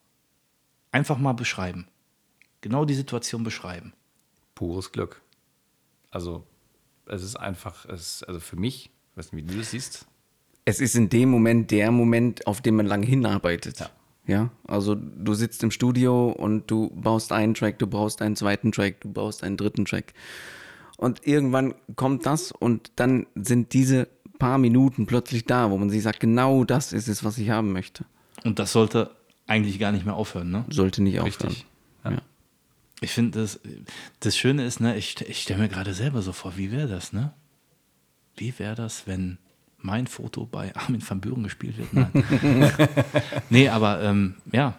Einfach 0.91 1.17
mal 1.17 1.33
beschreiben. 1.33 1.87
Genau 2.61 2.85
die 2.85 2.95
Situation 2.95 3.43
beschreiben. 3.43 3.93
Pures 4.53 4.91
Glück. 4.91 5.21
Also, 6.11 6.45
es 7.07 7.23
ist 7.23 7.35
einfach, 7.35 7.85
es, 7.85 8.23
also 8.23 8.39
für 8.39 8.55
mich, 8.55 8.91
ich 9.11 9.17
weiß 9.17 9.33
nicht, 9.33 9.47
wie 9.47 9.51
du 9.51 9.57
das 9.57 9.71
siehst, 9.71 10.07
Es 10.65 10.79
ist 10.79 10.95
in 10.95 11.09
dem 11.09 11.29
Moment 11.29 11.71
der 11.71 11.91
Moment, 11.91 12.45
auf 12.47 12.61
den 12.61 12.75
man 12.75 12.85
lange 12.85 13.05
hinarbeitet. 13.05 13.79
Ja. 13.79 13.89
Ja, 14.27 14.49
also 14.67 14.95
du 14.95 15.33
sitzt 15.35 15.61
im 15.63 15.71
Studio 15.71 16.31
und 16.31 16.69
du 16.71 16.89
baust 16.95 17.31
einen 17.31 17.53
Track, 17.53 17.77
du 17.77 17.87
brauchst 17.87 18.21
einen 18.21 18.35
zweiten 18.35 18.71
Track, 18.71 19.01
du 19.01 19.11
baust 19.11 19.43
einen 19.43 19.55
dritten 19.55 19.85
Track. 19.85 20.13
Und 20.97 21.27
irgendwann 21.27 21.75
kommt 21.95 22.25
das 22.25 22.51
und 22.51 22.91
dann 22.95 23.27
sind 23.35 23.73
diese 23.73 24.07
paar 24.39 24.57
Minuten 24.57 25.05
plötzlich 25.05 25.45
da, 25.45 25.69
wo 25.69 25.77
man 25.77 25.89
sich 25.89 26.03
sagt, 26.03 26.19
genau 26.19 26.63
das 26.63 26.93
ist 26.93 27.07
es, 27.07 27.23
was 27.23 27.37
ich 27.37 27.49
haben 27.49 27.71
möchte. 27.71 28.05
Und 28.43 28.59
das 28.59 28.71
sollte 28.71 29.11
eigentlich 29.47 29.79
gar 29.79 29.91
nicht 29.91 30.05
mehr 30.05 30.15
aufhören, 30.15 30.49
ne? 30.49 30.65
Sollte 30.69 31.03
nicht 31.03 31.21
richtig. 31.21 31.65
aufhören. 32.03 32.17
Ja. 32.17 32.21
Ich 33.01 33.11
finde, 33.11 33.41
das, 33.41 33.59
das 34.21 34.37
Schöne 34.37 34.65
ist, 34.65 34.79
ne, 34.79 34.97
ich, 34.97 35.19
ich 35.21 35.41
stelle 35.41 35.61
mir 35.61 35.69
gerade 35.69 35.93
selber 35.93 36.21
so 36.21 36.31
vor, 36.31 36.57
wie 36.57 36.71
wäre 36.71 36.87
das, 36.87 37.13
ne? 37.13 37.33
Wie 38.35 38.57
wäre 38.57 38.75
das, 38.75 39.07
wenn 39.07 39.37
mein 39.85 40.07
Foto 40.07 40.45
bei 40.45 40.75
Armin 40.75 41.03
van 41.07 41.21
Buren 41.21 41.43
gespielt 41.43 41.77
wird? 41.77 41.93
Nein. 41.93 42.09
nee, 43.49 43.69
aber 43.69 44.01
ähm, 44.01 44.35
ja, 44.51 44.77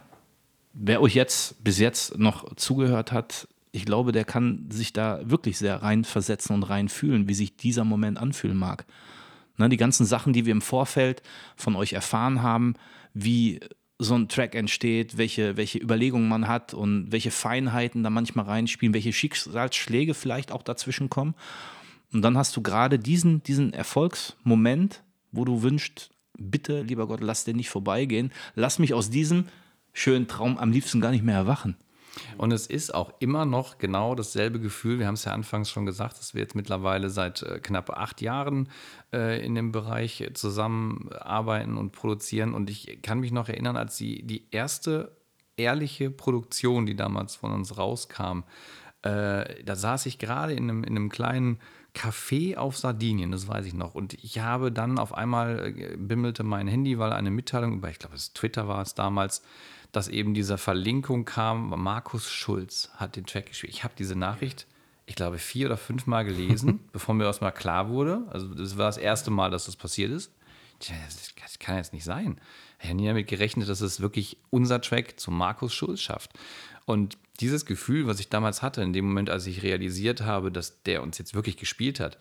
wer 0.73 1.01
euch 1.01 1.15
jetzt 1.15 1.63
bis 1.65 1.79
jetzt 1.79 2.19
noch 2.19 2.55
zugehört 2.57 3.13
hat, 3.13 3.49
ich 3.73 3.85
glaube, 3.85 4.13
der 4.13 4.25
kann 4.25 4.67
sich 4.71 4.93
da 4.93 5.21
wirklich 5.25 5.59
sehr 5.59 5.83
reinversetzen 5.83 6.55
und 6.55 6.63
reinfühlen, 6.63 7.29
wie 7.29 7.35
sich 7.35 7.57
dieser 7.57 7.85
Moment 7.85 8.19
anfühlen 8.19 8.57
mag. 8.57 8.87
Ne, 9.59 9.69
die 9.69 9.77
ganzen 9.77 10.07
Sachen, 10.07 10.33
die 10.33 10.45
wir 10.45 10.53
im 10.53 10.63
Vorfeld 10.63 11.23
von 11.57 11.77
euch 11.77 11.93
erfahren 11.93 12.43
haben, 12.43 12.75
wie 13.15 13.61
so 13.99 14.15
ein 14.15 14.29
Track 14.29 14.55
entsteht, 14.55 15.17
welche, 15.17 15.57
welche 15.57 15.79
Überlegungen 15.79 16.29
man 16.29 16.49
hat 16.49 16.75
und 16.75 17.13
welche 17.13 17.31
Feinheiten 17.31 18.03
da 18.03 18.11
manchmal 18.11 18.45
reinspielen, 18.45 18.93
welche 18.93 19.13
Schicksalsschläge 19.13 20.13
vielleicht 20.13 20.53
auch 20.53 20.63
dazwischen 20.63 21.09
kommen. 21.09 21.35
Und 22.13 22.23
dann 22.23 22.37
hast 22.37 22.57
du 22.57 22.63
gerade 22.63 22.99
diesen, 22.99 23.43
diesen 23.43 23.73
Erfolgsmoment, 23.73 25.03
wo 25.33 25.45
du 25.45 25.63
wünschst, 25.63 26.11
bitte, 26.39 26.83
lieber 26.83 27.07
Gott, 27.07 27.21
lass 27.21 27.45
den 27.45 27.57
nicht 27.57 27.71
vorbeigehen. 27.71 28.33
Lass 28.55 28.79
mich 28.79 28.95
aus 28.95 29.11
diesem 29.11 29.47
schönen 29.93 30.29
Traum 30.29 30.59
am 30.59 30.71
liebsten 30.71 31.01
gar 31.01 31.11
nicht 31.11 31.25
mehr 31.25 31.37
erwachen. 31.37 31.77
Und 32.39 32.53
es 32.53 32.67
ist 32.67 32.95
auch 32.95 33.13
immer 33.19 33.45
noch 33.45 33.79
genau 33.79 34.15
dasselbe 34.15 34.59
Gefühl. 34.59 34.99
Wir 34.99 35.07
haben 35.07 35.15
es 35.15 35.25
ja 35.25 35.33
anfangs 35.33 35.71
schon 35.71 35.87
gesagt, 35.87 36.19
dass 36.19 36.35
wir 36.35 36.41
jetzt 36.41 36.55
mittlerweile 36.55 37.11
seit 37.11 37.43
äh, 37.43 37.59
knapp 37.61 37.91
acht 37.91 38.21
Jahren 38.21 38.69
äh, 39.13 39.45
in 39.45 39.55
dem 39.55 39.73
Bereich 39.73 40.31
zusammenarbeiten 40.35 41.77
und 41.77 41.93
produzieren. 41.93 42.55
Und 42.55 42.71
ich 42.71 43.01
kann 43.03 43.21
mich 43.21 43.33
noch 43.33 43.49
erinnern, 43.49 43.77
als 43.77 43.97
die, 43.97 44.23
die 44.23 44.47
erste 44.51 45.17
ehrliche 45.57 46.11
Produktion, 46.11 46.87
die 46.87 46.97
damals 46.97 47.37
von 47.37 47.53
uns 47.53 47.77
rauskam, 47.77 48.45
äh, 49.03 49.63
da 49.63 49.77
saß 49.77 50.07
ich 50.07 50.19
gerade 50.19 50.55
in 50.55 50.65
einem, 50.65 50.85
in 50.85 50.97
einem 50.97 51.11
kleinen 51.11 51.59
Café 51.97 52.57
auf 52.57 52.77
Sardinien, 52.77 53.33
das 53.33 53.49
weiß 53.49 53.65
ich 53.65 53.75
noch. 53.75 53.95
Und 53.95 54.15
ich 54.23 54.41
habe 54.41 54.71
dann 54.71 54.99
auf 54.99 55.15
einmal 55.15 55.75
äh, 55.77 55.97
bimmelte 55.97 56.45
mein 56.45 56.69
Handy, 56.69 56.99
weil 56.99 57.13
eine 57.13 57.31
Mitteilung 57.31 57.75
über, 57.75 57.89
ich 57.89 57.99
glaube, 57.99 58.17
Twitter 58.35 58.69
war 58.69 58.83
es 58.83 58.95
damals, 58.95 59.43
dass 59.93 60.09
eben 60.09 60.35
diese 60.35 60.59
Verlinkung 60.59 61.25
kam, 61.25 61.71
Markus 61.83 62.31
Schulz 62.31 62.91
hat 62.97 63.17
den 63.17 63.25
Track 63.25 63.47
gespielt. 63.47 63.73
Ich 63.73 63.83
habe 63.83 63.95
diese 63.97 64.15
Nachricht, 64.15 64.67
ich 65.07 65.15
glaube, 65.15 65.39
vier 65.39 65.67
oder 65.67 65.79
fünf 65.79 66.07
Mal 66.07 66.25
gelesen, 66.25 66.81
bevor 66.93 67.15
mir 67.15 67.25
das 67.25 67.41
mal 67.41 67.51
klar 67.51 67.89
wurde. 67.89 68.23
Also 68.31 68.49
das 68.55 68.77
war 68.77 68.87
das 68.87 68.99
erste 68.99 69.31
Mal, 69.31 69.51
dass 69.51 69.65
das 69.65 69.77
passiert 69.77 70.11
ist. 70.11 70.31
Das 70.79 71.59
kann 71.59 71.77
jetzt 71.77 71.95
nicht 71.95 72.05
sein. 72.05 72.39
Ich 72.79 72.89
habe 72.89 72.97
nie 72.97 73.07
damit 73.07 73.27
gerechnet, 73.27 73.71
dass 73.71 73.81
es 73.81 74.01
wirklich 74.01 74.37
unser 74.51 74.83
Track 74.83 75.19
zu 75.19 75.31
Markus 75.31 75.73
Schulz 75.73 76.03
schafft. 76.03 76.33
Und 76.87 77.19
dieses 77.41 77.67
Gefühl, 77.67 78.07
was 78.07 78.21
ich 78.21 78.29
damals 78.29 78.63
hatte, 78.63 78.81
in 78.81 78.93
dem 78.93 79.07
Moment, 79.07 79.29
als 79.29 79.47
ich 79.47 79.63
realisiert 79.63 80.23
habe, 80.23 80.51
dass 80.51 80.83
der 80.85 81.03
uns 81.03 81.19
jetzt 81.19 81.35
wirklich 81.35 81.57
gespielt 81.59 82.01
hat, 82.01 82.19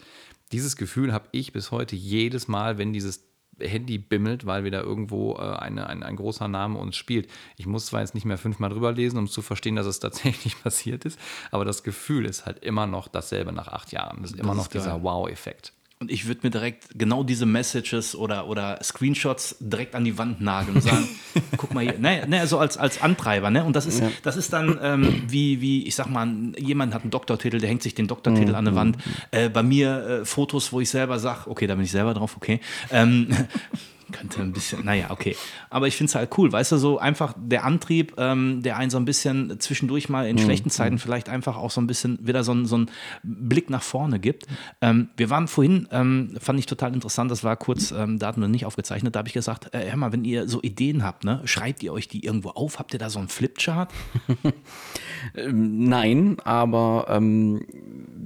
dieses 0.52 0.76
Gefühl 0.76 1.14
habe 1.14 1.30
ich 1.32 1.54
bis 1.54 1.72
heute 1.72 1.96
jedes 1.96 2.48
Mal, 2.48 2.78
wenn 2.78 2.92
dieses 2.92 3.24
Handy 3.60 3.98
bimmelt, 3.98 4.46
weil 4.46 4.64
wieder 4.64 4.82
irgendwo 4.84 5.36
äh, 5.36 5.56
eine, 5.58 5.88
ein, 5.88 6.04
ein 6.04 6.16
großer 6.16 6.48
Name 6.48 6.78
uns 6.78 6.98
spielt. 6.98 7.30
Ich 7.56 7.66
muss 7.66 7.86
zwar 7.86 8.02
jetzt 8.02 8.14
nicht 8.14 8.26
mehr 8.26 8.38
fünfmal 8.38 8.70
drüber 8.70 8.92
lesen, 8.92 9.18
um 9.18 9.28
zu 9.28 9.42
verstehen, 9.42 9.76
dass 9.76 9.86
es 9.86 10.00
tatsächlich 10.02 10.62
passiert 10.62 11.06
ist, 11.06 11.20
aber 11.52 11.64
das 11.64 11.84
Gefühl 11.84 12.26
ist 12.26 12.46
halt 12.46 12.64
immer 12.64 12.86
noch 12.88 13.08
dasselbe 13.08 13.54
nach 13.54 13.68
acht 13.68 13.92
Jahren. 13.92 14.22
Das 14.22 14.32
ist 14.32 14.40
immer 14.40 14.50
das 14.50 14.58
noch 14.58 14.66
ist 14.66 14.74
dieser 14.74 15.02
Wow-Effekt. 15.04 15.74
Und 15.98 16.12
ich 16.12 16.28
würde 16.28 16.42
mir 16.44 16.50
direkt 16.50 16.90
genau 17.00 17.24
diese 17.24 17.46
Messages 17.46 18.16
oder, 18.16 18.48
oder 18.48 18.80
Screenshots 18.84 19.56
direkt 19.62 19.96
an 19.96 20.04
die 20.04 20.18
Wand 20.18 20.42
nageln 20.42 20.76
und 20.76 20.82
sagen, 20.82 21.08
guck 21.58 21.74
mal 21.74 21.86
hier, 21.86 21.98
ne, 21.98 22.28
ne, 22.28 22.46
so 22.48 22.60
als, 22.60 22.78
als 22.78 23.02
Antreiber, 23.02 23.50
ne? 23.50 23.64
Und 23.64 23.78
das 23.78 23.86
ist, 23.86 24.02
ja. 24.02 24.12
das 24.22 24.36
ist 24.36 24.52
dann 24.52 24.78
ähm, 24.82 25.24
wie, 25.28 25.62
wie, 25.62 25.88
ich 25.88 25.96
sag 25.96 26.08
mal, 26.10 26.28
jemand 26.58 26.94
hat 26.94 27.04
einen 27.04 27.12
Doktortitel, 27.12 27.60
der 27.60 27.70
hängt 27.70 27.82
sich 27.82 27.96
den 27.96 28.08
Doktortitel 28.08 28.50
mhm. 28.50 28.56
an 28.56 28.66
die 28.66 28.76
Wand. 28.76 28.98
Äh, 29.32 29.48
bei 29.48 29.64
mir 29.64 30.22
äh, 30.22 30.26
Fotos, 30.26 30.74
wo 30.74 30.82
ich 30.82 30.90
selber 30.90 31.18
sage, 31.18 31.50
okay, 31.50 31.66
da 31.66 31.76
bin 31.76 31.86
ich 31.86 31.92
selber 31.92 32.14
drauf, 32.14 32.36
okay. 32.36 32.60
Ähm, 32.92 33.30
könnte 34.12 34.42
ein 34.42 34.52
bisschen, 34.52 34.86
naja, 34.86 35.12
okay. 35.12 35.36
Aber 35.70 35.88
ich 35.88 35.96
finde 35.96 36.10
es 36.10 36.16
halt 36.16 36.38
cool, 36.38 36.52
weißt 36.52 36.74
du, 36.74 36.78
so 36.78 37.00
einfach 37.00 37.34
der 37.38 37.64
Antrieb, 37.64 38.14
ähm, 38.18 38.62
der 38.64 38.78
einen 38.78 38.90
so 38.90 38.98
ein 38.98 39.06
bisschen 39.06 39.60
zwischendurch 39.60 40.10
mal 40.10 40.28
in 40.28 40.36
mhm. 40.36 40.42
schlechten 40.42 40.70
Zeiten 40.70 41.00
vielleicht 41.00 41.30
einfach 41.30 41.58
auch 41.58 41.72
so 41.72 41.82
ein 41.82 41.88
bisschen 41.88 42.20
wieder 42.26 42.44
so, 42.44 42.54
ein, 42.54 42.66
so 42.66 42.76
einen 42.76 42.92
Blick 43.24 43.70
nach 43.70 43.84
vorne 43.84 44.20
gibt. 44.20 44.48
Ähm, 44.82 45.10
wir 45.18 45.30
waren 45.30 45.48
vorhin, 45.48 45.88
ähm, 45.92 46.36
fand 46.40 46.60
ich 46.60 46.66
total 46.66 46.94
interessant, 46.94 47.32
das 47.32 47.44
war 47.44 47.56
kurz, 47.58 47.92
ähm, 47.92 48.20
da 48.20 48.28
hatten 48.28 48.42
wir 48.42 48.48
nicht 48.48 48.66
aufgezeichnet, 48.66 49.16
da 49.16 49.20
habe 49.20 49.28
ich 49.28 49.34
gesagt, 49.34 49.74
äh, 49.74 49.90
hör 49.90 49.98
mal, 49.98 50.12
wenn 50.12 50.26
ihr 50.26 50.48
so 50.48 50.62
Ideen 50.62 51.04
habt, 51.04 51.24
ne, 51.24 51.42
schreibt 51.46 51.84
ihr 51.84 51.94
euch 51.94 52.08
die 52.08 52.26
irgendwo 52.26 52.50
auf? 52.50 52.80
Habt 52.80 52.94
ihr 52.94 53.00
da 53.00 53.10
so 53.10 53.20
einen 53.20 53.30
Flipchart? 53.30 53.92
Ähm, 55.34 55.86
nein, 55.86 56.38
aber 56.44 57.08
ähm, 57.10 57.66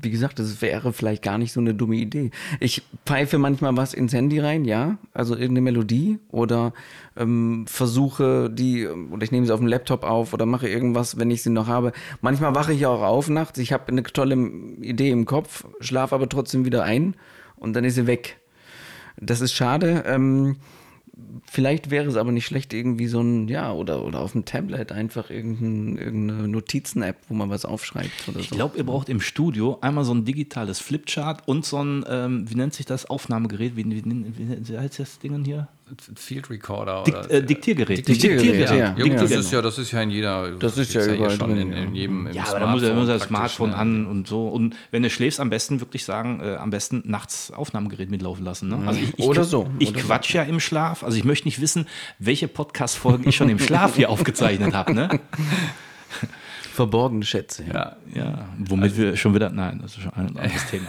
wie 0.02 0.10
gesagt, 0.10 0.40
das 0.40 0.62
wäre 0.62 0.94
vielleicht 0.94 1.24
gar 1.24 1.38
nicht 1.38 1.54
so 1.54 1.60
eine 1.60 1.74
dumme 1.74 1.96
Idee. 1.96 2.32
Ich 2.60 2.84
pfeife 3.06 3.38
manchmal 3.38 3.76
was 3.78 3.94
ins 3.94 4.14
Handy 4.14 4.40
rein, 4.40 4.66
ja, 4.66 4.98
also 5.14 5.34
irgendeine 5.34 5.62
Melodie 5.70 6.20
oder 6.30 6.74
ähm, 7.16 7.66
versuche 7.68 8.50
die, 8.50 8.88
oder 8.88 9.24
ich 9.24 9.32
nehme 9.32 9.46
sie 9.46 9.54
auf 9.54 9.60
dem 9.60 9.68
Laptop 9.68 10.04
auf 10.04 10.34
oder 10.34 10.46
mache 10.46 10.68
irgendwas, 10.68 11.18
wenn 11.20 11.30
ich 11.30 11.44
sie 11.44 11.52
noch 11.52 11.68
habe. 11.68 11.92
Manchmal 12.22 12.56
wache 12.56 12.74
ich 12.74 12.86
auch 12.86 13.02
auf 13.02 13.30
nachts, 13.30 13.60
ich 13.60 13.72
habe 13.72 13.88
eine 13.90 14.04
tolle 14.04 14.36
Idee 14.82 15.12
im 15.12 15.26
Kopf, 15.26 15.66
schlafe 15.80 16.16
aber 16.16 16.28
trotzdem 16.28 16.66
wieder 16.66 16.84
ein 16.84 17.16
und 17.56 17.74
dann 17.74 17.84
ist 17.84 17.96
sie 17.96 18.08
weg. 18.08 18.40
Das 19.18 19.42
ist 19.42 19.54
schade. 19.54 20.04
Ähm, 20.08 20.58
Vielleicht 21.46 21.90
wäre 21.90 22.08
es 22.08 22.16
aber 22.16 22.32
nicht 22.32 22.46
schlecht, 22.46 22.74
irgendwie 22.74 23.08
so 23.08 23.22
ein, 23.22 23.48
ja, 23.48 23.72
oder, 23.72 24.04
oder 24.06 24.20
auf 24.20 24.34
dem 24.34 24.46
Tablet 24.46 24.92
einfach 24.92 25.30
irgendein, 25.30 25.98
irgendeine 25.98 26.48
Notizen-App, 26.48 27.18
wo 27.28 27.34
man 27.34 27.50
was 27.50 27.66
aufschreibt 27.66 28.28
oder 28.28 28.40
Ich 28.40 28.50
glaube, 28.50 28.78
ihr 28.78 28.86
braucht 28.86 29.10
im 29.10 29.22
Studio 29.22 29.78
einmal 29.82 30.04
so 30.04 30.14
ein 30.14 30.26
digitales 30.26 30.80
Flipchart 30.80 31.48
und 31.48 31.66
so 31.66 31.84
ein, 31.84 32.06
ähm, 32.08 32.50
wie 32.50 32.56
nennt 32.56 32.74
sich 32.74 32.86
das, 32.86 33.06
Aufnahmegerät, 33.06 33.76
wie, 33.76 33.86
wie, 33.86 34.06
wie, 34.06 34.68
wie 34.68 34.78
heißt 34.78 35.00
das 35.00 35.20
Ding 35.20 35.44
hier? 35.44 35.68
Field 36.16 36.50
Recorder 36.50 37.04
Dikt, 37.04 37.18
oder 37.18 37.32
äh, 37.32 37.44
Diktiergerät. 37.44 38.08
Diktiergerät, 38.08 38.46
Diktiergerät 38.46 38.98
ja. 38.98 39.06
ja. 39.06 39.16
Das, 39.16 39.32
ist 39.32 39.52
ja, 39.52 39.62
das 39.62 39.78
ist 39.78 39.92
ja 39.92 40.02
in 40.02 40.10
jeder. 40.10 40.52
Das 40.52 40.78
ist 40.78 40.94
ja, 40.94 41.06
überall 41.06 41.32
schon 41.32 41.58
in, 41.58 41.72
in, 41.72 41.96
jedem. 41.96 42.32
Ja, 42.32 42.46
aber 42.48 42.60
da 42.60 42.68
muss 42.68 42.84
er 42.84 42.92
immer 42.92 43.06
das 43.06 43.24
Smartphone 43.24 43.72
ne? 43.72 43.76
an 43.76 44.06
und 44.06 44.28
so. 44.28 44.48
Und 44.48 44.76
wenn 44.92 45.04
du 45.04 45.10
schläfst, 45.10 45.40
am 45.40 45.50
besten 45.50 45.80
wirklich 45.80 46.06
sagen, 46.06 46.42
äh, 46.42 46.56
am 46.56 46.70
besten 46.70 47.04
nachts 47.06 47.52
Aufnahmegerät 47.52 48.10
mitlaufen 48.10 48.46
lassen. 48.46 48.70
Ne? 48.70 48.82
Also 48.86 49.00
ich, 49.00 49.18
ich, 49.18 49.26
oder 49.26 49.44
so. 49.44 49.70
Ich 49.80 49.90
oder 49.90 50.02
quatsch 50.02 50.32
so. 50.32 50.38
ja 50.38 50.44
im 50.44 50.60
Schlaf. 50.60 51.04
Also 51.04 51.18
ich 51.18 51.24
möchte 51.24 51.48
nicht 51.48 51.62
wissen, 51.62 51.88
welche 52.20 52.48
Podcast-Folgen 52.48 53.28
ich 53.28 53.36
schon 53.36 53.50
im 53.50 53.60
Schlaf 53.60 53.96
hier 53.96 54.10
aufgezeichnet 54.10 54.74
habe. 54.74 54.94
Ne? 54.94 55.20
Verborgene 56.74 57.26
Schätze. 57.26 57.64
Ja, 57.66 57.98
ja. 58.14 58.24
ja. 58.24 58.50
Womit 58.58 58.92
also, 58.92 58.98
wir 58.98 59.18
schon 59.18 59.36
wieder. 59.36 59.50
Nein, 59.50 59.80
das 59.82 59.98
ist 59.98 60.04
schon 60.04 60.14
ein 60.14 60.38
anderes 60.38 60.66
Thema. 60.70 60.88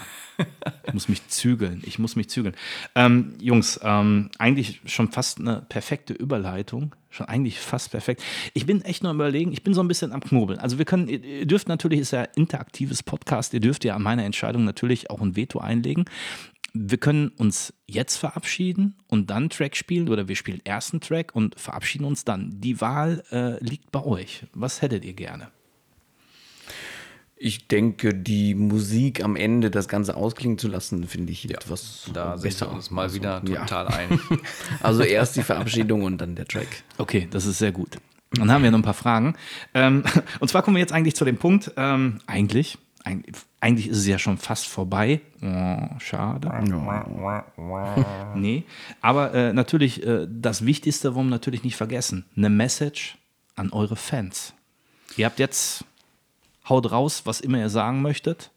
Ich 0.86 0.94
muss 0.94 1.08
mich 1.08 1.26
zügeln. 1.28 1.82
Ich 1.84 1.98
muss 1.98 2.16
mich 2.16 2.28
zügeln. 2.28 2.54
Ähm, 2.94 3.34
Jungs, 3.40 3.78
ähm, 3.82 4.30
eigentlich 4.38 4.80
schon 4.86 5.10
fast 5.10 5.40
eine 5.40 5.64
perfekte 5.68 6.12
Überleitung. 6.12 6.94
Schon 7.10 7.26
eigentlich 7.26 7.58
fast 7.58 7.90
perfekt. 7.90 8.22
Ich 8.54 8.66
bin 8.66 8.82
echt 8.82 9.02
nur 9.02 9.12
überlegen, 9.12 9.52
ich 9.52 9.62
bin 9.62 9.74
so 9.74 9.82
ein 9.82 9.88
bisschen 9.88 10.12
am 10.12 10.20
Knobeln. 10.20 10.58
Also 10.58 10.78
wir 10.78 10.84
können, 10.84 11.08
ihr 11.08 11.46
dürft 11.46 11.68
natürlich, 11.68 12.00
ist 12.00 12.12
ja 12.12 12.22
interaktives 12.22 13.02
Podcast, 13.02 13.52
ihr 13.52 13.60
dürft 13.60 13.84
ja 13.84 13.96
an 13.96 14.02
meiner 14.02 14.24
Entscheidung 14.24 14.64
natürlich 14.64 15.10
auch 15.10 15.20
ein 15.20 15.36
Veto 15.36 15.58
einlegen. 15.58 16.04
Wir 16.72 16.98
können 16.98 17.28
uns 17.30 17.74
jetzt 17.88 18.16
verabschieden 18.16 18.94
und 19.08 19.30
dann 19.30 19.50
Track 19.50 19.74
spielen 19.74 20.08
oder 20.08 20.28
wir 20.28 20.36
spielen 20.36 20.60
ersten 20.64 21.00
Track 21.00 21.34
und 21.34 21.58
verabschieden 21.58 22.04
uns 22.04 22.24
dann. 22.24 22.60
Die 22.60 22.80
Wahl 22.80 23.24
äh, 23.32 23.62
liegt 23.64 23.90
bei 23.90 24.04
euch. 24.04 24.44
Was 24.52 24.80
hättet 24.80 25.04
ihr 25.04 25.14
gerne? 25.14 25.48
Ich 27.42 27.68
denke, 27.68 28.12
die 28.12 28.54
Musik 28.54 29.24
am 29.24 29.34
Ende 29.34 29.70
das 29.70 29.88
Ganze 29.88 30.14
ausklingen 30.14 30.58
zu 30.58 30.68
lassen, 30.68 31.06
finde 31.06 31.32
ich 31.32 31.44
ja, 31.44 31.56
etwas 31.56 32.10
da 32.12 32.36
besser. 32.36 32.50
sind 32.50 32.68
wir 32.68 32.74
uns 32.74 32.90
mal 32.90 33.14
wieder 33.14 33.42
total 33.42 33.86
ja. 33.86 33.90
einig. 33.96 34.20
also 34.82 35.02
erst 35.02 35.36
die 35.36 35.42
Verabschiedung 35.42 36.02
und 36.02 36.18
dann 36.18 36.34
der 36.34 36.44
Track. 36.44 36.68
Okay, 36.98 37.28
das 37.30 37.46
ist 37.46 37.56
sehr 37.56 37.72
gut. 37.72 37.96
Dann 38.32 38.52
haben 38.52 38.62
wir 38.62 38.70
noch 38.70 38.78
ein 38.78 38.82
paar 38.82 38.92
Fragen. 38.92 39.36
Ähm, 39.72 40.04
und 40.40 40.48
zwar 40.48 40.62
kommen 40.62 40.76
wir 40.76 40.82
jetzt 40.82 40.92
eigentlich 40.92 41.16
zu 41.16 41.24
dem 41.24 41.38
Punkt, 41.38 41.72
ähm, 41.78 42.20
eigentlich, 42.26 42.76
eigentlich, 43.58 43.88
ist 43.88 43.96
es 43.96 44.06
ja 44.06 44.18
schon 44.18 44.36
fast 44.36 44.68
vorbei. 44.68 45.22
Oh, 45.40 45.98
schade. 45.98 46.46
nee, 48.34 48.64
aber 49.00 49.32
äh, 49.32 49.54
natürlich 49.54 50.06
äh, 50.06 50.26
das 50.30 50.66
Wichtigste 50.66 51.14
wir 51.14 51.30
natürlich 51.30 51.64
nicht 51.64 51.76
vergessen. 51.76 52.26
Eine 52.36 52.50
Message 52.50 53.16
an 53.56 53.72
eure 53.72 53.96
Fans. 53.96 54.52
Ihr 55.16 55.24
habt 55.24 55.38
jetzt 55.38 55.86
haut 56.70 56.90
raus, 56.90 57.26
was 57.26 57.40
immer 57.40 57.58
ihr 57.58 57.68
sagen 57.68 58.00
möchtet. 58.00 58.50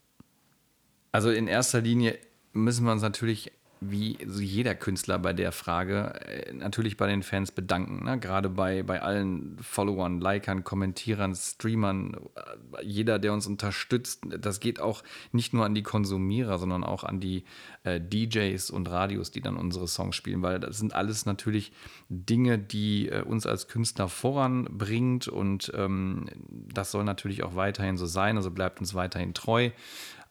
Also 1.11 1.29
in 1.29 1.47
erster 1.47 1.81
Linie 1.81 2.17
müssen 2.53 2.85
wir 2.85 2.91
uns 2.91 3.01
natürlich 3.01 3.51
wie 3.89 4.17
jeder 4.25 4.75
Künstler 4.75 5.19
bei 5.19 5.33
der 5.33 5.51
Frage 5.51 6.13
äh, 6.25 6.53
natürlich 6.53 6.97
bei 6.97 7.07
den 7.07 7.23
Fans 7.23 7.51
bedanken. 7.51 8.05
Ne? 8.05 8.19
Gerade 8.19 8.49
bei, 8.49 8.83
bei 8.83 9.01
allen 9.01 9.57
Followern, 9.59 10.19
Likern, 10.19 10.63
Kommentierern, 10.63 11.35
Streamern, 11.35 12.17
äh, 12.35 12.83
jeder, 12.83 13.19
der 13.19 13.33
uns 13.33 13.47
unterstützt. 13.47 14.23
Das 14.39 14.59
geht 14.59 14.79
auch 14.79 15.03
nicht 15.31 15.53
nur 15.53 15.65
an 15.65 15.75
die 15.75 15.83
Konsumierer, 15.83 16.57
sondern 16.57 16.83
auch 16.83 17.03
an 17.03 17.19
die 17.19 17.43
äh, 17.83 17.99
DJs 17.99 18.69
und 18.69 18.89
Radios, 18.89 19.31
die 19.31 19.41
dann 19.41 19.57
unsere 19.57 19.87
Songs 19.87 20.15
spielen, 20.15 20.41
weil 20.41 20.59
das 20.59 20.77
sind 20.77 20.93
alles 20.93 21.25
natürlich 21.25 21.71
Dinge, 22.09 22.57
die 22.57 23.09
äh, 23.09 23.21
uns 23.21 23.45
als 23.45 23.67
Künstler 23.67 24.07
voranbringt 24.07 25.27
und 25.27 25.71
ähm, 25.75 26.25
das 26.49 26.91
soll 26.91 27.03
natürlich 27.03 27.43
auch 27.43 27.55
weiterhin 27.55 27.97
so 27.97 28.05
sein. 28.05 28.37
Also 28.37 28.51
bleibt 28.51 28.79
uns 28.79 28.93
weiterhin 28.93 29.33
treu. 29.33 29.69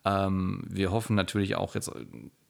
Ähm, 0.05 0.65
wir 0.69 0.91
hoffen 0.91 1.15
natürlich 1.15 1.55
auch 1.57 1.75
jetzt 1.75 1.91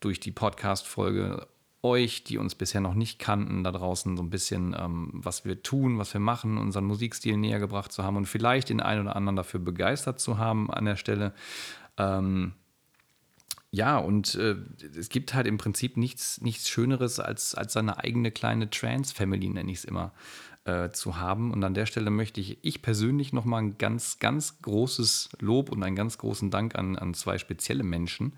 durch 0.05 0.21
die 0.21 0.33
Podcast-Folge 0.33 1.47
euch, 1.83 2.23
die 2.23 2.39
uns 2.39 2.55
bisher 2.55 2.81
noch 2.81 2.95
nicht 2.95 3.19
kannten, 3.19 3.65
da 3.65 3.73
draußen 3.73 4.17
so 4.17 4.23
ein 4.23 4.31
bisschen, 4.31 4.75
ähm, 4.79 5.11
was 5.13 5.45
wir 5.45 5.63
tun, 5.63 5.99
was 5.99 6.15
wir 6.15 6.21
machen, 6.21 6.59
unseren 6.59 6.85
Musikstil 6.85 7.37
näher 7.37 7.59
gebracht 7.59 7.93
zu 7.93 8.05
haben 8.05 8.17
und 8.17 8.27
vielleicht 8.27 8.69
den 8.69 8.81
einen 8.81 9.03
oder 9.03 9.17
anderen 9.17 9.37
dafür 9.37 9.61
begeistert 9.61 10.21
zu 10.21 10.39
haben 10.39 10.71
an 10.71 10.85
der 10.85 10.97
Stelle. 10.97 11.33
Ähm, 11.97 12.53
ja, 13.73 13.99
und 13.99 14.35
äh, 14.37 14.57
es 14.97 15.09
gibt 15.09 15.35
halt 15.35 15.47
im 15.47 15.59
Prinzip 15.59 15.97
nichts, 15.97 16.41
nichts 16.41 16.69
Schöneres 16.69 17.19
als, 17.19 17.55
als 17.55 17.73
seine 17.73 17.99
eigene 17.99 18.31
kleine 18.31 18.71
Trans-Family, 18.71 19.49
nenne 19.49 19.73
ich 19.73 19.79
es 19.79 19.85
immer, 19.85 20.13
äh, 20.65 20.91
zu 20.91 21.17
haben. 21.17 21.51
Und 21.51 21.65
an 21.65 21.75
der 21.75 21.87
Stelle 21.87 22.11
möchte 22.11 22.41
ich, 22.41 22.59
ich 22.63 22.83
persönlich 22.83 23.33
nochmal 23.33 23.63
ein 23.63 23.79
ganz, 23.79 24.19
ganz 24.19 24.61
großes 24.63 25.31
Lob 25.41 25.71
und 25.71 25.83
einen 25.83 25.97
ganz 25.97 26.19
großen 26.19 26.51
Dank 26.51 26.77
an, 26.77 26.97
an 26.97 27.15
zwei 27.15 27.39
spezielle 27.39 27.83
Menschen 27.83 28.35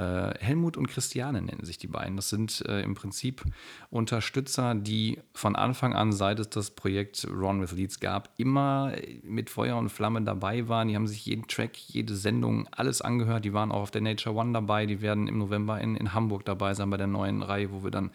Helmut 0.00 0.76
und 0.76 0.86
Christiane 0.86 1.42
nennen 1.42 1.64
sich 1.64 1.78
die 1.78 1.86
beiden. 1.86 2.16
Das 2.16 2.28
sind 2.28 2.64
äh, 2.66 2.82
im 2.82 2.94
Prinzip 2.94 3.44
Unterstützer, 3.90 4.74
die 4.74 5.18
von 5.32 5.56
Anfang 5.56 5.94
an, 5.94 6.12
seit 6.12 6.38
es 6.38 6.50
das 6.50 6.70
Projekt 6.70 7.26
Run 7.28 7.60
with 7.60 7.72
Leads 7.72 8.00
gab, 8.00 8.30
immer 8.36 8.92
mit 9.22 9.50
Feuer 9.50 9.76
und 9.76 9.88
Flamme 9.88 10.22
dabei 10.22 10.68
waren. 10.68 10.88
Die 10.88 10.94
haben 10.94 11.08
sich 11.08 11.26
jeden 11.26 11.48
Track, 11.48 11.76
jede 11.76 12.14
Sendung, 12.14 12.68
alles 12.70 13.00
angehört. 13.00 13.44
Die 13.44 13.52
waren 13.52 13.72
auch 13.72 13.82
auf 13.82 13.90
der 13.90 14.02
Nature 14.02 14.34
One 14.36 14.52
dabei. 14.52 14.86
Die 14.86 15.00
werden 15.00 15.26
im 15.26 15.38
November 15.38 15.80
in, 15.80 15.96
in 15.96 16.14
Hamburg 16.14 16.44
dabei 16.44 16.74
sein 16.74 16.90
bei 16.90 16.96
der 16.96 17.06
neuen 17.06 17.42
Reihe, 17.42 17.72
wo 17.72 17.82
wir 17.82 17.90
dann 17.90 18.10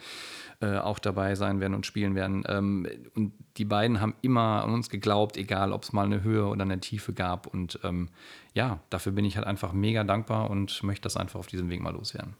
äh, 0.63 0.77
auch 0.77 0.97
dabei 0.97 1.35
sein 1.35 1.59
werden 1.59 1.73
und 1.73 1.85
spielen 1.85 2.15
werden. 2.15 2.43
Ähm, 2.47 2.87
und 3.15 3.33
die 3.57 3.65
beiden 3.65 3.99
haben 3.99 4.15
immer 4.21 4.63
an 4.63 4.73
uns 4.73 4.89
geglaubt, 4.89 5.35
egal 5.35 5.73
ob 5.73 5.83
es 5.83 5.91
mal 5.91 6.05
eine 6.05 6.23
Höhe 6.23 6.45
oder 6.45 6.61
eine 6.61 6.79
Tiefe 6.79 7.11
gab. 7.11 7.47
Und 7.47 7.79
ähm, 7.83 8.07
ja, 8.53 8.79
dafür 8.89 9.11
bin 9.11 9.25
ich 9.25 9.35
halt 9.35 9.45
einfach 9.45 9.73
mega 9.73 10.05
dankbar 10.05 10.49
und 10.49 10.81
möchte 10.83 11.01
das 11.03 11.17
einfach 11.17 11.39
auf 11.39 11.47
diesem 11.47 11.69
Weg 11.69 11.81
mal 11.81 11.91
loswerden. 11.91 12.35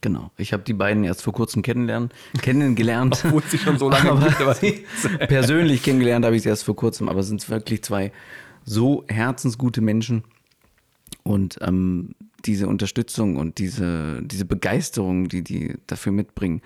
Genau. 0.00 0.30
Ich 0.36 0.52
habe 0.52 0.62
die 0.62 0.72
beiden 0.72 1.02
erst 1.02 1.22
vor 1.22 1.32
kurzem 1.32 1.62
kennenlernen, 1.62 2.10
kennengelernt. 2.40 3.20
Obwohl 3.24 3.42
sie 3.42 3.58
schon 3.58 3.78
so 3.78 3.90
lange 3.90 4.12
aber 4.12 4.28
gibt, 4.28 4.40
aber 4.40 5.26
persönlich 5.26 5.82
kennengelernt 5.82 6.24
habe 6.24 6.36
ich 6.36 6.42
sie 6.42 6.48
erst 6.50 6.64
vor 6.64 6.76
kurzem, 6.76 7.08
aber 7.08 7.20
es 7.20 7.26
sind 7.26 7.48
wirklich 7.50 7.82
zwei 7.82 8.12
so 8.64 9.04
herzensgute 9.08 9.80
Menschen 9.80 10.22
und 11.24 11.58
ähm, 11.62 12.14
diese 12.44 12.68
Unterstützung 12.68 13.36
und 13.36 13.58
diese, 13.58 14.22
diese 14.22 14.44
Begeisterung, 14.44 15.28
die 15.28 15.42
die 15.42 15.74
dafür 15.86 16.12
mitbringen, 16.12 16.62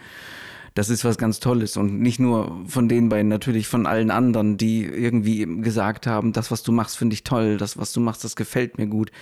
das 0.75 0.91
ist 0.91 1.05
was 1.05 1.18
ganz 1.18 1.39
Tolles. 1.41 1.77
Und 1.77 2.01
nicht 2.01 2.18
nur 2.18 2.64
von 2.66 2.89
den 2.89 3.09
beiden, 3.09 3.29
natürlich 3.29 3.68
von 3.68 3.87
allen 3.87 4.11
anderen, 4.11 4.57
die 4.57 4.85
irgendwie 4.85 5.47
gesagt 5.62 6.07
haben, 6.07 6.33
das, 6.33 6.51
was 6.51 6.62
du 6.62 6.72
machst, 6.72 6.99
finde 6.99 7.14
ich 7.14 7.22
toll, 7.22 7.57
das, 7.57 7.79
was 7.79 7.93
du 7.93 8.01
machst, 8.01 8.25
das 8.25 8.35
gefällt 8.35 8.77
mir 8.77 8.89
gut. 8.89 9.12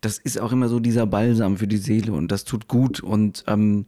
Das 0.00 0.18
ist 0.18 0.40
auch 0.40 0.52
immer 0.52 0.68
so 0.68 0.80
dieser 0.80 1.06
Balsam 1.06 1.56
für 1.56 1.66
die 1.66 1.76
Seele 1.76 2.12
und 2.12 2.30
das 2.30 2.44
tut 2.44 2.68
gut. 2.68 3.00
Und 3.00 3.44
ähm, 3.48 3.86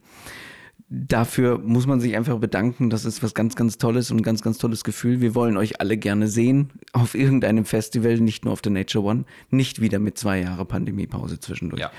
dafür 0.88 1.58
muss 1.58 1.86
man 1.86 2.00
sich 2.00 2.16
einfach 2.16 2.38
bedanken. 2.38 2.90
Das 2.90 3.04
ist 3.04 3.22
was 3.22 3.32
ganz, 3.32 3.54
ganz 3.54 3.78
Tolles 3.78 4.10
und 4.10 4.18
ein 4.18 4.22
ganz, 4.22 4.42
ganz 4.42 4.58
tolles 4.58 4.82
Gefühl. 4.82 5.20
Wir 5.20 5.36
wollen 5.36 5.56
euch 5.56 5.80
alle 5.80 5.96
gerne 5.96 6.26
sehen 6.26 6.70
auf 6.92 7.14
irgendeinem 7.14 7.64
Festival, 7.64 8.18
nicht 8.18 8.44
nur 8.44 8.52
auf 8.52 8.60
der 8.60 8.72
Nature 8.72 9.04
One, 9.04 9.24
nicht 9.50 9.80
wieder 9.80 10.00
mit 10.00 10.18
zwei 10.18 10.40
Jahre 10.40 10.64
Pandemiepause 10.64 11.38
zwischendurch. 11.38 11.80
Ja. 11.80 11.92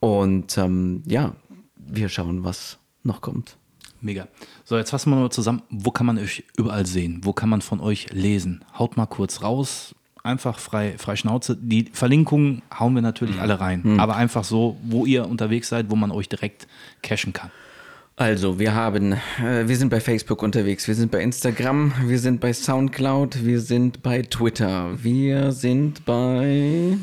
Und 0.00 0.58
ähm, 0.58 1.02
ja, 1.06 1.36
wir 1.76 2.08
schauen, 2.08 2.42
was 2.42 2.78
noch 3.04 3.20
kommt. 3.20 3.56
Mega. 4.00 4.28
So, 4.64 4.76
jetzt 4.76 4.90
fassen 4.90 5.10
wir 5.10 5.16
mal 5.16 5.30
zusammen. 5.30 5.62
Wo 5.70 5.90
kann 5.90 6.06
man 6.06 6.18
euch 6.18 6.44
überall 6.56 6.86
sehen? 6.86 7.20
Wo 7.24 7.32
kann 7.32 7.48
man 7.48 7.60
von 7.60 7.80
euch 7.80 8.10
lesen? 8.12 8.64
Haut 8.78 8.96
mal 8.96 9.06
kurz 9.06 9.42
raus. 9.42 9.94
Einfach 10.22 10.58
frei, 10.58 10.94
frei 10.98 11.16
Schnauze. 11.16 11.56
Die 11.56 11.90
Verlinkungen 11.92 12.62
hauen 12.78 12.94
wir 12.94 13.02
natürlich 13.02 13.40
alle 13.40 13.60
rein. 13.60 13.98
Aber 13.98 14.16
einfach 14.16 14.44
so, 14.44 14.76
wo 14.82 15.06
ihr 15.06 15.26
unterwegs 15.26 15.68
seid, 15.68 15.90
wo 15.90 15.96
man 15.96 16.10
euch 16.10 16.28
direkt 16.28 16.66
cashen 17.02 17.32
kann. 17.32 17.50
Also, 18.16 18.58
wir 18.58 18.74
haben, 18.74 19.12
äh, 19.42 19.66
wir 19.66 19.76
sind 19.78 19.88
bei 19.88 19.98
Facebook 19.98 20.42
unterwegs, 20.42 20.86
wir 20.86 20.94
sind 20.94 21.10
bei 21.10 21.22
Instagram, 21.22 21.94
wir 22.04 22.18
sind 22.18 22.38
bei 22.38 22.52
Soundcloud, 22.52 23.46
wir 23.46 23.62
sind 23.62 24.02
bei 24.02 24.20
Twitter, 24.20 25.02
wir 25.02 25.52
sind 25.52 26.04
bei. 26.04 26.98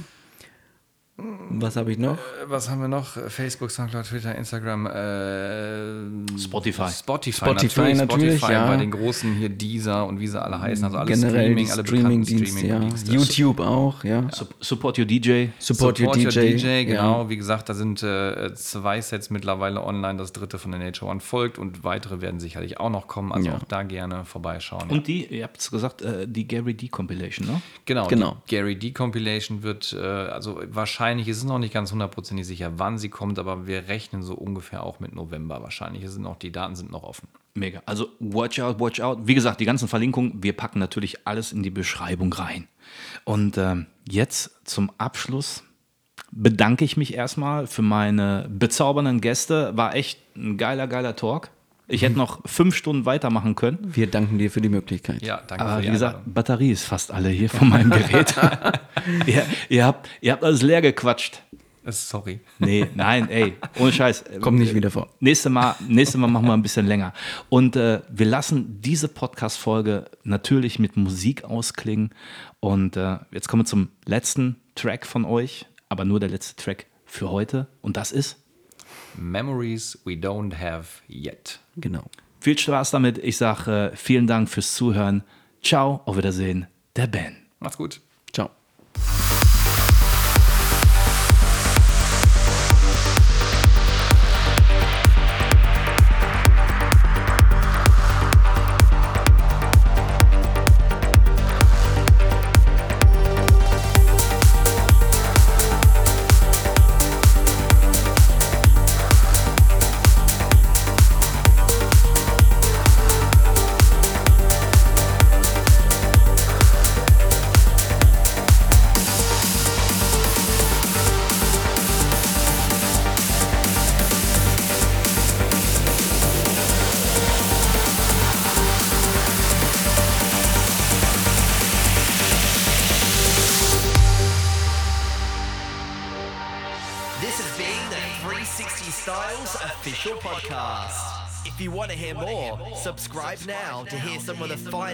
Was 1.49 1.75
habe 1.75 1.91
ich 1.91 1.97
noch? 1.97 2.15
Was 2.45 2.69
haben 2.69 2.79
wir 2.81 2.87
noch? 2.87 3.07
Facebook, 3.07 3.71
Soundcloud, 3.71 4.05
Twitter, 4.05 4.35
Instagram, 4.35 4.85
äh, 4.85 6.37
Spotify. 6.37 6.89
Spotify, 6.91 7.37
Spotify 7.45 7.81
natürlich, 7.95 7.97
natürlich, 7.97 8.37
Spotify 8.37 8.51
ja. 8.53 8.67
bei 8.67 8.77
den 8.77 8.91
großen 8.91 9.33
hier 9.33 9.49
Deezer 9.49 10.05
und 10.05 10.19
wie 10.19 10.27
sie 10.27 10.39
alle 10.39 10.61
heißen, 10.61 10.85
also 10.85 10.97
alle 10.97 11.07
Generell 11.11 11.45
Streaming, 11.45 11.71
alle 11.71 11.81
bekannten 11.83 12.23
Streaming-Dienste, 12.23 12.67
ja. 12.67 12.75
Streaming-Dienste. 12.75 13.11
YouTube 13.13 13.59
auch, 13.61 14.03
ja. 14.03 14.27
Sup- 14.31 14.53
Support 14.59 14.99
Your 14.99 15.05
DJ. 15.05 15.47
Support, 15.57 15.99
Your 16.01 16.13
DJ. 16.13 16.83
genau. 16.85 17.23
Ja. 17.23 17.29
Wie 17.29 17.37
gesagt, 17.37 17.69
da 17.69 17.73
sind 17.73 18.03
äh, 18.03 18.53
zwei 18.53 19.01
Sets 19.01 19.31
mittlerweile 19.31 19.83
online. 19.83 20.19
Das 20.19 20.33
dritte 20.33 20.59
von 20.59 20.69
der 20.69 20.79
Nature 20.79 21.09
One 21.09 21.19
folgt 21.19 21.57
und 21.57 21.83
weitere 21.83 22.21
werden 22.21 22.39
sicherlich 22.39 22.79
auch 22.79 22.91
noch 22.91 23.07
kommen. 23.07 23.31
Also 23.31 23.47
Ja. 23.47 23.55
auch 23.55 23.63
da 23.63 23.81
gerne 23.81 24.23
vorbeischauen. 24.23 24.87
Und 24.91 25.07
die, 25.07 25.25
ihr 25.25 25.45
habt 25.45 25.57
es 25.59 25.71
gesagt, 25.71 26.03
äh, 26.03 26.27
die 26.27 26.47
Gary 26.47 26.75
D 26.75 26.89
Compilation, 26.89 27.47
ne? 27.47 27.61
Genau, 27.85 28.05
Genau. 28.07 28.37
die 28.47 28.55
Gary 28.55 28.75
D 28.77 28.91
Compilation 28.91 29.63
wird, 29.63 29.93
äh, 29.99 30.05
also 30.05 30.61
wahrscheinlich, 30.69 31.06
es 31.15 31.37
ist 31.37 31.43
noch 31.45 31.59
nicht 31.59 31.73
ganz 31.73 31.91
hundertprozentig 31.91 32.45
sicher, 32.45 32.73
wann 32.77 32.97
sie 32.97 33.09
kommt, 33.09 33.39
aber 33.39 33.67
wir 33.67 33.87
rechnen 33.87 34.23
so 34.23 34.33
ungefähr 34.33 34.83
auch 34.83 34.99
mit 34.99 35.15
November 35.15 35.61
wahrscheinlich. 35.61 36.03
Es 36.03 36.13
sind 36.13 36.23
noch, 36.23 36.37
die 36.37 36.51
Daten 36.51 36.75
sind 36.75 36.91
noch 36.91 37.03
offen. 37.03 37.27
Mega. 37.53 37.81
Also 37.85 38.09
watch 38.19 38.59
out, 38.59 38.79
watch 38.79 38.99
out. 38.99 39.19
Wie 39.23 39.33
gesagt, 39.33 39.59
die 39.59 39.65
ganzen 39.65 39.87
Verlinkungen, 39.87 40.43
wir 40.43 40.53
packen 40.53 40.79
natürlich 40.79 41.27
alles 41.27 41.51
in 41.51 41.63
die 41.63 41.69
Beschreibung 41.69 42.31
rein. 42.33 42.67
Und 43.23 43.57
ähm, 43.57 43.87
jetzt 44.07 44.51
zum 44.63 44.91
Abschluss 44.97 45.63
bedanke 46.31 46.85
ich 46.85 46.97
mich 46.97 47.13
erstmal 47.13 47.67
für 47.67 47.81
meine 47.81 48.47
bezaubernden 48.49 49.21
Gäste. 49.21 49.75
War 49.75 49.95
echt 49.95 50.19
ein 50.35 50.57
geiler, 50.57 50.87
geiler 50.87 51.15
Talk. 51.15 51.49
Ich 51.89 52.01
hätte 52.01 52.17
noch 52.17 52.41
fünf 52.45 52.75
Stunden 52.75 53.05
weitermachen 53.05 53.55
können. 53.55 53.79
Wir 53.81 54.07
danken 54.07 54.37
dir 54.37 54.51
für 54.51 54.59
die 54.59 54.69
Möglichkeit. 54.69 55.21
Ja, 55.21 55.41
danke 55.47 55.63
Aber 55.63 55.75
für 55.77 55.81
die 55.81 55.87
wie 55.87 55.91
gesagt, 55.93 56.15
Einladung. 56.15 56.33
Batterie 56.33 56.71
ist 56.71 56.83
fast 56.83 57.11
alle 57.11 57.29
hier 57.29 57.49
von 57.49 57.69
meinem 57.69 57.91
Gerät. 57.91 58.35
ihr, 59.25 59.45
ihr, 59.69 59.85
habt, 59.85 60.09
ihr 60.19 60.33
habt 60.33 60.43
alles 60.43 60.61
leer 60.61 60.81
gequatscht. 60.81 61.41
Äh, 61.85 61.91
Sorry. 61.93 62.41
Nee, 62.59 62.87
nein, 62.95 63.29
ey, 63.29 63.53
ohne 63.79 63.93
Scheiß. 63.93 64.25
Kommt 64.41 64.59
nicht 64.59 64.75
wieder 64.75 64.91
vor. 64.91 65.07
Nächste 65.21 65.49
Mal, 65.49 65.75
nächste 65.87 66.17
Mal 66.17 66.27
machen 66.27 66.47
wir 66.47 66.53
ein 66.53 66.61
bisschen 66.61 66.85
länger. 66.85 67.13
Und 67.47 67.77
äh, 67.77 68.01
wir 68.09 68.25
lassen 68.25 68.81
diese 68.81 69.07
Podcast-Folge 69.07 70.05
natürlich 70.23 70.79
mit 70.79 70.97
Musik 70.97 71.45
ausklingen. 71.45 72.13
Und 72.59 72.97
äh, 72.97 73.17
jetzt 73.31 73.47
kommen 73.47 73.61
wir 73.61 73.65
zum 73.67 73.89
letzten 74.05 74.57
Track 74.75 75.05
von 75.05 75.23
euch, 75.23 75.65
aber 75.87 76.03
nur 76.03 76.19
der 76.19 76.29
letzte 76.29 76.61
Track 76.61 76.87
für 77.05 77.31
heute. 77.31 77.67
Und 77.81 77.95
das 77.95 78.11
ist 78.11 78.43
Memories 79.17 79.99
we 80.05 80.13
don't 80.13 80.59
have 80.59 81.01
yet. 81.09 81.59
Genau. 81.75 82.05
viel 82.39 82.57
Spaß 82.57 82.91
damit. 82.91 83.17
Ich 83.17 83.37
sage 83.37 83.91
äh, 83.91 83.95
vielen 83.95 84.27
Dank 84.27 84.49
fürs 84.49 84.73
Zuhören. 84.73 85.23
Ciao, 85.61 86.01
auf 86.05 86.17
Wiedersehen, 86.17 86.67
der 86.95 87.07
Ben. 87.07 87.35
Macht's 87.59 87.77
gut. 87.77 88.01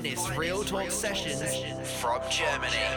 Finest 0.03 0.37
real 0.37 0.63
talk 0.63 0.91
sessions 0.91 1.63
from 1.99 2.19
Germany. 2.29 2.92